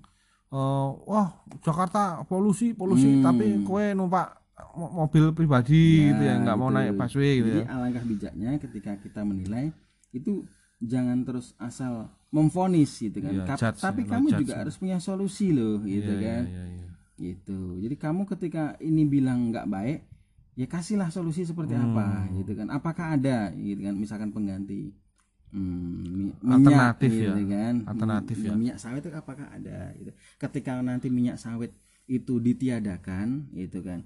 eh, 0.52 0.88
wah 1.08 1.28
Jakarta 1.58 2.02
polusi 2.22 2.70
polusi 2.70 3.08
Hmm. 3.08 3.24
tapi 3.24 3.46
kue 3.64 3.96
numpak 3.96 4.36
mo- 4.76 4.92
mobil 4.94 5.32
pribadi 5.32 6.06
gitu 6.06 6.22
ya 6.22 6.36
Nah, 6.36 6.42
nggak 6.44 6.56
mau 6.56 6.68
naik 6.68 6.92
busway 6.94 7.40
gitu 7.40 7.50
Jadi 7.50 7.60
ya 7.64 7.66
alangkah 7.72 8.04
bijaknya 8.04 8.50
ketika 8.60 8.92
kita 9.00 9.20
menilai 9.24 9.72
itu 10.12 10.44
jangan 10.80 11.22
terus 11.22 11.52
asal 11.56 12.08
memfonis 12.30 12.96
gitu 12.96 13.20
kan. 13.20 13.32
Iya, 13.32 13.44
Kap- 13.44 13.60
judge 13.60 13.80
tapi 13.80 14.00
ya, 14.04 14.08
kamu 14.16 14.26
juga 14.34 14.52
ya. 14.56 14.58
harus 14.64 14.74
punya 14.74 14.98
solusi 14.98 15.52
loh 15.52 15.84
gitu 15.84 16.12
Iya, 16.16 16.24
kan. 16.24 16.42
iya, 16.48 16.64
iya, 16.64 16.64
iya. 16.80 16.88
Gitu. 17.20 17.60
Jadi 17.78 17.94
kamu 17.94 18.24
ketika 18.26 18.80
ini 18.80 19.04
bilang 19.04 19.52
nggak 19.52 19.66
baik, 19.68 19.98
ya 20.56 20.66
kasihlah 20.66 21.12
solusi 21.12 21.44
seperti 21.44 21.76
Hmm. 21.76 21.92
apa 21.92 22.06
gitu 22.32 22.52
kan. 22.54 22.70
Apakah 22.70 23.14
ada 23.14 23.52
gitu 23.52 23.80
kan 23.82 23.94
misalkan 23.94 24.32
pengganti 24.32 24.88
hmm, 25.50 26.32
mi- 26.32 26.36
Alternatif 26.46 27.10
minyak, 27.10 27.20
ya. 27.20 27.28
gitu 27.34 27.42
kan. 27.50 27.74
Alternatif 27.84 28.36
Hmm, 28.36 28.46
ya. 28.46 28.52
Minyak 28.56 28.76
sawit 28.78 29.02
itu 29.02 29.10
apakah 29.12 29.46
ada 29.50 29.78
gitu. 29.98 30.10
Ketika 30.38 30.80
nanti 30.80 31.10
minyak 31.10 31.36
sawit 31.36 31.74
itu 32.06 32.38
ditiadakan 32.38 33.52
gitu 33.52 33.82
kan. 33.82 34.00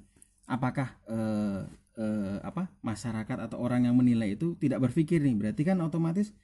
Apakah 0.45 0.97
eh, 1.07 1.61
eh, 1.95 2.37
apa 2.43 2.69
masyarakat 2.81 3.39
atau 3.49 3.57
orang 3.61 3.87
yang 3.87 3.95
menilai 3.95 4.35
itu 4.35 4.57
tidak 4.59 4.83
berpikir 4.83 5.23
nih 5.23 5.37
berarti 5.39 5.63
kan 5.63 5.79
otomatis 5.81 6.35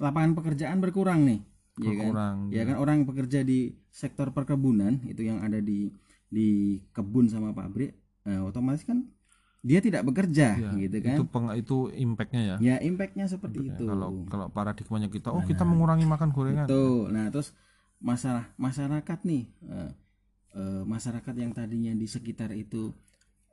lapangan 0.00 0.32
pekerjaan 0.38 0.78
berkurang 0.80 1.26
nih 1.28 1.40
ya 1.80 1.92
kan? 1.92 2.10
Berkurang, 2.12 2.36
ya 2.52 2.62
kan 2.68 2.76
orang 2.80 2.94
yang 3.00 3.06
bekerja 3.08 3.40
di 3.44 3.72
sektor 3.92 4.32
perkebunan 4.32 5.00
itu 5.08 5.24
yang 5.24 5.40
ada 5.44 5.60
di 5.60 5.92
di 6.32 6.80
kebun 6.96 7.28
sama 7.28 7.52
pabrik 7.52 7.92
nah, 8.24 8.48
otomatis 8.48 8.88
kan 8.88 9.04
dia 9.62 9.78
tidak 9.78 10.02
bekerja 10.02 10.58
Iya, 10.58 10.70
gitu 10.74 10.98
kan? 10.98 11.16
itu 11.16 11.24
peng, 11.30 11.46
itu 11.54 11.76
impactnya 11.94 12.42
ya. 12.42 12.56
Ya 12.58 12.76
impactnya 12.82 13.30
seperti 13.30 13.70
itu. 13.70 13.86
Kalau 13.86 14.26
kalau 14.26 14.50
paradigmanya 14.50 15.06
kita 15.06 15.30
oh 15.30 15.38
Nah, 15.38 15.46
kita 15.46 15.62
mengurangi 15.62 16.02
makan 16.02 16.34
gorengan. 16.34 16.66
Betul. 16.66 17.14
Nah, 17.14 17.30
terus 17.30 17.54
masalah 18.02 18.50
masyarakat 18.58 19.18
nih, 19.22 19.46
eh, 19.70 19.90
eh, 20.58 20.82
masyarakat 20.82 21.34
yang 21.38 21.54
tadinya 21.54 21.94
di 21.94 22.10
sekitar 22.10 22.50
itu 22.58 22.90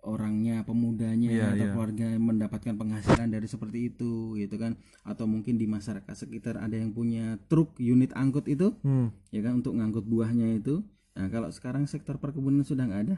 orangnya, 0.01 0.63
pemudanya 0.63 1.27
Iya, 1.27 1.45
atau 1.51 1.65
iya. 1.65 1.71
keluarga 1.71 2.05
yang 2.07 2.23
mendapatkan 2.25 2.73
penghasilan 2.73 3.29
dari 3.29 3.45
seperti 3.45 3.89
itu, 3.89 4.35
gitu 4.35 4.55
kan? 4.55 4.73
Atau 5.03 5.25
mungkin 5.25 5.55
di 5.55 5.65
masyarakat 5.65 6.09
sekitar 6.09 6.55
ada 6.55 6.73
yang 6.73 6.89
punya 6.89 7.35
truk 7.45 7.75
unit 7.77 8.11
angkut 8.13 8.47
itu, 8.47 8.71
Hmm. 8.79 9.11
ya 9.29 9.41
kan, 9.41 9.59
untuk 9.59 9.75
ngangkut 9.75 10.03
buahnya 10.03 10.55
itu. 10.55 10.81
Nah, 11.13 11.27
kalau 11.27 11.49
sekarang 11.49 11.83
sektor 11.83 12.15
perkebunan 12.15 12.63
sudah 12.63 12.85
nggak 12.85 13.03
ada, 13.05 13.17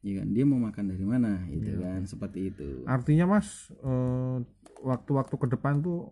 ya 0.00 0.20
kan, 0.20 0.28
dia 0.30 0.44
mau 0.44 0.58
makan 0.58 0.84
dari 0.86 1.02
mana, 1.02 1.48
gitu 1.48 1.70
Iya. 1.72 1.80
kan? 1.80 2.00
Seperti 2.04 2.38
itu. 2.48 2.84
artinya 2.84 3.24
mas 3.30 3.72
eh, 3.74 4.36
waktu-waktu 4.78 5.34
ke 5.34 5.46
depan 5.48 5.80
tuh 5.80 6.10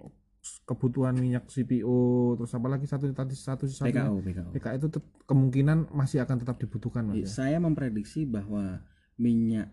kebutuhan 0.65 1.13
minyak 1.13 1.45
CPO 1.47 1.99
terus 2.35 2.49
apa 2.51 2.65
lagi 2.67 2.89
satu 2.89 3.05
tadi 3.13 3.37
satu 3.37 3.69
satunya 3.69 4.09
PKO, 4.09 4.17
PKO. 4.25 4.49
PKI 4.55 4.77
itu 4.81 4.89
kemungkinan 5.27 5.93
masih 5.93 6.25
akan 6.25 6.41
tetap 6.41 6.57
dibutuhkan 6.57 7.05
mas 7.05 7.15
Iya, 7.15 7.21
ya? 7.21 7.29
Saya 7.29 7.57
memprediksi 7.59 8.25
bahwa 8.25 8.81
minyak 9.15 9.69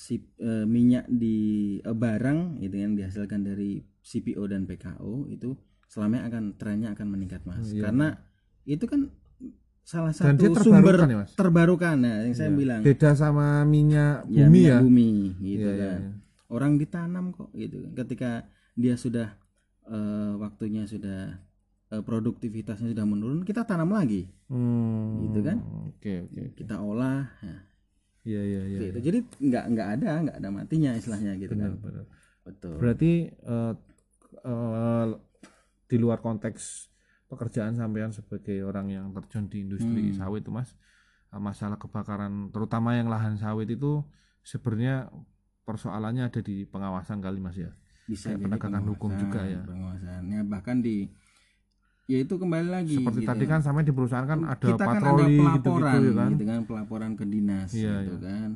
si 0.00 0.16
eh, 0.40 0.64
minyak 0.64 1.04
di 1.12 1.36
eh, 1.78 1.92
barang 1.94 2.56
itu 2.58 2.72
yang 2.74 2.96
dihasilkan 2.96 3.44
dari 3.44 3.76
CPO 4.00 4.48
dan 4.48 4.64
PKO 4.64 5.28
itu 5.28 5.52
selamanya 5.84 6.32
akan 6.32 6.44
trennya 6.56 6.96
akan 6.96 7.06
meningkat 7.06 7.44
mas 7.44 7.68
Iya. 7.68 7.84
karena 7.84 8.08
itu 8.64 8.88
kan 8.88 9.12
salah 9.82 10.14
Dan 10.14 10.38
satu 10.38 10.56
sumber 10.56 10.94
terbarukan 10.96 11.08
ya, 11.08 11.16
Mas? 11.20 11.30
terbarukan 11.34 11.96
nah 11.98 12.16
yang 12.22 12.32
saya 12.32 12.48
Iya. 12.48 12.56
bilang 12.56 12.80
beda 12.80 13.10
sama 13.12 13.46
minyak 13.66 14.24
ya, 14.24 14.46
bumi 14.46 14.54
minyak 14.56 14.72
ya, 14.72 14.78
bumi 14.80 15.08
gitu 15.38 15.68
Iya, 15.68 15.76
iya, 15.76 15.84
kan 15.84 16.00
iya. 16.00 16.12
orang 16.48 16.72
ditanam 16.78 17.24
kok 17.30 17.50
gitu 17.52 17.78
ketika 17.92 18.30
dia 18.72 18.94
sudah 18.96 19.28
eh, 19.84 20.32
waktunya 20.38 20.86
sudah 20.86 21.44
produktivitasnya 21.90 22.94
sudah 22.94 23.02
menurun 23.02 23.42
kita 23.42 23.66
tanam 23.66 23.90
lagi 23.90 24.30
Hmm, 24.46 25.26
Gitu 25.26 25.42
kan? 25.42 25.58
oke 25.90 26.12
oke. 26.26 26.42
kita 26.56 26.78
olah 26.78 27.26
nah, 27.38 27.60
iya 28.22 28.42
iya 28.44 28.62
iya 28.68 28.78
gitu. 28.90 28.98
jadi 29.00 29.18
nggak 29.40 29.64
nggak 29.72 29.88
ada 29.98 30.10
nggak 30.28 30.36
ada 30.40 30.48
matinya 30.52 30.90
istilahnya 30.92 31.32
gitu 31.40 31.52
benar 31.56 31.72
kan 31.72 31.80
benar 31.80 32.04
betul 32.44 32.74
berarti 32.76 33.12
eh, 33.32 33.72
eh, 34.44 35.06
di 35.90 35.96
luar 35.98 36.18
konteks 36.20 36.90
pekerjaan 37.26 37.78
sampean 37.78 38.10
sebagai 38.10 38.60
orang 38.66 38.90
yang 38.90 39.06
terjun 39.14 39.46
di 39.46 39.62
industri 39.64 40.10
Hmm. 40.10 40.18
sawit 40.18 40.42
itu 40.44 40.52
mas 40.52 40.74
eh, 41.32 41.40
masalah 41.40 41.78
kebakaran 41.78 42.50
terutama 42.50 42.98
yang 42.98 43.08
lahan 43.08 43.38
sawit 43.38 43.70
itu 43.70 44.02
sebenarnya 44.42 45.08
persoalannya 45.64 46.26
ada 46.26 46.40
di 46.42 46.66
pengawasan 46.66 47.22
kali 47.22 47.38
mas 47.38 47.54
ya 47.56 47.70
bisa 48.10 48.34
penegakan 48.34 48.82
hukum 48.90 49.14
juga 49.14 49.46
ya. 49.46 49.62
pengawasannya 49.62 50.40
bahkan 50.50 50.82
di 50.82 51.06
ya 52.10 52.18
itu 52.18 52.34
kembali 52.34 52.68
lagi 52.68 52.94
seperti 52.96 53.22
gitu. 53.22 53.30
tadi 53.30 53.44
kan 53.46 53.60
sampai 53.60 53.82
di 53.82 53.92
perusahaan 53.92 54.26
kan 54.26 54.42
ada 54.44 54.66
kita 54.66 54.82
kan 54.82 54.90
ada 54.92 55.00
patroli 55.06 55.36
pelaporan 55.38 55.54
gitu-gitu 55.54 56.02
ya 56.02 56.12
kan 56.16 56.30
gitu 56.32 56.44
kan 56.44 56.60
pelaporan 56.66 57.10
ke 57.14 57.24
dinas 57.24 57.70
Iya, 57.70 57.94
gitu 58.02 58.16
iya. 58.16 58.26
kan 58.26 58.48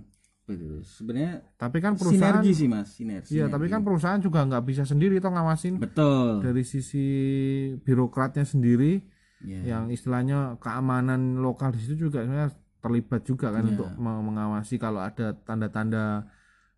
betul 0.45 0.77
sebenarnya 0.85 1.33
tapi 1.57 1.79
kan 1.79 1.93
perusahaan 1.95 2.21
sinergi 2.37 2.51
sih 2.53 2.69
mas 2.69 2.89
sinergi 2.93 3.31
iya 3.33 3.47
tapi 3.47 3.65
kan 3.67 3.81
perusahaan 3.81 4.19
juga 4.19 4.45
nggak 4.45 4.65
bisa 4.67 4.83
sendiri 4.83 5.17
toh 5.17 5.31
ngawasin 5.31 5.79
betul 5.79 6.43
dari 6.43 6.61
sisi 6.63 7.07
birokratnya 7.79 8.45
sendiri 8.45 9.01
ya. 9.41 9.61
yang 9.65 9.89
istilahnya 9.89 10.59
keamanan 10.59 11.39
lokal 11.39 11.71
di 11.71 11.81
situ 11.81 12.09
juga 12.09 12.21
sebenarnya 12.21 12.53
terlibat 12.79 13.23
juga 13.23 13.49
kan 13.49 13.65
Iya. 13.65 13.71
untuk 13.73 13.89
me- 13.97 14.21
mengawasi 14.23 14.77
kalau 14.77 15.01
ada 15.01 15.33
tanda-tanda 15.39 16.29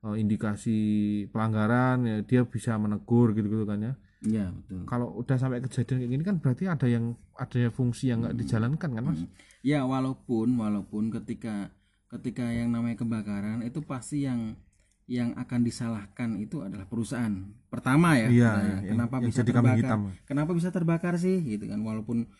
eh, 0.04 0.16
indikasi 0.16 0.78
pelanggaran 1.26 2.04
ya 2.04 2.16
dia 2.22 2.40
bisa 2.44 2.76
menegur 2.76 3.32
gitu-gitu 3.32 3.64
kan 3.64 3.82
ya. 3.82 3.92
Iya, 4.18 4.48
betul 4.48 4.84
Kalau 4.84 5.12
udah 5.14 5.36
sampai 5.36 5.60
kejadian 5.60 5.98
kayak 5.98 6.10
gini 6.10 6.24
kan 6.24 6.36
berarti 6.36 6.64
ada 6.66 6.86
yang 6.86 7.04
ada 7.34 7.68
fungsi 7.68 8.08
yang 8.08 8.20
Hmm. 8.20 8.24
nggak 8.26 8.36
dijalankan 8.38 8.90
kan 8.90 9.04
Mas? 9.04 9.20
ya 9.60 9.82
walaupun 9.82 10.54
walaupun 10.54 11.10
ketika 11.12 11.68
ketika 12.08 12.46
yang 12.48 12.70
namanya 12.70 12.96
kebakaran 12.96 13.60
itu 13.60 13.82
pasti 13.82 14.22
yang 14.22 14.54
yang 15.04 15.34
akan 15.34 15.60
disalahkan 15.60 16.34
itu 16.36 16.60
adalah 16.60 16.82
perusahaan 16.84 17.34
pertama 17.66 18.14
ya 18.14 18.26
Iya, 18.26 18.46
Nah, 18.46 18.56
iya, 18.56 18.74
yang- 18.80 18.82
kenapa 18.88 19.14
yang 19.16 19.26
bisa 19.28 19.42
terbakar 19.42 19.76
hitam. 19.76 20.00
kenapa 20.22 20.50
bisa 20.52 20.68
terbakar 20.70 21.14
sih 21.16 21.38
gitu 21.44 21.66
kan 21.66 21.78
walaupun 21.80 22.30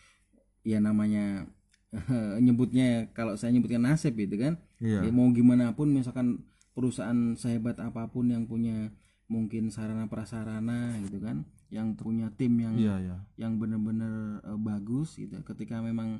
ya 0.63 0.79
namanya 0.79 1.47
nyebutnya 2.39 2.87
kalau 3.11 3.35
saya 3.35 3.51
nyebutkan 3.51 3.79
nasib 3.81 4.15
gitu 4.15 4.35
kan 4.35 4.59
Iya. 4.77 5.03
ya 5.03 5.11
mau 5.11 5.27
gimana 5.31 5.71
pun 5.73 5.87
misalkan 5.89 6.43
perusahaan 6.73 7.33
sehebat 7.33 7.75
apa 7.77 8.07
pun 8.07 8.27
yang 8.27 8.45
punya 8.45 8.91
mungkin 9.25 9.67
sarana 9.67 10.05
prasarana 10.05 10.95
gitu 11.01 11.19
kan 11.19 11.43
yang 11.67 11.91
punya 11.93 12.31
tim 12.31 12.53
yang 12.55 12.73
Iya, 12.73 12.95
iya. 12.97 13.17
yang 13.35 13.55
benar-benar 13.55 14.13
eh, 14.41 14.55
bagus 14.57 15.15
gitu 15.15 15.35
ketika 15.43 15.79
memang 15.79 16.19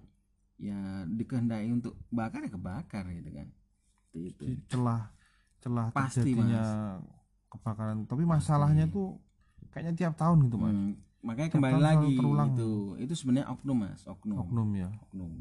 ya 0.57 0.75
dikehendaki 1.05 1.69
untuk 1.69 1.93
bakar 2.09 2.41
ya 2.41 2.49
kebakar 2.49 3.05
gitu 3.09 3.29
kan 3.31 3.47
itu 4.11 4.43
celah 4.67 5.13
celah 5.57 5.87
Pasti, 5.89 6.25
terjadinya 6.25 6.97
kebakaran. 7.47 8.03
Tapi 8.03 8.23
masalahnya 8.23 8.85
tuh 8.87 9.21
kayaknya 9.69 9.93
tiap 9.95 10.13
tahun 10.15 10.49
gitu 10.49 10.57
Mas. 10.57 10.73
Hmm, 10.73 10.91
makanya 11.21 11.49
Tiap 11.49 11.57
kembali 11.61 11.79
lagi 11.79 12.11
terulang. 12.15 12.49
itu 12.51 12.69
itu 12.99 13.13
sebenarnya 13.13 13.47
oknum 13.49 13.77
mas 13.77 14.01
oknum 14.03 14.37
oknum, 14.37 14.67
Oknum 14.67 14.69
ya. 14.75 14.89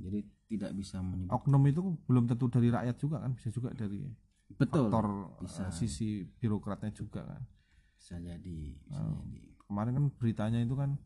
jadi 0.01 0.19
tidak 0.47 0.71
bisa 0.77 1.01
menyebut 1.01 1.33
Oknum 1.33 1.63
itu 1.65 1.81
belum 2.05 2.25
tentu 2.27 2.47
dari 2.47 2.69
rakyat 2.71 2.97
juga 2.97 3.17
kan 3.19 3.35
bisa 3.35 3.49
juga 3.51 3.71
dari 3.73 4.07
betul 4.53 4.87
faktor 4.87 5.07
bisa. 5.43 5.67
eh, 5.67 5.73
sisi 5.73 6.09
birokratnya 6.23 6.93
juga 6.93 7.27
kan. 7.27 7.43
bisa 7.93 8.15
jadi 8.17 8.59
bisa 8.79 9.01
Oh. 9.01 9.19
jadi 9.25 9.43
kemarin 9.67 9.93
kan 9.99 10.05
beritanya 10.19 10.59
itu 10.63 10.75
kan 10.79 10.99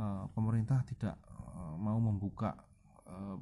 eh, 0.00 0.24
pemerintah 0.32 0.82
tidak 0.88 1.16
eh, 1.28 1.74
mau 1.76 2.00
membuka 2.00 2.56
eh, 3.08 3.36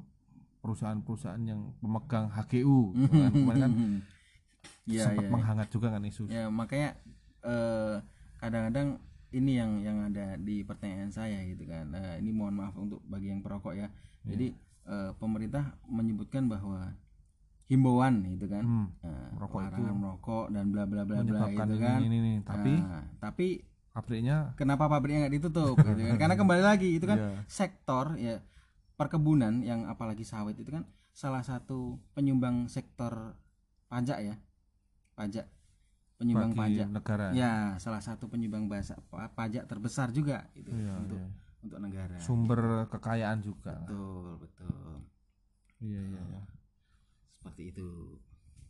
perusahaan-perusahaan 0.61 1.43
yang 1.47 1.71
pemegang 1.79 2.27
HGU 2.27 2.79
gitu 2.95 3.15
kan. 3.15 3.31
kemarin 3.31 3.61
kan 3.61 3.73
ya, 4.97 5.03
sempat 5.07 5.25
ya, 5.27 5.31
menghangat 5.31 5.67
juga 5.71 5.87
kan 5.95 6.03
isu. 6.03 6.23
Ya 6.27 6.51
makanya 6.51 6.99
eh, 7.43 7.95
kadang-kadang 8.43 8.99
ini 9.35 9.59
yang 9.59 9.83
yang 9.83 9.97
ada 10.07 10.39
di 10.39 10.63
pertanyaan 10.63 11.11
saya 11.11 11.43
gitu 11.43 11.67
kan. 11.67 11.91
Eh, 11.95 12.23
ini 12.23 12.31
mohon 12.31 12.55
maaf 12.55 12.75
untuk 12.79 13.03
bagi 13.07 13.31
yang 13.31 13.43
perokok 13.43 13.75
ya. 13.75 13.87
Jadi 14.27 14.55
eh, 14.87 15.11
pemerintah 15.19 15.75
menyebutkan 15.87 16.47
bahwa 16.47 16.95
himbauan 17.67 18.23
gitu 18.35 18.47
kan. 18.47 18.63
Hmm, 18.63 18.87
eh, 19.03 19.29
merokok 19.35 19.59
itu 19.67 19.81
merokok 19.83 20.45
dan 20.55 20.65
bla 20.71 20.83
bla 20.87 21.03
bla 21.03 21.19
bla 21.23 21.47
gitu 21.51 21.75
ini, 21.75 21.83
kan. 21.83 21.99
ini, 22.03 22.15
ini, 22.19 22.33
tapi 22.43 22.73
Nah, 22.79 23.03
tapi 23.19 23.47
pabriknya 23.97 24.37
kenapa 24.53 24.85
pabriknya 24.85 25.25
nggak 25.25 25.35
ditutup 25.35 25.73
gitu 25.75 26.01
kan? 26.05 26.17
karena 26.17 26.35
kembali 26.35 26.61
lagi 26.61 26.89
itu 26.93 27.03
kan 27.03 27.17
Iya. 27.17 27.31
sektor 27.49 28.13
ya 28.15 28.37
perkebunan 28.93 29.61
yang 29.61 29.85
apalagi 29.85 30.21
sawit 30.21 30.53
itu 30.55 30.69
kan 30.69 30.85
salah 31.09 31.41
satu 31.41 31.97
penyumbang 32.13 32.65
sektor 32.67 33.33
pajak 33.87 34.21
ya 34.21 34.35
pajak 35.13 35.49
penyumbang 36.15 36.53
bagi 36.53 36.77
pajak 36.77 36.87
negara 36.91 37.25
ya 37.31 37.53
salah 37.77 38.01
satu 38.01 38.25
penyumbang 38.25 38.69
bahasa 38.69 38.97
pa- 39.09 39.29
pajak 39.29 39.65
terbesar 39.65 40.09
juga 40.09 40.45
itu 40.53 40.69
Iya, 40.69 40.93
untuk 40.95 41.17
iya. 41.17 41.29
untuk 41.61 41.79
negara 41.79 42.17
sumber 42.17 42.61
kekayaan 42.87 43.41
juga 43.41 43.81
betul 43.81 44.37
betul 44.37 44.93
iya 45.79 46.01
iya 46.03 46.21
iya. 46.23 46.41
seperti 47.33 47.73
itu 47.73 47.89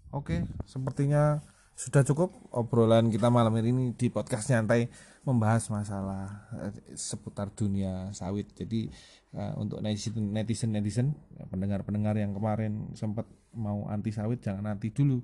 Oke, 0.08 0.40
sepertinya 0.64 1.44
sudah 1.78 2.02
cukup 2.02 2.34
obrolan 2.50 3.08
kita 3.08 3.30
malam 3.30 3.54
ini 3.56 3.94
di 3.94 4.10
podcast 4.10 4.50
nyantai 4.50 4.90
membahas 5.22 5.70
masalah 5.70 6.50
eh, 6.58 6.74
seputar 6.92 7.54
dunia 7.54 8.10
sawit. 8.12 8.50
Jadi 8.52 8.90
eh, 9.32 9.54
untuk 9.56 9.78
netizen 9.80 10.34
netizen 10.34 10.74
netizen 10.74 11.08
pendengar 11.48 11.86
pendengar 11.86 12.18
yang 12.18 12.34
kemarin 12.34 12.90
sempat 12.92 13.30
mau 13.54 13.86
anti 13.86 14.10
sawit 14.10 14.42
jangan 14.42 14.66
nanti 14.66 14.90
dulu. 14.90 15.22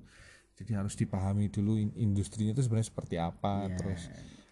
Jadi 0.54 0.78
harus 0.78 0.94
dipahami 0.94 1.50
dulu 1.50 1.74
in- 1.76 1.98
industrinya 1.98 2.54
itu 2.54 2.62
sebenarnya 2.62 2.88
seperti 2.88 3.16
apa, 3.18 3.66
Iya. 3.66 3.74
terus 3.74 4.02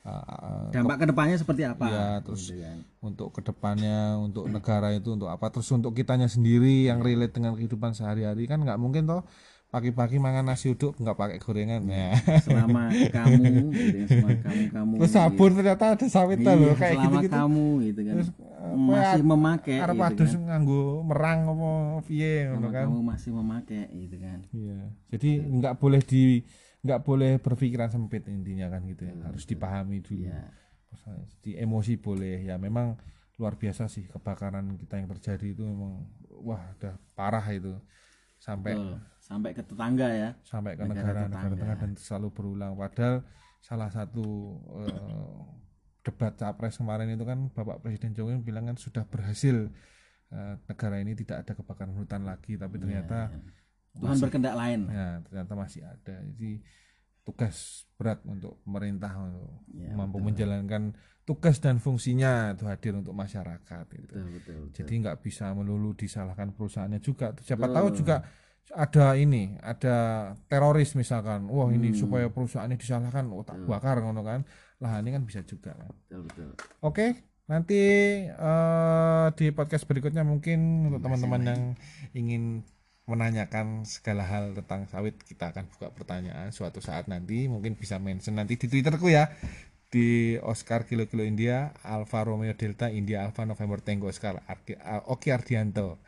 eh, 0.01 0.65
dampak 0.73 0.97
ke 0.97 1.05
depannya 1.05 1.37
seperti 1.37 1.61
apa 1.61 1.85
Iya, 1.85 2.07
terus 2.25 2.49
gitu 2.49 2.57
kan. 2.57 2.77
untuk 2.99 3.29
ke 3.29 3.45
depannya 3.45 4.17
untuk 4.17 4.49
negara 4.49 4.89
itu 4.89 5.13
untuk 5.13 5.29
apa 5.29 5.53
terus 5.53 5.69
untuk 5.69 5.93
kitanya 5.93 6.25
sendiri 6.25 6.89
yang 6.89 7.05
relate 7.05 7.37
dengan 7.37 7.53
kehidupan 7.53 7.93
sehari-hari 7.93 8.49
kan 8.49 8.57
nggak 8.57 8.81
mungkin 8.81 9.05
toh 9.05 9.21
pagi-pagi 9.71 10.19
makan 10.19 10.51
nasi 10.51 10.67
uduk 10.67 10.99
nggak 10.99 11.15
pakai 11.15 11.37
gorengan. 11.39 11.87
Ya 11.87 12.11
selama 12.43 12.91
kamu 12.91 13.71
gitu 13.71 13.97
selama 14.11 14.29
kamu 14.43 14.63
kamu 14.67 14.93
terus 14.99 15.13
sabun 15.15 15.51
ternyata 15.55 15.83
ada 15.95 16.05
sawitnya 16.11 16.53
loh 16.59 16.75
kayak 16.75 16.99
selama 16.99 17.11
gitu-gitu. 17.15 17.33
kamu 17.39 17.65
gitu 17.87 18.01
kan. 18.03 18.15
Eh, 18.19 18.75
masih 18.75 19.23
memakai 19.23 19.75
arep 19.79 19.95
gitu 19.95 20.07
adus 20.11 20.31
kan. 20.35 20.41
nganggo 20.43 20.83
merang 21.07 21.39
apa 21.47 21.71
piye 22.03 22.51
Selama 22.51 22.69
kan. 22.69 22.85
kamu 22.91 22.99
masih 22.99 23.29
memakai 23.31 23.83
gitu 23.95 24.15
kan. 24.19 24.39
Iya 24.51 24.79
jadi 25.07 25.29
nggak 25.39 25.73
boleh 25.79 26.01
di 26.03 26.21
nggak 26.81 26.99
boleh 27.07 27.31
berpikiran 27.39 27.87
sempit 27.87 28.27
intinya 28.27 28.67
kan 28.67 28.83
gitu 28.83 29.07
ya. 29.07 29.15
Harus 29.23 29.47
dipahami 29.47 30.03
dulu. 30.03 30.27
Iya. 30.27 30.51
di 31.39 31.55
emosi 31.55 31.95
boleh. 31.95 32.43
Ya 32.43 32.59
memang 32.59 32.99
luar 33.39 33.55
biasa 33.55 33.87
sih 33.87 34.03
kebakaran 34.11 34.75
kita 34.75 34.99
yang 34.99 35.07
terjadi 35.15 35.55
itu 35.55 35.63
memang 35.63 36.03
wah 36.43 36.59
udah 36.75 36.99
parah 37.15 37.47
itu. 37.55 37.79
Sampai 38.35 38.75
Betul. 38.75 38.99
Sampai 39.31 39.51
ke 39.55 39.63
tetangga 39.63 40.09
ya. 40.11 40.29
Sampai 40.43 40.75
ke 40.75 40.83
Negara 40.83 41.23
negara 41.23 41.31
negara 41.31 41.55
tengah 41.55 41.77
dan 41.79 41.91
selalu 41.95 42.27
berulang. 42.35 42.75
Padahal 42.75 43.23
salah 43.63 43.87
satu 43.87 44.59
eh, 44.83 45.39
debat 46.03 46.35
capres 46.35 46.75
kemarin 46.75 47.15
itu 47.15 47.23
kan 47.23 47.47
Bapak 47.55 47.79
Presiden 47.79 48.11
Jokowi 48.11 48.43
bilang 48.43 48.67
kan 48.67 48.75
sudah 48.75 49.07
berhasil 49.07 49.71
eh, 50.35 50.53
negara 50.67 50.99
ini 50.99 51.15
tidak 51.15 51.47
ada 51.47 51.53
kebakaran 51.55 51.95
hutan 51.95 52.27
lagi 52.27 52.59
tapi 52.59 52.75
ternyata 52.75 53.31
Tuhan 53.95 54.19
berkendak 54.19 54.55
lain. 54.59 54.91
Ya 54.91 55.23
ternyata 55.23 55.53
masih 55.55 55.87
ada. 55.87 56.15
Jadi 56.35 56.59
tugas 57.23 57.87
berat 57.95 58.19
untuk 58.27 58.59
pemerintah 58.67 59.15
untuk 59.15 59.63
Ya, 59.71 59.95
mampu 59.95 60.19
menjalankan 60.19 60.91
tugas 61.23 61.61
dan 61.63 61.79
fungsinya 61.79 62.51
itu 62.57 62.65
hadir 62.67 62.97
untuk 62.97 63.15
masyarakat 63.15 63.85
itu 63.93 64.03
betul 64.03 64.25
betul, 64.35 64.57
betul. 64.67 64.73
jadi 64.73 64.93
nggak 65.05 65.17
bisa 65.23 65.53
melulu 65.53 65.95
disalahkan 65.95 66.51
perusahaannya 66.51 66.99
juga. 66.99 67.31
Siapa 67.39 67.71
tahu 67.71 67.87
juga 67.95 68.25
ada 68.71 69.19
ini 69.19 69.57
ada 69.59 69.95
teroris 70.47 70.95
misalkan. 70.95 71.47
Wah 71.51 71.69
ini 71.73 71.91
supaya 71.91 72.31
perusahaannya 72.31 72.77
disalahkan 72.79 73.27
oh 73.33 73.43
tak 73.43 73.59
bakar 73.67 73.99
ngono 73.99 74.23
kan. 74.23 74.45
Lah 74.79 74.99
ini 75.03 75.11
kan 75.13 75.23
bisa 75.27 75.43
juga 75.43 75.75
kan. 75.75 75.91
Betul 76.07 76.21
betul. 76.27 76.49
Oke 76.83 77.07
nanti 77.51 77.81
eh, 78.31 79.27
di 79.35 79.51
podcast 79.51 79.83
berikutnya 79.83 80.23
mungkin 80.23 80.87
untuk 80.87 81.03
teman-teman 81.03 81.41
yang 81.43 81.61
ingin 82.15 82.43
menanyakan 83.09 83.83
segala 83.83 84.23
hal 84.23 84.55
tentang 84.55 84.87
sawit 84.87 85.19
kita 85.19 85.51
akan 85.51 85.67
buka 85.75 85.91
pertanyaan 85.91 86.55
suatu 86.55 86.79
saat 86.79 87.11
nanti. 87.11 87.51
Mungkin 87.51 87.75
bisa 87.75 87.99
mention 87.99 88.39
nanti 88.39 88.55
di 88.55 88.71
twitterku 88.71 89.11
ya. 89.11 89.27
Di 89.91 90.39
Oscar 90.39 90.87
Kilo 90.87 91.03
Kilo 91.03 91.27
India 91.27 91.75
Alfa 91.83 92.23
Romeo 92.23 92.55
Delta 92.55 92.87
India 92.87 93.27
Alfa 93.27 93.43
November 93.43 93.83
Tango 93.83 94.07
Oscar 94.07 94.39
uh, 94.39 95.11
Oki 95.11 95.35
Ardianto 95.35 95.99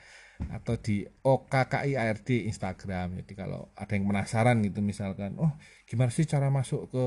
atau 0.52 0.76
di 0.80 1.06
OKKI 1.06 1.96
ARD 1.96 2.50
Instagram. 2.50 3.24
Jadi 3.24 3.34
kalau 3.38 3.72
ada 3.78 3.92
yang 3.94 4.10
penasaran 4.10 4.60
gitu 4.66 4.84
misalkan 4.84 5.38
oh 5.40 5.54
gimana 5.88 6.10
sih 6.10 6.28
cara 6.28 6.52
masuk 6.52 6.92
ke 6.92 7.06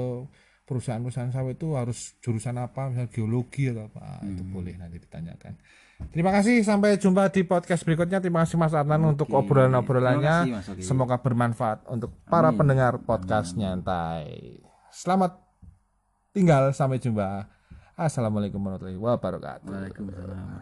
perusahaan-perusahaan 0.66 1.30
sawit 1.30 1.56
itu 1.56 1.78
harus 1.78 2.18
jurusan 2.20 2.58
apa? 2.58 2.90
Misalnya 2.90 3.10
geologi 3.10 3.70
atau 3.70 3.86
apa. 3.86 4.00
Ah, 4.02 4.20
itu 4.26 4.42
boleh 4.42 4.74
nanti 4.76 4.98
ditanyakan. 4.98 5.54
Terima 6.12 6.28
kasih 6.28 6.60
sampai 6.60 7.00
jumpa 7.00 7.32
di 7.32 7.46
podcast 7.46 7.86
berikutnya. 7.86 8.20
Terima 8.20 8.44
kasih 8.44 8.60
Mas 8.60 8.76
Adnan 8.76 9.16
untuk 9.16 9.32
obrolan-obrolannya. 9.32 10.60
Semoga 10.84 11.24
bermanfaat 11.24 11.88
untuk 11.88 12.12
para 12.28 12.52
pendengar 12.52 13.00
podcast 13.00 13.56
nyantai. 13.56 14.60
Selamat 14.92 15.40
tinggal 16.36 16.68
sampai 16.76 17.00
jumpa. 17.00 17.48
Assalamualaikum 17.96 18.60
warahmatullahi 18.60 19.00
wabarakatuh. 19.00 19.72
Waalaikumsalam 19.72 20.56